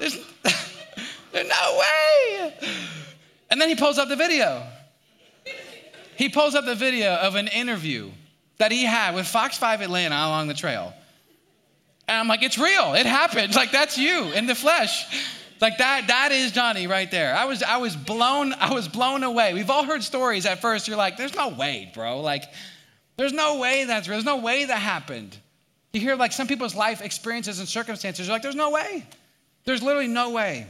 there's, 0.00 0.18
there's 1.32 1.48
no 1.48 1.78
way. 1.78 2.54
And 3.52 3.60
then 3.60 3.68
he 3.68 3.76
pulls 3.76 3.98
up 3.98 4.08
the 4.08 4.16
video. 4.16 4.66
He 6.16 6.28
pulls 6.28 6.56
up 6.56 6.64
the 6.64 6.74
video 6.74 7.14
of 7.14 7.36
an 7.36 7.46
interview 7.46 8.10
that 8.58 8.72
he 8.72 8.84
had 8.84 9.14
with 9.14 9.26
Fox 9.26 9.58
5 9.58 9.80
Atlanta 9.80 10.14
along 10.14 10.48
the 10.48 10.54
trail. 10.54 10.92
And 12.06 12.18
I'm 12.18 12.28
like, 12.28 12.42
it's 12.42 12.58
real. 12.58 12.94
It 12.94 13.06
happened. 13.06 13.54
Like 13.56 13.72
that's 13.72 13.96
you 13.96 14.32
in 14.32 14.46
the 14.46 14.54
flesh. 14.54 15.04
Like 15.60 15.78
that, 15.78 16.08
that 16.08 16.32
is 16.32 16.52
Johnny 16.52 16.86
right 16.86 17.10
there. 17.10 17.34
I 17.34 17.46
was, 17.46 17.62
I 17.62 17.78
was 17.78 17.96
blown, 17.96 18.52
I 18.54 18.74
was 18.74 18.88
blown 18.88 19.22
away. 19.22 19.54
We've 19.54 19.70
all 19.70 19.84
heard 19.84 20.02
stories 20.02 20.44
at 20.44 20.60
first. 20.60 20.88
You're 20.88 20.96
like, 20.96 21.16
there's 21.16 21.34
no 21.34 21.48
way, 21.48 21.90
bro. 21.94 22.20
Like, 22.20 22.44
there's 23.16 23.32
no 23.32 23.58
way 23.58 23.84
that's. 23.84 24.06
There's 24.06 24.24
no 24.24 24.38
way 24.38 24.64
that 24.64 24.78
happened. 24.78 25.36
You 25.92 26.00
hear 26.00 26.16
like 26.16 26.32
some 26.32 26.48
people's 26.48 26.74
life 26.74 27.00
experiences 27.00 27.60
and 27.60 27.68
circumstances. 27.68 28.26
You're 28.26 28.34
like, 28.34 28.42
there's 28.42 28.56
no 28.56 28.70
way. 28.70 29.06
There's 29.64 29.82
literally 29.82 30.08
no 30.08 30.30
way. 30.30 30.66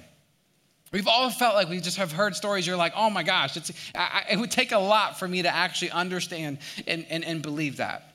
We've 0.95 1.09
all 1.09 1.29
felt 1.29 1.57
like 1.57 1.69
we 1.69 1.81
just 1.81 1.97
have 1.97 2.13
heard 2.13 2.37
stories. 2.37 2.69
You're 2.69 2.77
like, 2.77 2.93
oh 2.95 3.11
my 3.11 3.25
gosh, 3.25 3.59
I, 3.97 4.27
it 4.31 4.39
would 4.39 4.53
take 4.53 4.71
a 4.71 4.79
lot 4.79 5.19
for 5.19 5.27
me 5.27 5.43
to 5.43 5.53
actually 5.53 5.91
understand 5.91 6.59
and, 6.87 7.05
and, 7.11 7.25
and 7.25 7.43
believe 7.43 7.79
that. 7.79 8.15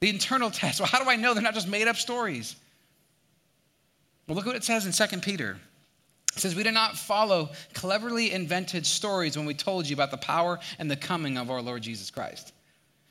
The 0.00 0.10
internal 0.10 0.50
test. 0.50 0.78
Well, 0.78 0.90
how 0.92 1.02
do 1.02 1.08
I 1.08 1.16
know 1.16 1.32
they're 1.32 1.42
not 1.42 1.54
just 1.54 1.68
made 1.68 1.88
up 1.88 1.96
stories? 1.96 2.54
Well, 4.28 4.36
look 4.36 4.44
what 4.44 4.56
it 4.56 4.62
says 4.62 4.84
in 4.84 5.08
2 5.08 5.20
Peter. 5.20 5.56
It 6.34 6.40
says, 6.40 6.54
We 6.54 6.64
did 6.64 6.74
not 6.74 6.98
follow 6.98 7.48
cleverly 7.72 8.30
invented 8.30 8.84
stories 8.84 9.38
when 9.38 9.46
we 9.46 9.54
told 9.54 9.88
you 9.88 9.96
about 9.96 10.10
the 10.10 10.18
power 10.18 10.58
and 10.78 10.90
the 10.90 10.96
coming 10.96 11.38
of 11.38 11.50
our 11.50 11.62
Lord 11.62 11.80
Jesus 11.80 12.10
Christ, 12.10 12.52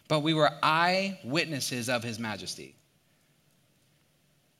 but 0.08 0.20
we 0.20 0.36
were 0.36 0.52
eyewitnesses 0.62 1.90
of 1.90 2.04
his 2.04 2.20
majesty. 2.20 2.76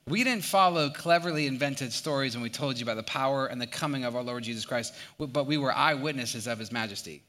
We 0.08 0.22
didn't 0.22 0.44
follow 0.44 0.88
cleverly 0.88 1.48
invented 1.48 1.92
stories 1.92 2.36
when 2.36 2.42
we 2.42 2.48
told 2.48 2.78
you 2.78 2.84
about 2.84 2.96
the 2.96 3.02
power 3.02 3.46
and 3.46 3.60
the 3.60 3.66
coming 3.66 4.04
of 4.04 4.14
our 4.14 4.22
Lord 4.22 4.44
Jesus 4.44 4.64
Christ, 4.64 4.94
but 5.18 5.46
we 5.46 5.58
were 5.58 5.72
eyewitnesses 5.72 6.46
of 6.46 6.60
his 6.60 6.70
majesty. 6.70 7.24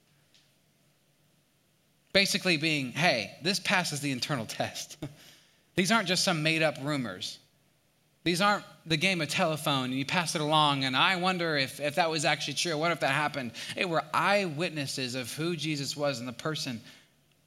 Basically, 2.14 2.58
being, 2.58 2.92
hey, 2.92 3.36
this 3.42 3.60
passes 3.60 4.00
the 4.00 4.12
internal 4.12 4.46
test. 4.46 4.98
These 5.76 5.92
aren't 5.92 6.08
just 6.08 6.24
some 6.24 6.44
made 6.44 6.62
up 6.62 6.76
rumors. 6.84 7.40
These 8.24 8.42
aren't 8.42 8.66
the 8.86 8.98
game 8.98 9.22
of 9.22 9.30
telephone 9.30 9.86
and 9.86 9.94
you 9.94 10.06
pass 10.06 10.36
it 10.36 10.42
along, 10.42 10.84
and 10.84 10.96
I 10.96 11.16
wonder 11.16 11.58
if, 11.58 11.80
if 11.80 11.96
that 11.96 12.12
was 12.12 12.26
actually 12.26 12.56
true. 12.56 12.78
What 12.78 12.92
if 12.92 13.00
that 13.00 13.12
happened? 13.12 13.54
Hey, 13.74 13.86
we're 13.86 14.04
eyewitnesses 14.14 15.16
of 15.16 15.34
who 15.34 15.56
Jesus 15.56 15.98
was 15.98 16.20
and 16.20 16.28
the 16.28 16.34
person 16.34 16.82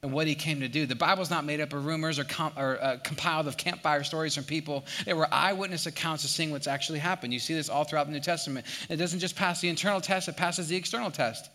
and 0.03 0.11
what 0.11 0.25
he 0.25 0.33
came 0.33 0.61
to 0.61 0.67
do. 0.67 0.87
The 0.87 0.95
Bible's 0.95 1.29
not 1.29 1.45
made 1.45 1.61
up 1.61 1.73
of 1.73 1.85
rumors 1.85 2.17
or, 2.17 2.23
com- 2.23 2.53
or 2.57 2.81
uh, 2.81 2.97
compiled 3.03 3.47
of 3.47 3.55
campfire 3.55 4.03
stories 4.03 4.33
from 4.33 4.45
people. 4.45 4.83
There 5.05 5.15
were 5.15 5.31
eyewitness 5.31 5.85
accounts 5.85 6.23
of 6.23 6.31
seeing 6.31 6.49
what's 6.49 6.65
actually 6.65 6.99
happened. 6.99 7.33
You 7.33 7.39
see 7.39 7.53
this 7.53 7.69
all 7.69 7.83
throughout 7.83 8.07
the 8.07 8.13
New 8.13 8.19
Testament. 8.19 8.65
It 8.89 8.95
doesn't 8.95 9.19
just 9.19 9.35
pass 9.35 9.61
the 9.61 9.69
internal 9.69 10.01
test, 10.01 10.27
it 10.27 10.37
passes 10.37 10.69
the 10.69 10.75
external 10.75 11.11
test. 11.11 11.49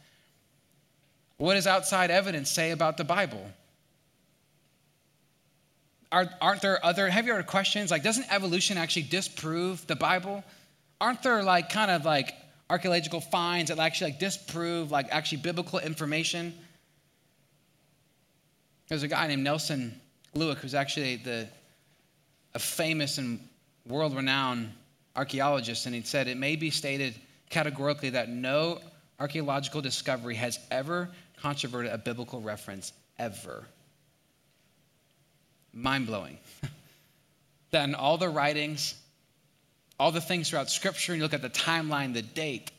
What 1.38 1.54
does 1.54 1.66
outside 1.66 2.10
evidence 2.10 2.50
say 2.50 2.70
about 2.70 2.96
the 2.96 3.04
Bible? 3.04 3.44
Are, 6.12 6.30
aren't 6.40 6.62
there 6.62 6.84
other, 6.86 7.08
have 7.08 7.26
you 7.26 7.34
heard 7.34 7.48
questions 7.48 7.90
like, 7.90 8.04
doesn't 8.04 8.32
evolution 8.32 8.78
actually 8.78 9.02
disprove 9.02 9.84
the 9.88 9.96
Bible? 9.96 10.44
Aren't 11.00 11.22
there 11.24 11.42
like 11.42 11.68
kind 11.68 11.90
of 11.90 12.04
like 12.04 12.32
archaeological 12.70 13.20
finds 13.20 13.70
that 13.70 13.80
actually 13.80 14.12
like 14.12 14.20
disprove 14.20 14.92
like 14.92 15.08
actually 15.10 15.38
biblical 15.38 15.80
information? 15.80 16.54
There's 18.88 19.02
a 19.02 19.08
guy 19.08 19.26
named 19.26 19.42
Nelson 19.42 20.00
Glueck 20.34 20.58
who's 20.58 20.74
actually 20.74 21.16
the, 21.16 21.48
a 22.54 22.58
famous 22.58 23.18
and 23.18 23.40
world 23.86 24.14
renowned 24.14 24.72
archaeologist, 25.14 25.86
and 25.86 25.94
he 25.94 26.02
said 26.02 26.28
it 26.28 26.36
may 26.36 26.56
be 26.56 26.70
stated 26.70 27.14
categorically 27.50 28.10
that 28.10 28.28
no 28.28 28.80
archaeological 29.18 29.80
discovery 29.80 30.34
has 30.34 30.58
ever 30.70 31.08
controverted 31.36 31.92
a 31.92 31.98
biblical 31.98 32.40
reference, 32.40 32.92
ever. 33.18 33.66
Mind 35.72 36.06
blowing. 36.06 36.38
then 37.70 37.94
all 37.94 38.18
the 38.18 38.28
writings, 38.28 38.94
all 39.98 40.12
the 40.12 40.20
things 40.20 40.50
throughout 40.50 40.70
Scripture, 40.70 41.12
and 41.12 41.18
you 41.18 41.24
look 41.24 41.34
at 41.34 41.42
the 41.42 41.50
timeline, 41.50 42.14
the 42.14 42.22
date, 42.22 42.70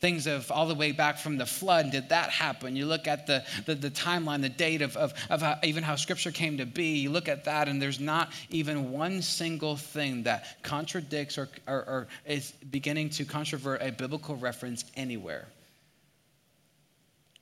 things 0.00 0.26
of 0.26 0.50
all 0.50 0.66
the 0.66 0.74
way 0.74 0.92
back 0.92 1.18
from 1.18 1.36
the 1.36 1.46
flood 1.46 1.90
did 1.90 2.08
that 2.08 2.30
happen? 2.30 2.74
You 2.74 2.86
look 2.86 3.06
at 3.06 3.26
the, 3.26 3.44
the, 3.66 3.74
the 3.74 3.90
timeline 3.90 4.40
the 4.40 4.48
date 4.48 4.82
of, 4.82 4.96
of, 4.96 5.12
of 5.28 5.42
how, 5.42 5.58
even 5.62 5.82
how 5.82 5.96
scripture 5.96 6.32
came 6.32 6.58
to 6.58 6.66
be 6.66 6.98
you 6.98 7.10
look 7.10 7.28
at 7.28 7.44
that 7.44 7.68
and 7.68 7.80
there's 7.80 8.00
not 8.00 8.32
even 8.48 8.92
one 8.92 9.20
single 9.22 9.76
thing 9.76 10.22
that 10.24 10.62
contradicts 10.62 11.36
or, 11.36 11.48
or, 11.66 11.78
or 11.78 12.08
is 12.26 12.52
beginning 12.70 13.10
to 13.10 13.24
controvert 13.24 13.82
a 13.82 13.92
biblical 13.92 14.36
reference 14.36 14.84
anywhere. 14.96 15.46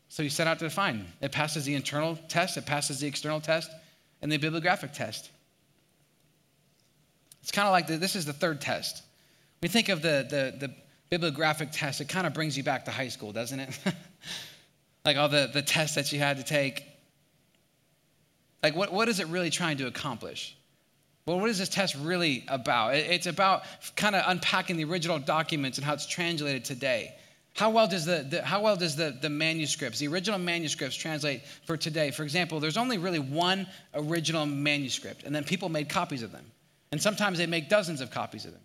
So 0.09 0.23
you 0.23 0.31
set 0.31 0.47
out 0.47 0.59
to 0.59 0.65
define. 0.65 1.07
It 1.21 1.33
passes 1.33 1.65
the 1.65 1.75
internal 1.75 2.17
test 2.29 2.57
it 2.57 2.67
passes 2.67 3.01
the 3.01 3.07
external 3.07 3.41
test 3.41 3.71
and 4.21 4.33
the 4.33 4.37
bibliographic 4.37 4.93
test. 4.93 5.31
It's 7.43 7.53
kind 7.53 7.69
of 7.69 7.73
like 7.73 7.87
the, 7.87 7.97
this 7.97 8.17
is 8.17 8.27
the 8.27 8.33
third 8.33 8.61
test. 8.61 9.03
We 9.63 9.69
think 9.69 9.89
of 9.89 10.03
the, 10.03 10.27
the, 10.29 10.67
the 10.67 10.75
bibliographic 11.11 11.71
test, 11.73 12.01
it 12.01 12.09
kind 12.09 12.27
of 12.27 12.35
brings 12.35 12.57
you 12.57 12.63
back 12.63 12.85
to 12.85 12.91
high 12.91 13.09
school, 13.09 13.33
doesn't 13.33 13.61
it? 13.61 13.79
like 15.05 15.17
all 15.17 15.29
the, 15.29 15.51
the 15.53 15.63
tests 15.63 15.95
that 15.95 16.13
you 16.13 16.19
had 16.19 16.37
to 16.37 16.45
take. 16.45 16.85
Like, 18.63 18.75
what, 18.77 18.93
what 18.93 19.09
is 19.09 19.21
it 19.21 19.27
really 19.29 19.51
trying 19.51 19.79
to 19.79 19.87
accomplish? 19.87 20.57
Well, 21.27 21.39
what 21.41 21.51
is 21.51 21.59
this 21.59 21.69
test 21.69 21.95
really 21.95 22.45
about? 22.49 22.95
It, 22.95 23.11
it's 23.11 23.27
about 23.27 23.63
kind 23.97 24.15
of 24.15 24.25
unpacking 24.27 24.77
the 24.77 24.85
original 24.85 25.19
documents 25.19 25.79
and 25.79 25.85
how 25.85 25.95
it's 25.95 26.07
translated 26.07 26.65
today. 26.65 27.15
How 27.55 27.71
well 27.71 27.89
does 27.89 28.05
the, 28.05 28.27
the, 28.29 28.43
how 28.43 28.63
well 28.63 28.77
does 28.77 28.97
the, 28.97 29.17
the 29.21 29.29
manuscripts, 29.29 29.99
the 29.99 30.09
original 30.09 30.39
manuscripts 30.39 30.95
translate 30.95 31.43
for 31.67 31.77
today? 31.77 32.11
For 32.11 32.23
example, 32.23 32.61
there's 32.61 32.77
only 32.77 32.99
really 32.99 33.19
one 33.19 33.67
original 33.95 34.47
manuscript, 34.47 35.25
and 35.25 35.35
then 35.35 35.45
people 35.45 35.69
made 35.69 35.89
copies 35.89 36.23
of 36.23 36.33
them. 36.33 36.45
And 36.93 37.03
sometimes 37.03 37.39
they 37.39 37.47
make 37.47 37.69
dozens 37.69 38.01
of 38.01 38.11
copies 38.11 38.45
of 38.45 38.53
them. 38.53 38.63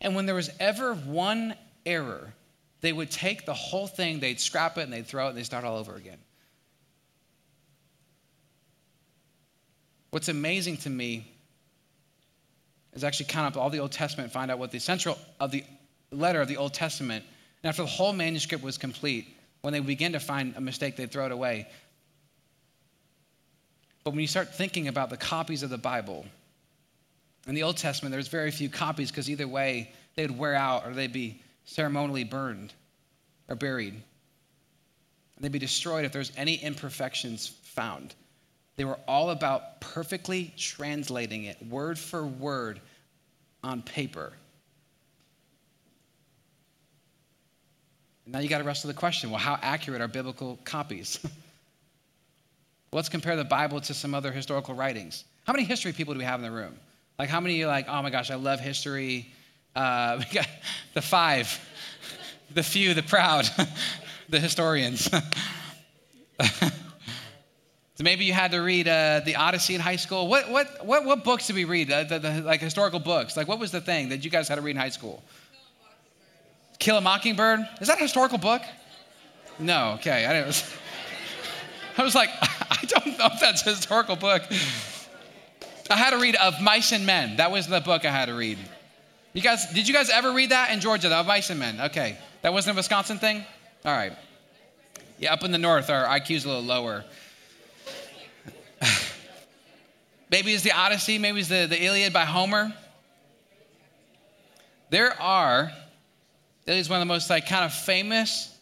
And 0.00 0.14
when 0.14 0.26
there 0.26 0.34
was 0.34 0.50
ever 0.60 0.94
one 0.94 1.54
error, 1.84 2.34
they 2.80 2.92
would 2.92 3.10
take 3.10 3.46
the 3.46 3.54
whole 3.54 3.86
thing, 3.86 4.20
they'd 4.20 4.40
scrap 4.40 4.78
it, 4.78 4.82
and 4.82 4.92
they'd 4.92 5.06
throw 5.06 5.26
it, 5.26 5.28
and 5.30 5.38
they'd 5.38 5.44
start 5.44 5.64
all 5.64 5.76
over 5.76 5.94
again. 5.94 6.18
What's 10.10 10.28
amazing 10.28 10.78
to 10.78 10.90
me 10.90 11.30
is 12.94 13.04
actually 13.04 13.26
count 13.26 13.54
up 13.54 13.60
all 13.60 13.70
the 13.70 13.80
Old 13.80 13.92
Testament 13.92 14.32
find 14.32 14.50
out 14.50 14.58
what 14.58 14.70
the 14.70 14.78
central 14.78 15.18
of 15.38 15.50
the 15.50 15.64
letter 16.10 16.40
of 16.40 16.48
the 16.48 16.56
Old 16.56 16.72
Testament, 16.72 17.24
and 17.62 17.68
after 17.68 17.82
the 17.82 17.88
whole 17.88 18.12
manuscript 18.12 18.64
was 18.64 18.78
complete, 18.78 19.36
when 19.60 19.72
they 19.72 19.80
begin 19.80 20.12
to 20.12 20.20
find 20.20 20.54
a 20.56 20.60
mistake, 20.60 20.96
they'd 20.96 21.10
throw 21.10 21.26
it 21.26 21.32
away. 21.32 21.68
But 24.04 24.12
when 24.12 24.20
you 24.20 24.28
start 24.28 24.54
thinking 24.54 24.88
about 24.88 25.10
the 25.10 25.16
copies 25.16 25.62
of 25.64 25.70
the 25.70 25.78
Bible, 25.78 26.24
in 27.46 27.54
the 27.54 27.62
Old 27.62 27.76
Testament, 27.76 28.12
there's 28.12 28.28
very 28.28 28.50
few 28.50 28.68
copies 28.68 29.10
because 29.10 29.30
either 29.30 29.46
way, 29.46 29.92
they'd 30.16 30.36
wear 30.36 30.54
out 30.54 30.86
or 30.86 30.92
they'd 30.92 31.12
be 31.12 31.40
ceremonially 31.64 32.24
burned 32.24 32.74
or 33.48 33.54
buried. 33.54 33.94
And 33.94 35.44
they'd 35.44 35.52
be 35.52 35.58
destroyed 35.58 36.04
if 36.04 36.12
there's 36.12 36.32
any 36.36 36.54
imperfections 36.54 37.48
found. 37.62 38.14
They 38.76 38.84
were 38.84 38.98
all 39.06 39.30
about 39.30 39.80
perfectly 39.80 40.52
translating 40.56 41.44
it 41.44 41.64
word 41.66 41.98
for 41.98 42.26
word 42.26 42.80
on 43.62 43.82
paper. 43.82 44.32
Now 48.26 48.40
you 48.40 48.48
got 48.48 48.58
to 48.58 48.64
wrestle 48.64 48.88
the 48.88 48.94
question 48.94 49.30
well, 49.30 49.38
how 49.38 49.58
accurate 49.62 50.00
are 50.00 50.08
biblical 50.08 50.58
copies? 50.64 51.20
Let's 52.92 53.08
compare 53.08 53.36
the 53.36 53.44
Bible 53.44 53.80
to 53.82 53.94
some 53.94 54.14
other 54.14 54.32
historical 54.32 54.74
writings. 54.74 55.24
How 55.46 55.52
many 55.52 55.64
history 55.64 55.92
people 55.92 56.14
do 56.14 56.18
we 56.18 56.24
have 56.24 56.40
in 56.40 56.44
the 56.44 56.50
room? 56.50 56.74
Like, 57.18 57.30
how 57.30 57.40
many 57.40 57.54
of 57.54 57.58
you 57.58 57.66
like, 57.66 57.86
oh 57.88 58.02
my 58.02 58.10
gosh, 58.10 58.30
I 58.30 58.34
love 58.34 58.60
history? 58.60 59.32
Uh, 59.74 60.22
the 60.94 61.02
five, 61.02 61.60
the 62.54 62.62
few, 62.62 62.94
the 62.94 63.02
proud, 63.02 63.48
the 64.28 64.38
historians. 64.38 65.10
so 66.40 66.70
maybe 68.00 68.24
you 68.24 68.34
had 68.34 68.50
to 68.50 68.58
read 68.58 68.86
uh, 68.86 69.20
the 69.24 69.36
Odyssey 69.36 69.74
in 69.74 69.80
high 69.80 69.96
school. 69.96 70.28
What, 70.28 70.50
what, 70.50 70.84
what, 70.84 71.04
what 71.04 71.24
books 71.24 71.46
did 71.46 71.56
we 71.56 71.64
read? 71.64 71.88
The, 71.88 72.18
the, 72.18 72.42
like 72.42 72.60
historical 72.60 73.00
books. 73.00 73.36
Like, 73.36 73.48
what 73.48 73.58
was 73.58 73.70
the 73.70 73.80
thing 73.80 74.10
that 74.10 74.24
you 74.24 74.30
guys 74.30 74.48
had 74.48 74.56
to 74.56 74.62
read 74.62 74.72
in 74.72 74.76
high 74.76 74.90
school? 74.90 75.22
Kill 76.78 76.98
a 76.98 77.00
Mockingbird. 77.00 77.60
Is 77.80 77.88
that 77.88 77.98
a 77.98 78.02
historical 78.02 78.36
book? 78.36 78.60
No. 79.58 79.92
Okay. 79.94 80.26
I, 80.26 80.32
didn't, 80.34 80.66
I 81.96 82.02
was 82.02 82.14
like, 82.14 82.28
I 82.42 82.84
don't 82.86 83.18
know 83.18 83.28
if 83.32 83.40
that's 83.40 83.66
a 83.66 83.70
historical 83.70 84.16
book. 84.16 84.42
I 85.90 85.96
had 85.96 86.10
to 86.10 86.18
read 86.18 86.36
Of 86.36 86.60
Mice 86.60 86.92
and 86.92 87.06
Men. 87.06 87.36
That 87.36 87.50
was 87.50 87.66
the 87.66 87.80
book 87.80 88.04
I 88.04 88.10
had 88.10 88.26
to 88.26 88.34
read. 88.34 88.58
You 89.32 89.42
guys, 89.42 89.72
did 89.72 89.86
you 89.86 89.94
guys 89.94 90.10
ever 90.10 90.32
read 90.32 90.50
that 90.50 90.70
in 90.70 90.80
Georgia, 90.80 91.08
the 91.08 91.16
Of 91.16 91.26
Mice 91.26 91.50
and 91.50 91.60
Men? 91.60 91.80
Okay. 91.80 92.16
That 92.42 92.52
wasn't 92.52 92.74
a 92.74 92.78
Wisconsin 92.78 93.18
thing? 93.18 93.44
All 93.84 93.92
right. 93.92 94.12
Yeah, 95.18 95.32
up 95.32 95.44
in 95.44 95.52
the 95.52 95.58
north, 95.58 95.90
our 95.90 96.04
IQ's 96.04 96.44
a 96.44 96.48
little 96.48 96.62
lower. 96.62 97.04
maybe 100.30 100.52
it's 100.52 100.62
the 100.62 100.72
Odyssey, 100.72 101.18
maybe 101.18 101.40
it's 101.40 101.48
the, 101.48 101.66
the 101.66 101.82
Iliad 101.82 102.12
by 102.12 102.24
Homer. 102.24 102.74
There 104.90 105.20
are, 105.20 105.72
that 106.64 106.76
is 106.76 106.88
one 106.88 107.00
of 107.00 107.06
the 107.06 107.12
most 107.12 107.30
like 107.30 107.46
kind 107.46 107.64
of 107.64 107.72
famous, 107.72 108.56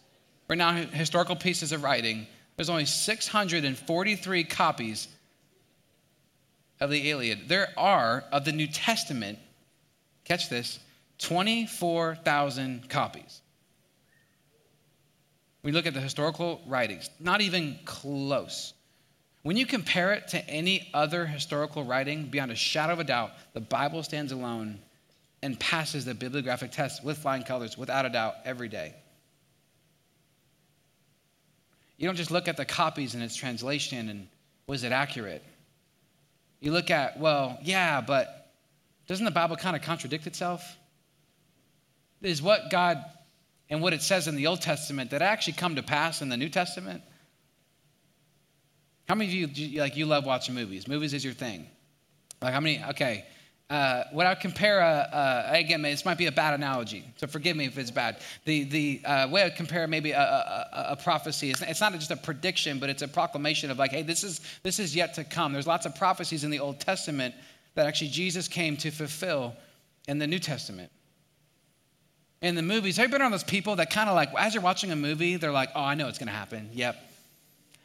renowned 0.47 0.89
historical 0.89 1.35
pieces 1.35 1.71
of 1.71 1.83
writing. 1.83 2.27
There's 2.55 2.69
only 2.69 2.85
643 2.85 4.43
copies 4.45 5.07
of 6.79 6.89
the 6.89 7.09
Iliad. 7.09 7.47
There 7.47 7.69
are, 7.77 8.23
of 8.31 8.45
the 8.45 8.51
New 8.51 8.67
Testament, 8.67 9.39
catch 10.23 10.49
this, 10.49 10.79
24,000 11.19 12.89
copies. 12.89 13.41
We 15.63 15.71
look 15.71 15.87
at 15.87 15.93
the 15.93 16.01
historical 16.01 16.61
writings, 16.67 17.09
not 17.19 17.41
even 17.41 17.79
close. 17.85 18.73
When 19.43 19.57
you 19.57 19.65
compare 19.65 20.13
it 20.13 20.27
to 20.29 20.49
any 20.49 20.89
other 20.93 21.25
historical 21.25 21.83
writing, 21.83 22.27
beyond 22.27 22.51
a 22.51 22.55
shadow 22.55 22.93
of 22.93 22.99
a 22.99 23.03
doubt, 23.03 23.31
the 23.53 23.61
Bible 23.61 24.03
stands 24.03 24.31
alone 24.31 24.79
and 25.41 25.59
passes 25.59 26.05
the 26.05 26.13
bibliographic 26.13 26.71
test 26.71 27.03
with 27.03 27.17
flying 27.17 27.43
colors, 27.43 27.77
without 27.77 28.05
a 28.05 28.09
doubt, 28.09 28.35
every 28.43 28.67
day. 28.67 28.93
You 31.97 32.07
don't 32.07 32.15
just 32.15 32.31
look 32.31 32.47
at 32.47 32.57
the 32.57 32.65
copies 32.65 33.13
and 33.13 33.23
its 33.23 33.35
translation 33.35 34.09
and 34.09 34.27
was 34.67 34.83
it 34.83 34.91
accurate? 34.91 35.43
You 36.65 36.71
look 36.71 36.89
at, 36.89 37.19
well, 37.19 37.59
yeah, 37.61 38.01
but 38.01 38.51
doesn't 39.05 39.23
the 39.23 39.29
Bible 39.29 39.55
kind 39.55 39.75
of 39.75 39.83
contradict 39.83 40.25
itself? 40.25 40.75
Is 42.23 42.41
what 42.41 42.71
God 42.71 43.05
and 43.69 43.83
what 43.83 43.93
it 43.93 44.01
says 44.01 44.27
in 44.27 44.35
the 44.35 44.47
Old 44.47 44.61
Testament 44.61 45.11
that 45.11 45.21
actually 45.21 45.53
come 45.53 45.75
to 45.75 45.83
pass 45.83 46.23
in 46.23 46.29
the 46.29 46.37
New 46.37 46.49
Testament? 46.49 47.03
How 49.07 49.13
many 49.13 49.43
of 49.43 49.55
you 49.55 49.79
like 49.79 49.95
you 49.95 50.07
love 50.07 50.25
watching 50.25 50.55
movies? 50.55 50.87
Movies 50.87 51.13
is 51.13 51.23
your 51.23 51.35
thing. 51.35 51.67
Like 52.41 52.51
how 52.51 52.59
many? 52.59 52.83
Okay, 52.89 53.25
uh, 53.69 54.03
what 54.11 54.27
I 54.27 54.35
compare, 54.35 54.79
a, 54.79 55.09
uh, 55.11 55.49
again, 55.53 55.81
this 55.81 56.05
might 56.05 56.19
be 56.19 56.27
a 56.27 56.31
bad 56.31 56.53
analogy, 56.53 57.03
so 57.17 57.25
forgive 57.25 57.57
me 57.57 57.65
if 57.65 57.77
it's 57.77 57.89
bad. 57.89 58.17
The, 58.45 58.63
the 58.63 59.01
uh, 59.03 59.27
way 59.27 59.43
I 59.43 59.49
compare 59.49 59.87
maybe 59.87 60.11
a, 60.11 60.19
a, 60.19 60.85
a 60.91 60.95
prophecy, 60.95 61.49
is, 61.49 61.61
it's 61.63 61.81
not 61.81 61.91
just 61.93 62.11
a 62.11 62.15
prediction, 62.15 62.77
but 62.77 62.89
it's 62.89 63.01
a 63.01 63.07
proclamation 63.07 63.71
of 63.71 63.79
like, 63.79 63.91
hey, 63.91 64.03
this 64.03 64.23
is, 64.23 64.41
this 64.61 64.77
is 64.77 64.95
yet 64.95 65.15
to 65.15 65.23
come. 65.23 65.51
There's 65.51 65.65
lots 65.65 65.87
of 65.87 65.95
prophecies 65.95 66.43
in 66.43 66.51
the 66.51 66.59
Old 66.59 66.79
Testament 66.79 67.33
that 67.73 67.87
actually 67.87 68.09
Jesus 68.09 68.47
came 68.47 68.77
to 68.77 68.91
fulfill 68.91 69.55
in 70.07 70.19
the 70.19 70.27
New 70.27 70.39
Testament. 70.39 70.91
In 72.41 72.53
the 72.53 72.61
movies, 72.61 72.97
have 72.97 73.07
you 73.07 73.11
been 73.11 73.21
around 73.21 73.31
those 73.31 73.43
people 73.43 73.77
that 73.77 73.89
kind 73.89 74.09
of 74.09 74.15
like, 74.15 74.29
as 74.37 74.53
you're 74.53 74.61
watching 74.61 74.91
a 74.91 74.95
movie, 74.95 75.37
they're 75.37 75.51
like, 75.51 75.69
oh, 75.73 75.81
I 75.81 75.95
know 75.95 76.07
it's 76.07 76.19
going 76.19 76.27
to 76.27 76.33
happen. 76.33 76.69
Yep. 76.73 76.95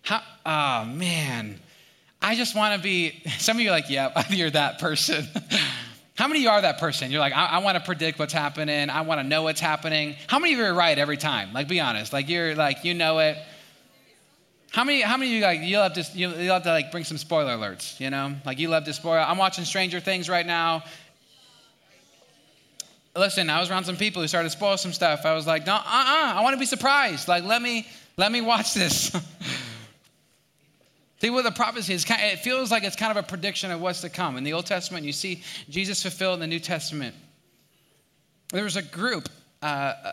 How, 0.03 0.23
oh, 0.45 0.85
man. 0.85 1.59
I 2.23 2.35
just 2.35 2.55
want 2.55 2.77
to 2.77 2.83
be, 2.83 3.23
some 3.39 3.57
of 3.57 3.63
you 3.63 3.69
are 3.69 3.73
like, 3.73 3.91
yeah, 3.91 4.23
you're 4.31 4.51
that 4.51 4.79
person. 4.79 5.27
How 6.17 6.29
many 6.29 6.41
of 6.41 6.43
you 6.43 6.51
are 6.51 6.61
that 6.61 6.79
person? 6.79 7.11
You're 7.11 7.21
like, 7.21 7.33
I, 7.33 7.47
I 7.47 7.59
want 7.59 7.79
to 7.79 7.85
predict 7.85 8.19
what's 8.19 8.35
happening. 8.35 8.91
I 8.91 9.01
want 9.01 9.21
to 9.21 9.27
know 9.27 9.43
what's 9.45 9.61
happening. 9.61 10.17
How 10.27 10.39
many 10.39 10.53
of 10.53 10.59
you 10.59 10.67
are 10.67 10.75
right 10.75 10.99
every 10.99 11.17
time? 11.17 11.55
Like, 11.55 11.67
be 11.67 11.81
honest. 11.81 12.13
Like, 12.13 12.29
you're 12.29 12.55
like, 12.55 12.85
you 12.85 12.93
know 12.93 13.21
it. 13.21 13.39
How 14.71 14.85
many, 14.85 15.01
how 15.01 15.17
many 15.17 15.31
of 15.33 15.37
you 15.37 15.43
like 15.43 15.61
you 15.63 15.79
love 15.79 15.95
to 15.95 16.07
you 16.15 16.29
love 16.29 16.63
to 16.63 16.69
like 16.69 16.93
bring 16.93 17.03
some 17.03 17.19
spoiler 17.19 17.57
alerts, 17.57 17.99
you 17.99 18.09
know? 18.09 18.37
Like 18.47 18.59
you 18.59 18.69
love 18.69 18.85
to 18.85 18.93
spoil. 18.93 19.25
I'm 19.27 19.39
watching 19.39 19.65
Stranger 19.65 19.99
Things 19.99 20.29
right 20.29 20.47
now. 20.47 20.85
Listen, 23.17 23.51
I 23.51 23.59
was 23.59 23.69
around 23.69 23.85
some 23.85 23.97
people 23.97 24.23
who 24.23 24.29
started 24.29 24.51
to 24.51 24.57
spoil 24.57 24.77
some 24.77 24.93
stuff. 24.93 25.27
I 25.27 25.35
was 25.35 25.45
like, 25.45 25.67
no, 25.67 25.75
uh-uh, 25.75 25.83
I 25.87 26.41
want 26.43 26.55
to 26.55 26.61
be 26.61 26.67
surprised. 26.67 27.27
Like, 27.27 27.43
let 27.43 27.61
me 27.61 27.89
let 28.17 28.31
me 28.31 28.43
watch 28.43 28.75
this. 28.75 29.11
See 31.21 31.29
what 31.29 31.45
the 31.45 31.51
prophecy 31.51 31.93
is. 31.93 32.07
It 32.09 32.39
feels 32.39 32.71
like 32.71 32.83
it's 32.83 32.97
kind 32.97 33.17
of 33.17 33.23
a 33.23 33.27
prediction 33.27 33.71
of 33.71 33.81
what's 33.81 34.01
to 34.01 34.09
come. 34.09 34.39
In 34.39 34.45
the 34.45 34.55
Old 34.55 34.65
Testament, 34.65 35.05
you 35.05 35.13
see 35.13 35.43
Jesus 35.69 36.01
fulfilled 36.01 36.35
in 36.35 36.41
the 36.41 36.47
New 36.47 36.61
Testament. 36.61 37.15
There 38.53 38.65
was 38.65 38.77
a 38.77 38.83
group 38.83 39.29
uh, 39.61 40.13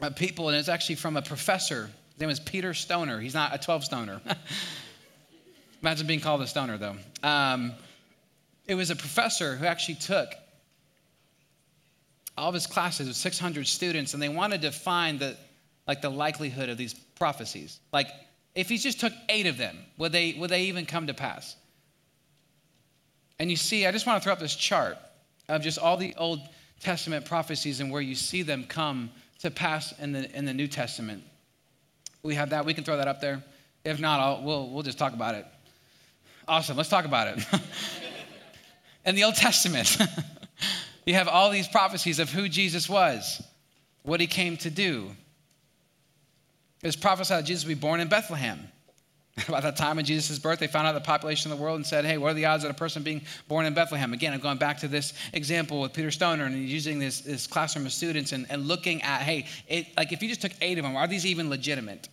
of 0.00 0.14
people, 0.14 0.48
and 0.48 0.56
it's 0.56 0.68
actually 0.68 0.94
from 0.94 1.16
a 1.16 1.22
professor. 1.22 1.90
His 2.12 2.20
name 2.20 2.30
is 2.30 2.38
Peter 2.38 2.72
Stoner. 2.72 3.18
He's 3.18 3.34
not 3.34 3.52
a 3.52 3.58
12 3.58 3.84
stoner. 3.84 4.20
Imagine 5.82 6.06
being 6.06 6.20
called 6.20 6.40
a 6.42 6.46
stoner, 6.46 6.78
though. 6.78 6.96
Um, 7.24 7.72
it 8.66 8.76
was 8.76 8.90
a 8.90 8.96
professor 8.96 9.56
who 9.56 9.66
actually 9.66 9.96
took 9.96 10.28
all 12.38 12.48
of 12.48 12.54
his 12.54 12.68
classes 12.68 13.08
of 13.08 13.16
600 13.16 13.66
students, 13.66 14.14
and 14.14 14.22
they 14.22 14.28
wanted 14.28 14.62
to 14.62 14.70
find 14.70 15.18
the, 15.18 15.36
like 15.88 16.00
the 16.00 16.10
likelihood 16.10 16.68
of 16.68 16.78
these 16.78 16.94
prophecies. 16.94 17.80
Like, 17.92 18.06
if 18.54 18.68
he 18.68 18.78
just 18.78 19.00
took 19.00 19.12
eight 19.28 19.46
of 19.46 19.58
them, 19.58 19.76
would 19.98 20.12
they, 20.12 20.34
would 20.38 20.50
they 20.50 20.64
even 20.64 20.86
come 20.86 21.06
to 21.08 21.14
pass? 21.14 21.56
And 23.38 23.50
you 23.50 23.56
see, 23.56 23.86
I 23.86 23.92
just 23.92 24.06
want 24.06 24.22
to 24.22 24.24
throw 24.24 24.32
up 24.32 24.38
this 24.38 24.54
chart 24.54 24.96
of 25.48 25.62
just 25.62 25.78
all 25.78 25.96
the 25.96 26.14
Old 26.16 26.40
Testament 26.80 27.24
prophecies 27.24 27.80
and 27.80 27.90
where 27.90 28.00
you 28.00 28.14
see 28.14 28.42
them 28.42 28.64
come 28.64 29.10
to 29.40 29.50
pass 29.50 29.92
in 29.98 30.12
the, 30.12 30.30
in 30.36 30.44
the 30.44 30.54
New 30.54 30.68
Testament. 30.68 31.22
We 32.22 32.34
have 32.36 32.50
that. 32.50 32.64
We 32.64 32.74
can 32.74 32.84
throw 32.84 32.96
that 32.96 33.08
up 33.08 33.20
there. 33.20 33.42
If 33.84 34.00
not, 34.00 34.20
I'll, 34.20 34.42
we'll, 34.42 34.70
we'll 34.70 34.82
just 34.82 34.98
talk 34.98 35.12
about 35.12 35.34
it. 35.34 35.46
Awesome. 36.46 36.76
Let's 36.76 36.88
talk 36.88 37.04
about 37.04 37.36
it. 37.36 37.44
in 39.04 39.14
the 39.14 39.24
Old 39.24 39.34
Testament, 39.34 39.98
you 41.06 41.14
have 41.14 41.28
all 41.28 41.50
these 41.50 41.68
prophecies 41.68 42.18
of 42.18 42.30
who 42.30 42.48
Jesus 42.48 42.88
was, 42.88 43.42
what 44.02 44.20
he 44.20 44.26
came 44.26 44.56
to 44.58 44.70
do, 44.70 45.10
it 46.84 46.88
was 46.88 46.96
prophesied 46.96 47.38
that 47.38 47.46
Jesus 47.46 47.64
would 47.64 47.74
be 47.74 47.80
born 47.80 48.00
in 48.00 48.08
Bethlehem. 48.08 48.60
About 49.48 49.62
that 49.62 49.76
time 49.76 49.98
of 49.98 50.04
Jesus' 50.04 50.38
birth, 50.38 50.58
they 50.58 50.66
found 50.66 50.86
out 50.86 50.92
the 50.92 51.00
population 51.00 51.50
of 51.50 51.56
the 51.56 51.64
world 51.64 51.76
and 51.76 51.86
said, 51.86 52.04
Hey, 52.04 52.18
what 52.18 52.32
are 52.32 52.34
the 52.34 52.44
odds 52.44 52.62
of 52.62 52.70
a 52.70 52.74
person 52.74 53.02
being 53.02 53.22
born 53.48 53.64
in 53.64 53.72
Bethlehem? 53.72 54.12
Again, 54.12 54.34
I'm 54.34 54.40
going 54.40 54.58
back 54.58 54.78
to 54.80 54.88
this 54.88 55.14
example 55.32 55.80
with 55.80 55.94
Peter 55.94 56.10
Stoner 56.10 56.44
and 56.44 56.54
using 56.54 56.98
this, 56.98 57.22
this 57.22 57.46
classroom 57.46 57.86
of 57.86 57.92
students 57.92 58.32
and, 58.32 58.46
and 58.50 58.68
looking 58.68 59.00
at, 59.00 59.22
hey, 59.22 59.46
it, 59.66 59.86
like 59.96 60.12
if 60.12 60.22
you 60.22 60.28
just 60.28 60.42
took 60.42 60.52
eight 60.60 60.76
of 60.76 60.84
them, 60.84 60.94
are 60.94 61.08
these 61.08 61.24
even 61.24 61.48
legitimate? 61.48 62.06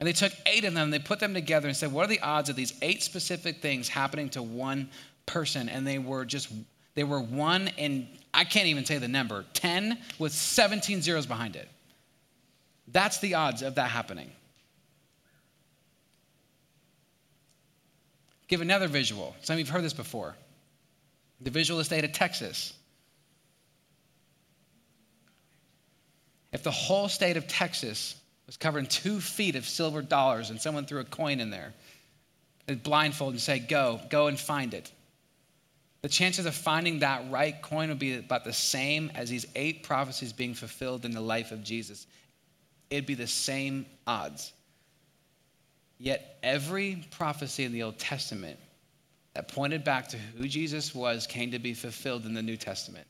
And 0.00 0.06
they 0.08 0.12
took 0.12 0.32
eight 0.44 0.64
of 0.64 0.74
them, 0.74 0.82
and 0.84 0.92
they 0.92 0.98
put 0.98 1.20
them 1.20 1.32
together 1.32 1.68
and 1.68 1.76
said, 1.76 1.92
What 1.92 2.06
are 2.06 2.08
the 2.08 2.20
odds 2.20 2.48
of 2.48 2.56
these 2.56 2.74
eight 2.82 3.04
specific 3.04 3.62
things 3.62 3.88
happening 3.88 4.30
to 4.30 4.42
one 4.42 4.90
person? 5.26 5.68
And 5.68 5.86
they 5.86 6.00
were 6.00 6.24
just, 6.24 6.52
they 6.96 7.04
were 7.04 7.20
one 7.20 7.70
in, 7.76 8.08
I 8.34 8.42
can't 8.42 8.66
even 8.66 8.84
say 8.84 8.98
the 8.98 9.06
number, 9.06 9.44
10 9.54 9.96
with 10.18 10.32
17 10.32 11.02
zeros 11.02 11.24
behind 11.24 11.54
it. 11.54 11.68
That's 12.92 13.18
the 13.18 13.34
odds 13.34 13.62
of 13.62 13.74
that 13.76 13.90
happening. 13.90 14.30
Give 18.48 18.62
another 18.62 18.88
visual. 18.88 19.36
Some 19.42 19.54
of 19.54 19.58
you 19.58 19.66
have 19.66 19.74
heard 19.74 19.84
this 19.84 19.92
before. 19.92 20.34
The 21.42 21.50
visual 21.50 21.78
is 21.80 21.86
state 21.86 22.04
of 22.04 22.12
Texas. 22.12 22.72
If 26.52 26.62
the 26.62 26.70
whole 26.70 27.08
state 27.08 27.36
of 27.36 27.46
Texas 27.46 28.16
was 28.46 28.56
covered 28.56 28.80
in 28.80 28.86
two 28.86 29.20
feet 29.20 29.54
of 29.54 29.68
silver 29.68 30.00
dollars 30.00 30.48
and 30.48 30.58
someone 30.58 30.86
threw 30.86 31.00
a 31.00 31.04
coin 31.04 31.40
in 31.40 31.50
there, 31.50 31.74
they'd 32.66 32.82
blindfold 32.82 33.34
and 33.34 33.40
say, 33.40 33.58
Go, 33.58 34.00
go 34.08 34.28
and 34.28 34.40
find 34.40 34.72
it. 34.72 34.90
The 36.00 36.08
chances 36.08 36.46
of 36.46 36.54
finding 36.54 37.00
that 37.00 37.30
right 37.30 37.60
coin 37.60 37.90
would 37.90 37.98
be 37.98 38.16
about 38.16 38.44
the 38.44 38.52
same 38.52 39.12
as 39.14 39.28
these 39.28 39.46
eight 39.56 39.82
prophecies 39.82 40.32
being 40.32 40.54
fulfilled 40.54 41.04
in 41.04 41.10
the 41.10 41.20
life 41.20 41.52
of 41.52 41.62
Jesus 41.62 42.06
it'd 42.90 43.06
be 43.06 43.14
the 43.14 43.26
same 43.26 43.86
odds. 44.06 44.52
Yet 45.98 46.38
every 46.42 47.04
prophecy 47.10 47.64
in 47.64 47.72
the 47.72 47.82
Old 47.82 47.98
Testament 47.98 48.58
that 49.34 49.48
pointed 49.48 49.84
back 49.84 50.08
to 50.08 50.16
who 50.16 50.48
Jesus 50.48 50.94
was 50.94 51.26
came 51.26 51.50
to 51.52 51.58
be 51.58 51.74
fulfilled 51.74 52.24
in 52.24 52.34
the 52.34 52.42
New 52.42 52.56
Testament. 52.56 53.06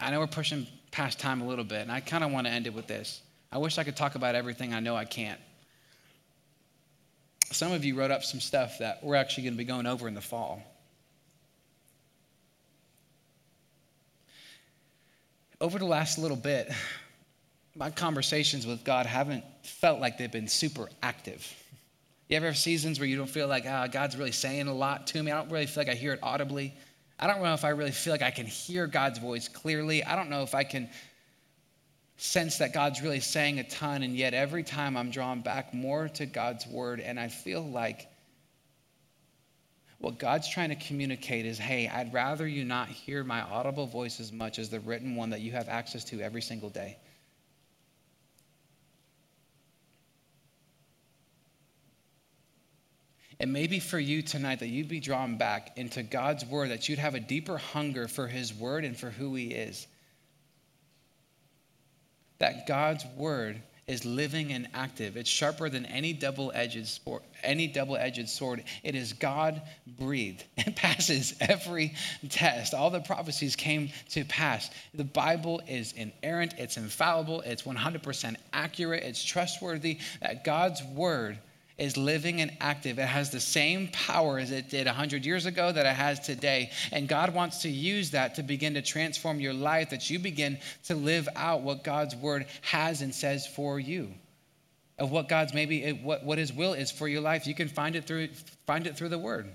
I 0.00 0.10
know 0.10 0.20
we're 0.20 0.26
pushing 0.26 0.66
past 0.90 1.20
time 1.20 1.40
a 1.40 1.46
little 1.46 1.64
bit, 1.64 1.80
and 1.80 1.92
I 1.92 2.00
kind 2.00 2.24
of 2.24 2.32
want 2.32 2.46
to 2.46 2.52
end 2.52 2.66
it 2.66 2.74
with 2.74 2.86
this. 2.86 3.22
I 3.50 3.58
wish 3.58 3.78
I 3.78 3.84
could 3.84 3.96
talk 3.96 4.14
about 4.14 4.34
everything. 4.34 4.74
I 4.74 4.80
know 4.80 4.96
I 4.96 5.04
can't. 5.04 5.40
Some 7.50 7.72
of 7.72 7.84
you 7.84 7.94
wrote 7.94 8.10
up 8.10 8.24
some 8.24 8.40
stuff 8.40 8.78
that 8.78 9.04
we're 9.04 9.14
actually 9.14 9.44
going 9.44 9.54
to 9.54 9.58
be 9.58 9.64
going 9.64 9.86
over 9.86 10.08
in 10.08 10.14
the 10.14 10.20
fall. 10.20 10.62
Over 15.62 15.78
the 15.78 15.86
last 15.86 16.18
little 16.18 16.36
bit, 16.36 16.70
my 17.76 17.88
conversations 17.88 18.66
with 18.66 18.82
God 18.82 19.06
haven't 19.06 19.44
felt 19.62 20.00
like 20.00 20.18
they've 20.18 20.30
been 20.30 20.48
super 20.48 20.90
active. 21.04 21.46
You 22.28 22.36
ever 22.36 22.46
have 22.46 22.58
seasons 22.58 22.98
where 22.98 23.08
you 23.08 23.16
don't 23.16 23.30
feel 23.30 23.46
like, 23.46 23.64
oh, 23.64 23.86
God's 23.90 24.16
really 24.16 24.32
saying 24.32 24.66
a 24.66 24.74
lot 24.74 25.06
to 25.08 25.22
me? 25.22 25.30
I 25.30 25.36
don't 25.36 25.50
really 25.52 25.66
feel 25.66 25.84
like 25.84 25.92
I 25.92 25.94
hear 25.94 26.14
it 26.14 26.18
audibly. 26.20 26.74
I 27.16 27.28
don't 27.28 27.40
know 27.40 27.54
if 27.54 27.64
I 27.64 27.68
really 27.68 27.92
feel 27.92 28.12
like 28.12 28.22
I 28.22 28.32
can 28.32 28.44
hear 28.44 28.88
God's 28.88 29.20
voice 29.20 29.46
clearly. 29.46 30.02
I 30.02 30.16
don't 30.16 30.30
know 30.30 30.42
if 30.42 30.52
I 30.52 30.64
can 30.64 30.90
sense 32.16 32.58
that 32.58 32.72
God's 32.72 33.00
really 33.00 33.20
saying 33.20 33.60
a 33.60 33.64
ton, 33.64 34.02
and 34.02 34.16
yet 34.16 34.34
every 34.34 34.64
time 34.64 34.96
I'm 34.96 35.10
drawn 35.10 35.42
back 35.42 35.72
more 35.72 36.08
to 36.08 36.26
God's 36.26 36.66
word, 36.66 36.98
and 36.98 37.20
I 37.20 37.28
feel 37.28 37.62
like 37.62 38.08
what 40.02 40.18
God's 40.18 40.48
trying 40.48 40.70
to 40.70 40.74
communicate 40.74 41.46
is 41.46 41.58
hey, 41.58 41.86
I'd 41.86 42.12
rather 42.12 42.46
you 42.46 42.64
not 42.64 42.88
hear 42.88 43.22
my 43.22 43.40
audible 43.40 43.86
voice 43.86 44.18
as 44.18 44.32
much 44.32 44.58
as 44.58 44.68
the 44.68 44.80
written 44.80 45.14
one 45.14 45.30
that 45.30 45.40
you 45.40 45.52
have 45.52 45.68
access 45.68 46.02
to 46.06 46.20
every 46.20 46.42
single 46.42 46.70
day. 46.70 46.98
And 53.38 53.52
maybe 53.52 53.78
for 53.78 53.98
you 53.98 54.22
tonight 54.22 54.58
that 54.58 54.66
you'd 54.66 54.88
be 54.88 54.98
drawn 54.98 55.36
back 55.36 55.78
into 55.78 56.02
God's 56.02 56.44
word, 56.44 56.70
that 56.70 56.88
you'd 56.88 56.98
have 56.98 57.14
a 57.14 57.20
deeper 57.20 57.56
hunger 57.56 58.08
for 58.08 58.26
his 58.26 58.52
word 58.52 58.84
and 58.84 58.96
for 58.96 59.10
who 59.10 59.36
he 59.36 59.52
is. 59.52 59.86
That 62.38 62.66
God's 62.66 63.06
word 63.16 63.62
is 63.86 64.04
living 64.04 64.52
and 64.52 64.68
active. 64.74 65.16
It's 65.16 65.28
sharper 65.28 65.68
than 65.68 65.86
any 65.86 66.12
double-edged 66.12 66.86
sword. 66.86 67.22
Any 67.42 67.66
double-edged 67.66 68.28
sword. 68.28 68.62
It 68.84 68.94
is 68.94 69.12
God 69.12 69.62
breathed. 69.98 70.44
It 70.56 70.76
passes 70.76 71.34
every 71.40 71.94
test. 72.28 72.72
All 72.74 72.90
the 72.90 73.00
prophecies 73.00 73.56
came 73.56 73.90
to 74.10 74.24
pass. 74.24 74.70
The 74.94 75.04
Bible 75.04 75.60
is 75.66 75.92
inerrant. 75.92 76.54
It's 76.56 76.76
infallible. 76.76 77.40
It's 77.42 77.62
100% 77.62 78.36
accurate. 78.52 79.02
It's 79.02 79.22
trustworthy. 79.22 79.98
That 80.20 80.44
God's 80.44 80.82
word 80.84 81.38
is 81.82 81.96
living 81.96 82.40
and 82.40 82.52
active. 82.60 83.00
It 83.00 83.06
has 83.06 83.30
the 83.30 83.40
same 83.40 83.88
power 83.88 84.38
as 84.38 84.52
it 84.52 84.70
did 84.70 84.86
100 84.86 85.26
years 85.26 85.46
ago 85.46 85.72
that 85.72 85.84
it 85.84 85.96
has 85.96 86.20
today. 86.20 86.70
And 86.92 87.08
God 87.08 87.34
wants 87.34 87.62
to 87.62 87.68
use 87.68 88.12
that 88.12 88.36
to 88.36 88.44
begin 88.44 88.74
to 88.74 88.82
transform 88.82 89.40
your 89.40 89.52
life, 89.52 89.90
that 89.90 90.08
you 90.08 90.20
begin 90.20 90.60
to 90.84 90.94
live 90.94 91.28
out 91.34 91.62
what 91.62 91.82
God's 91.82 92.14
word 92.14 92.46
has 92.60 93.02
and 93.02 93.12
says 93.12 93.48
for 93.48 93.80
you. 93.80 94.14
Of 94.96 95.10
what 95.10 95.28
God's 95.28 95.54
maybe 95.54 95.90
what, 95.90 96.24
what 96.24 96.38
his 96.38 96.52
will 96.52 96.74
is 96.74 96.92
for 96.92 97.08
your 97.08 97.20
life. 97.20 97.48
You 97.48 97.54
can 97.54 97.66
find 97.66 97.96
it 97.96 98.06
through 98.06 98.28
find 98.64 98.86
it 98.86 98.96
through 98.96 99.08
the 99.08 99.18
word. 99.18 99.52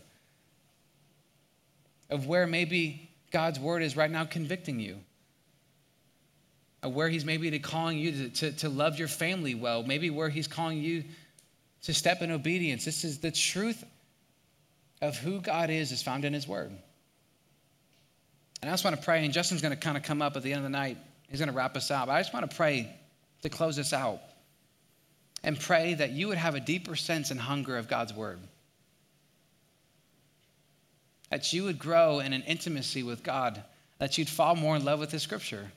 Of 2.09 2.27
where 2.27 2.45
maybe 2.45 3.09
God's 3.31 3.59
word 3.59 3.83
is 3.83 3.95
right 3.95 4.11
now 4.11 4.25
convicting 4.25 4.81
you. 4.81 4.97
Of 6.83 6.93
where 6.93 7.07
he's 7.07 7.23
maybe 7.23 7.57
calling 7.59 7.97
you 7.97 8.11
to, 8.11 8.29
to, 8.29 8.51
to 8.57 8.69
love 8.69 8.99
your 8.99 9.07
family 9.07 9.55
well. 9.55 9.83
Maybe 9.83 10.09
where 10.09 10.27
he's 10.27 10.47
calling 10.47 10.79
you 10.79 11.05
to 11.87 11.93
step 11.93 12.21
in 12.21 12.31
obedience. 12.31 12.83
This 12.83 13.05
is 13.05 13.19
the 13.19 13.31
truth 13.31 13.81
of 15.01 15.17
who 15.17 15.39
God 15.39 15.69
is, 15.69 15.93
is 15.93 16.03
found 16.03 16.25
in 16.25 16.33
His 16.33 16.45
Word. 16.45 16.69
And 18.61 18.69
I 18.69 18.73
just 18.73 18.83
want 18.83 18.97
to 18.97 19.01
pray, 19.01 19.23
and 19.23 19.33
Justin's 19.33 19.61
going 19.61 19.73
to 19.73 19.79
kind 19.79 19.95
of 19.95 20.03
come 20.03 20.21
up 20.21 20.35
at 20.35 20.43
the 20.43 20.51
end 20.51 20.57
of 20.57 20.63
the 20.63 20.69
night. 20.69 20.97
He's 21.29 21.39
going 21.39 21.49
to 21.49 21.55
wrap 21.55 21.77
us 21.77 21.89
out. 21.89 22.07
But 22.07 22.15
I 22.15 22.19
just 22.19 22.33
want 22.33 22.49
to 22.49 22.53
pray 22.57 22.93
to 23.43 23.47
close 23.47 23.77
this 23.77 23.93
out 23.93 24.19
and 25.45 25.57
pray 25.57 25.93
that 25.93 26.11
you 26.11 26.27
would 26.27 26.37
have 26.37 26.55
a 26.55 26.59
deeper 26.59 26.97
sense 26.97 27.31
and 27.31 27.39
hunger 27.39 27.77
of 27.77 27.87
God's 27.87 28.13
Word. 28.13 28.39
That 31.29 31.53
you 31.53 31.63
would 31.63 31.79
grow 31.79 32.19
in 32.19 32.33
an 32.33 32.41
intimacy 32.41 33.01
with 33.01 33.23
God, 33.23 33.63
that 33.99 34.17
you'd 34.17 34.27
fall 34.27 34.57
more 34.57 34.75
in 34.75 34.83
love 34.83 34.99
with 34.99 35.11
His 35.13 35.23
Scripture 35.23 35.71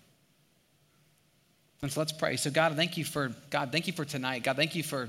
And 1.83 1.93
so 1.93 2.01
let's 2.01 2.11
pray. 2.11 2.35
So 2.35 2.51
God, 2.51 2.75
thank 2.75 2.97
you 2.97 3.05
for 3.05 3.33
God, 3.51 3.71
thank 3.71 3.87
you 3.87 3.93
for 3.93 4.05
tonight. 4.05 4.43
God, 4.43 4.57
thank 4.57 4.75
you 4.75 4.83
for 4.83 5.09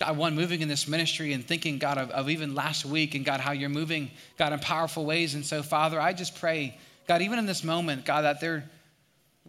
God, 0.00 0.16
one, 0.16 0.34
moving 0.34 0.62
in 0.62 0.68
this 0.68 0.88
ministry 0.88 1.34
and 1.34 1.46
thinking, 1.46 1.78
God, 1.78 1.98
of, 1.98 2.10
of 2.10 2.30
even 2.30 2.54
last 2.54 2.86
week 2.86 3.14
and 3.14 3.22
God, 3.22 3.38
how 3.38 3.52
you're 3.52 3.68
moving, 3.68 4.10
God, 4.38 4.54
in 4.54 4.58
powerful 4.58 5.04
ways. 5.04 5.34
And 5.34 5.44
so, 5.44 5.62
Father, 5.62 6.00
I 6.00 6.14
just 6.14 6.40
pray, 6.40 6.78
God, 7.06 7.20
even 7.20 7.38
in 7.38 7.44
this 7.44 7.62
moment, 7.62 8.06
God, 8.06 8.22
that 8.22 8.40
there, 8.40 8.64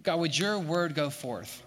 God, 0.03 0.19
would 0.19 0.37
your 0.37 0.59
word 0.59 0.93
go 0.93 1.09
forth? 1.09 1.63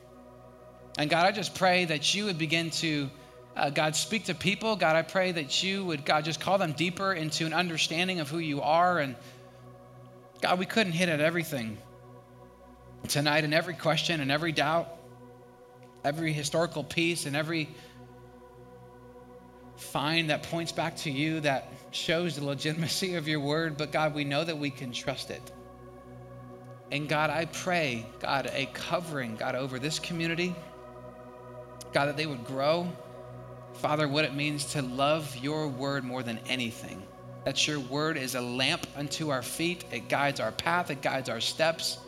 And 0.99 1.09
God, 1.09 1.25
I 1.25 1.33
just 1.33 1.55
pray 1.55 1.87
that 1.87 2.15
you 2.15 2.27
would 2.27 2.37
begin 2.37 2.69
to, 2.73 3.09
uh, 3.57 3.71
God, 3.71 3.97
speak 3.97 4.27
to 4.27 4.35
people. 4.35 4.77
God, 4.77 4.97
I 4.97 5.03
pray 5.03 5.33
that 5.33 5.63
you 5.63 5.83
would, 5.87 6.05
God, 6.05 6.27
just 6.27 6.39
call 6.39 6.59
them 6.59 6.73
deeper 6.73 7.15
into 7.15 7.47
an 7.47 7.55
understanding 7.55 8.21
of 8.21 8.29
who 8.29 8.39
you 8.39 8.61
are. 8.61 8.99
And 8.99 9.17
God, 10.43 10.59
we 10.59 10.67
couldn't 10.67 10.93
hit 10.93 11.09
at 11.09 11.21
everything 11.21 11.79
tonight 13.09 13.45
and 13.45 13.55
every 13.55 13.75
question 13.75 14.21
and 14.21 14.31
every 14.31 14.53
doubt, 14.53 14.95
every 16.05 16.35
historical 16.35 16.85
piece 16.85 17.25
and 17.25 17.35
every 17.35 17.71
find 19.77 20.31
that 20.31 20.43
points 20.45 20.73
back 20.73 20.97
to 20.99 21.11
you, 21.11 21.41
that 21.41 21.73
shows 21.91 22.37
the 22.37 22.45
legitimacy 22.45 23.15
of 23.15 23.29
your 23.29 23.41
word. 23.41 23.77
But 23.77 23.93
God, 23.93 24.15
we 24.15 24.25
know 24.25 24.45
that 24.45 24.59
we 24.59 24.71
can 24.71 24.93
trust 24.93 25.31
it. 25.31 25.53
And 26.93 27.09
God, 27.09 27.31
I 27.31 27.47
pray, 27.47 28.07
God, 28.21 28.51
a 28.53 28.67
covering, 28.67 29.37
God, 29.37 29.55
over 29.55 29.79
this 29.79 29.99
community. 29.99 30.55
God, 31.93 32.07
that 32.07 32.17
they 32.17 32.27
would 32.27 32.45
grow. 32.45 32.91
Father, 33.75 34.09
what 34.09 34.25
it 34.25 34.35
means 34.35 34.67
to 34.73 34.83
love 34.83 35.37
your 35.37 35.69
word 35.69 36.05
more 36.05 36.23
than 36.23 36.39
anything. 36.47 37.03
That 37.45 37.67
your 37.67 37.81
word 37.81 38.17
is 38.17 38.35
a 38.35 38.41
lamp 38.41 38.87
unto 38.97 39.31
our 39.31 39.43
feet, 39.43 39.85
it 39.91 40.09
guides 40.09 40.41
our 40.41 40.53
path, 40.53 40.91
it 40.91 41.03
guides 41.03 41.29
our 41.29 41.41
steps. 41.41 41.99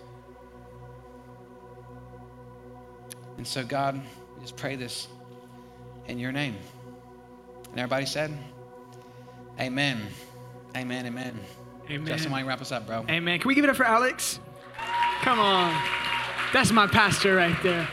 And 3.36 3.46
so, 3.46 3.64
God, 3.64 4.00
we 4.34 4.40
just 4.40 4.56
pray 4.56 4.76
this 4.76 5.08
in 6.06 6.18
your 6.18 6.32
name. 6.32 6.56
And 7.76 7.82
everybody 7.82 8.06
said, 8.06 8.32
Amen. 9.60 10.00
Amen. 10.74 11.04
Amen. 11.04 11.38
Amen. 11.90 12.06
Justin, 12.06 12.32
why 12.32 12.42
wrap 12.42 12.62
us 12.62 12.72
up, 12.72 12.86
bro? 12.86 13.04
Amen. 13.06 13.38
Can 13.38 13.48
we 13.48 13.54
give 13.54 13.64
it 13.64 13.68
up 13.68 13.76
for 13.76 13.84
Alex? 13.84 14.40
Come 15.20 15.38
on. 15.38 15.78
That's 16.54 16.72
my 16.72 16.86
pastor 16.86 17.34
right 17.34 17.54
there. 17.62 17.86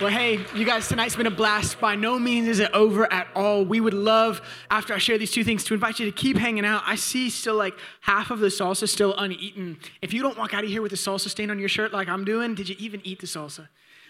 Well, 0.00 0.10
hey, 0.10 0.44
you 0.52 0.64
guys, 0.64 0.88
tonight's 0.88 1.14
been 1.14 1.28
a 1.28 1.30
blast. 1.30 1.78
By 1.78 1.94
no 1.94 2.18
means 2.18 2.48
is 2.48 2.58
it 2.58 2.72
over 2.72 3.12
at 3.12 3.28
all. 3.36 3.64
We 3.64 3.78
would 3.78 3.94
love, 3.94 4.42
after 4.68 4.92
I 4.92 4.98
share 4.98 5.16
these 5.16 5.30
two 5.30 5.44
things, 5.44 5.62
to 5.66 5.74
invite 5.74 6.00
you 6.00 6.06
to 6.06 6.12
keep 6.12 6.36
hanging 6.36 6.64
out. 6.64 6.82
I 6.84 6.96
see 6.96 7.30
still 7.30 7.54
like 7.54 7.74
half 8.00 8.32
of 8.32 8.40
the 8.40 8.48
salsa 8.48 8.88
still 8.88 9.14
uneaten. 9.16 9.78
If 10.02 10.12
you 10.12 10.22
don't 10.22 10.36
walk 10.36 10.54
out 10.54 10.64
of 10.64 10.70
here 10.70 10.82
with 10.82 10.92
a 10.92 10.96
salsa 10.96 11.28
stain 11.28 11.52
on 11.52 11.60
your 11.60 11.68
shirt 11.68 11.92
like 11.92 12.08
I'm 12.08 12.24
doing, 12.24 12.56
did 12.56 12.68
you 12.68 12.74
even 12.80 13.00
eat 13.04 13.20
the 13.20 13.28
salsa? 13.28 13.68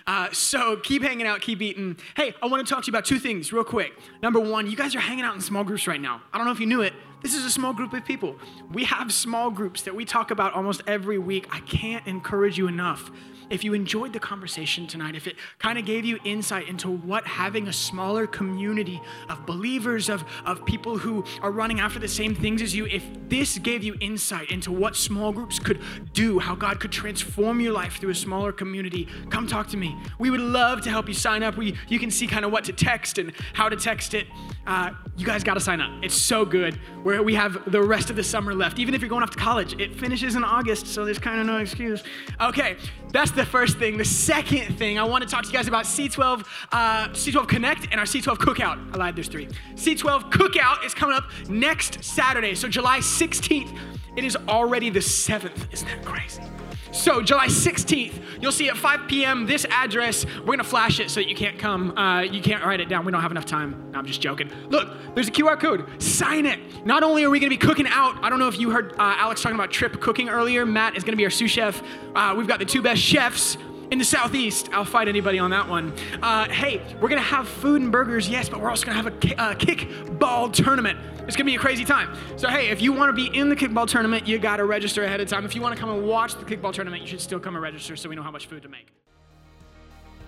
Uh, 0.09 0.27
so 0.33 0.79
keep 0.79 1.03
hanging 1.03 1.27
out, 1.27 1.43
keep 1.43 1.61
eating. 1.61 1.95
Hey, 2.17 2.35
I 2.43 2.47
want 2.47 2.67
to 2.67 2.75
talk 2.75 2.83
to 2.83 2.87
you 2.87 2.93
about 2.93 3.05
two 3.05 3.19
things 3.19 3.53
real 3.53 3.63
quick. 3.63 3.93
Number 4.23 4.41
one, 4.41 4.67
you 4.67 4.75
guys 4.75 4.97
are 4.97 5.01
hanging 5.01 5.23
out 5.23 5.35
in 5.35 5.43
small 5.43 5.65
groups 5.65 5.87
right 5.87 6.01
now. 6.01 6.23
I 6.33 6.39
don't 6.39 6.47
know 6.47 6.53
if 6.53 6.61
you 6.61 6.67
knew 6.67 6.81
it. 6.81 6.95
This 7.21 7.35
is 7.35 7.45
a 7.45 7.51
small 7.51 7.75
group 7.75 7.93
of 7.93 8.07
people. 8.07 8.37
We 8.73 8.85
have 8.85 9.13
small 9.13 9.51
groups 9.51 9.83
that 9.83 9.95
we 9.95 10.07
talk 10.07 10.31
about 10.31 10.55
almost 10.55 10.81
every 10.87 11.19
week. 11.19 11.47
I 11.55 11.61
can't 11.61 12.07
encourage 12.07 12.57
you 12.57 12.69
enough 12.69 13.11
if 13.51 13.65
you 13.65 13.75
enjoyed 13.75 14.13
the 14.13 14.21
conversation 14.21 14.87
tonight, 14.87 15.15
if 15.15 15.27
it 15.27 15.37
kind 15.59 15.79
of 15.79 15.85
gave 15.85 16.05
you 16.05 16.19
insight 16.25 16.69
into 16.69 16.91
what 16.91 17.27
having 17.27 17.69
a 17.69 17.73
smaller 17.73 18.27
community 18.27 19.01
of 19.29 19.45
believers, 19.47 20.09
of, 20.09 20.25
of 20.45 20.65
people 20.65 20.99
who 20.99 21.25
are 21.43 21.51
running 21.51 21.81
after 21.81 21.99
the 21.99 22.09
same 22.09 22.35
things 22.35 22.63
as 22.63 22.75
you, 22.75 22.87
if 22.87 23.05
this 23.29 23.59
gave 23.59 23.83
you 23.83 23.97
insight 24.01 24.51
into 24.51 24.73
what 24.73 24.97
small 24.97 25.33
groups 25.33 25.59
could 25.59 25.81
do, 26.13 26.39
how 26.39 26.55
God 26.55 26.81
could 26.81 26.93
transform 26.93 27.61
your 27.61 27.73
life 27.73 27.99
through 27.99 28.11
a 28.11 28.15
smaller 28.15 28.53
community, 28.53 29.09
come 29.31 29.47
talk 29.47 29.69
to 29.69 29.77
me. 29.77 29.97
We 30.19 30.31
would 30.31 30.41
love 30.41 30.83
to 30.83 30.91
help 30.91 31.09
you 31.09 31.15
sign 31.15 31.43
up. 31.43 31.57
We, 31.57 31.77
you 31.89 31.99
can 31.99 32.11
see 32.11 32.27
kind 32.27 32.45
of 32.45 32.53
what 32.53 32.65
to 32.65 32.73
text 32.73 33.19
and 33.19 33.33
how 33.53 33.69
to 33.69 33.77
text 33.77 34.15
it. 34.15 34.27
Uh, 34.67 34.91
you 35.17 35.25
guys 35.25 35.43
got 35.43 35.55
to 35.55 35.61
sign 35.61 35.81
up. 35.81 35.91
It's 36.03 36.15
so 36.15 36.45
good. 36.45 36.75
Where 37.03 37.23
we 37.23 37.35
have 37.35 37.71
the 37.71 37.83
rest 37.83 38.11
of 38.11 38.17
the 38.17 38.25
summer 38.25 38.55
left. 38.55 38.79
Even 38.79 38.95
if 38.95 39.01
you're 39.01 39.09
going 39.09 39.23
off 39.23 39.31
to 39.31 39.39
college, 39.39 39.79
it 39.81 39.95
finishes 39.95 40.35
in 40.35 40.45
August, 40.45 40.87
so 40.87 41.05
there's 41.05 41.19
kind 41.19 41.41
of 41.41 41.47
no 41.47 41.59
excuse. 41.59 42.03
Okay, 42.41 42.77
that's 43.13 43.31
the 43.31 43.38
first 43.45 43.79
thing. 43.79 43.97
The 43.97 44.05
second 44.05 44.77
thing, 44.79 44.99
I 44.99 45.05
want 45.05 45.23
to 45.23 45.29
talk 45.29 45.43
to 45.43 45.49
you 45.49 45.55
guys 45.55 45.69
about 45.69 45.85
C12, 45.85 46.47
uh, 46.73 47.09
C12 47.09 47.49
Connect 47.49 47.85
and 47.91 48.01
our 48.01 48.07
C12 48.07 48.37
Cookout. 48.37 48.95
I 48.95 48.97
lied, 48.97 49.17
there's 49.17 49.29
three. 49.29 49.47
C12 49.75 50.31
Cookout 50.31 50.85
is 50.85 50.95
coming 50.95 51.17
up 51.17 51.25
next 51.49 52.03
Saturday, 52.03 52.55
so 52.55 52.69
July 52.69 52.99
16th. 52.99 53.77
It 54.19 54.25
is 54.25 54.35
already 54.49 54.91
the 54.91 54.99
7th. 54.99 55.73
Isn't 55.73 55.87
that 55.87 56.05
crazy? 56.05 56.43
So 56.91 57.23
July 57.23 57.47
16th, 57.47 58.43
you'll 58.43 58.51
see 58.51 58.69
at 58.69 58.77
5 58.77 59.07
p.m. 59.07 59.47
this 59.47 59.65
address. 59.71 60.27
We're 60.41 60.47
gonna 60.47 60.65
flash 60.65 60.99
it 60.99 61.09
so 61.09 61.21
that 61.21 61.29
you 61.29 61.37
can't 61.37 61.57
come. 61.57 61.97
Uh, 61.97 62.23
you 62.23 62.43
can't 62.43 62.65
write 62.65 62.81
it 62.81 62.89
down. 62.89 63.05
We 63.05 63.13
don't 63.13 63.23
have 63.23 63.31
enough 63.31 63.45
time. 63.45 63.93
No, 63.93 63.99
I'm 64.01 64.07
just 64.07 64.21
joking. 64.21 64.51
Look, 64.71 64.89
there's 65.15 65.29
a 65.29 65.31
QR 65.31 65.61
code. 65.61 66.03
Sign 66.03 66.47
it. 66.47 66.59
Not 66.85 67.05
only 67.05 67.23
are 67.23 67.31
we 67.31 67.39
gonna 67.39 67.51
be 67.51 67.57
cooking 67.57 67.87
out. 67.87 68.19
I 68.25 68.29
don't 68.29 68.41
know 68.41 68.49
if 68.49 68.59
you 68.59 68.71
heard 68.71 68.95
uh, 68.95 69.15
Alex 69.19 69.41
talking 69.41 69.55
about 69.55 69.71
trip 69.71 70.01
cooking 70.01 70.29
earlier. 70.29 70.67
Matt 70.67 70.97
is 70.97 71.05
gonna 71.05 71.17
be 71.17 71.25
our 71.25 71.31
sous 71.31 71.49
chef. 71.49 71.81
Uh, 72.17 72.35
we've 72.37 72.49
got 72.49 72.59
the 72.59 72.65
two 72.65 72.83
best 72.83 73.01
chefs 73.01 73.57
in 73.91 73.99
the 73.99 74.05
southeast. 74.05 74.69
I'll 74.73 74.85
fight 74.85 75.09
anybody 75.09 75.39
on 75.39 75.51
that 75.51 75.69
one. 75.69 75.93
Uh, 76.23 76.49
hey, 76.49 76.81
we're 77.01 77.09
gonna 77.09 77.21
have 77.21 77.49
food 77.49 77.83
and 77.83 77.91
burgers, 77.91 78.29
yes, 78.29 78.49
but 78.49 78.61
we're 78.61 78.71
also 78.71 78.87
gonna 78.87 78.97
have 78.97 79.07
a 79.07 79.13
ki- 79.13 79.35
uh, 79.35 79.55
kickball 79.55 80.53
tournament. 80.53 80.99
It's 81.27 81.37
gonna 81.37 81.47
be 81.47 81.57
a 81.57 81.59
crazy 81.59 81.85
time. 81.85 82.17
So 82.37 82.49
hey, 82.49 82.69
if 82.69 82.81
you 82.81 82.93
want 82.93 83.15
to 83.15 83.31
be 83.31 83.37
in 83.37 83.49
the 83.49 83.57
kickball 83.57 83.87
tournament, 83.87 84.27
you 84.27 84.39
gotta 84.39 84.65
register 84.65 85.05
ahead 85.05 85.21
of 85.21 85.29
time. 85.29 85.45
If 85.45 85.55
you 85.55 85.61
want 85.61 85.75
to 85.75 85.81
come 85.81 85.91
and 85.91 86.07
watch 86.07 86.35
the 86.35 86.45
kickball 86.45 86.73
tournament, 86.73 87.03
you 87.03 87.09
should 87.09 87.21
still 87.21 87.41
come 87.41 87.55
and 87.55 87.63
register 87.63 87.97
so 87.97 88.09
we 88.09 88.17
know 88.17 88.23
how 88.23 88.31
much 88.31 88.47
food 88.47 88.63
to 88.63 88.69
make. 88.69 88.93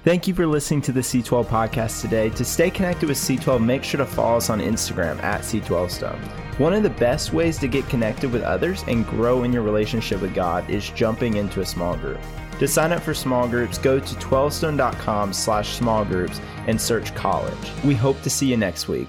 Thank 0.02 0.26
you 0.26 0.32
for 0.32 0.46
listening 0.46 0.80
to 0.82 0.92
the 0.92 1.00
C12 1.00 1.46
podcast 1.46 2.00
today. 2.00 2.30
To 2.30 2.42
stay 2.42 2.70
connected 2.70 3.06
with 3.06 3.18
C12, 3.18 3.62
make 3.62 3.84
sure 3.84 3.98
to 3.98 4.06
follow 4.06 4.38
us 4.38 4.48
on 4.48 4.58
Instagram 4.58 5.22
at 5.22 5.42
C12Stone. 5.42 6.18
One 6.58 6.72
of 6.72 6.82
the 6.82 6.88
best 6.90 7.34
ways 7.34 7.58
to 7.58 7.68
get 7.68 7.86
connected 7.90 8.32
with 8.32 8.42
others 8.42 8.82
and 8.88 9.06
grow 9.06 9.44
in 9.44 9.52
your 9.52 9.60
relationship 9.62 10.22
with 10.22 10.34
God 10.34 10.68
is 10.70 10.88
jumping 10.90 11.34
into 11.36 11.60
a 11.60 11.66
small 11.66 11.98
group. 11.98 12.20
To 12.60 12.68
sign 12.68 12.92
up 12.92 13.02
for 13.02 13.14
small 13.14 13.48
groups, 13.48 13.78
go 13.78 13.98
to 13.98 14.14
12stone.com 14.16 15.32
slash 15.32 15.78
small 15.78 16.04
groups 16.04 16.42
and 16.66 16.78
search 16.78 17.14
college. 17.14 17.56
We 17.82 17.94
hope 17.94 18.20
to 18.20 18.28
see 18.28 18.48
you 18.48 18.58
next 18.58 18.86
week. 18.86 19.08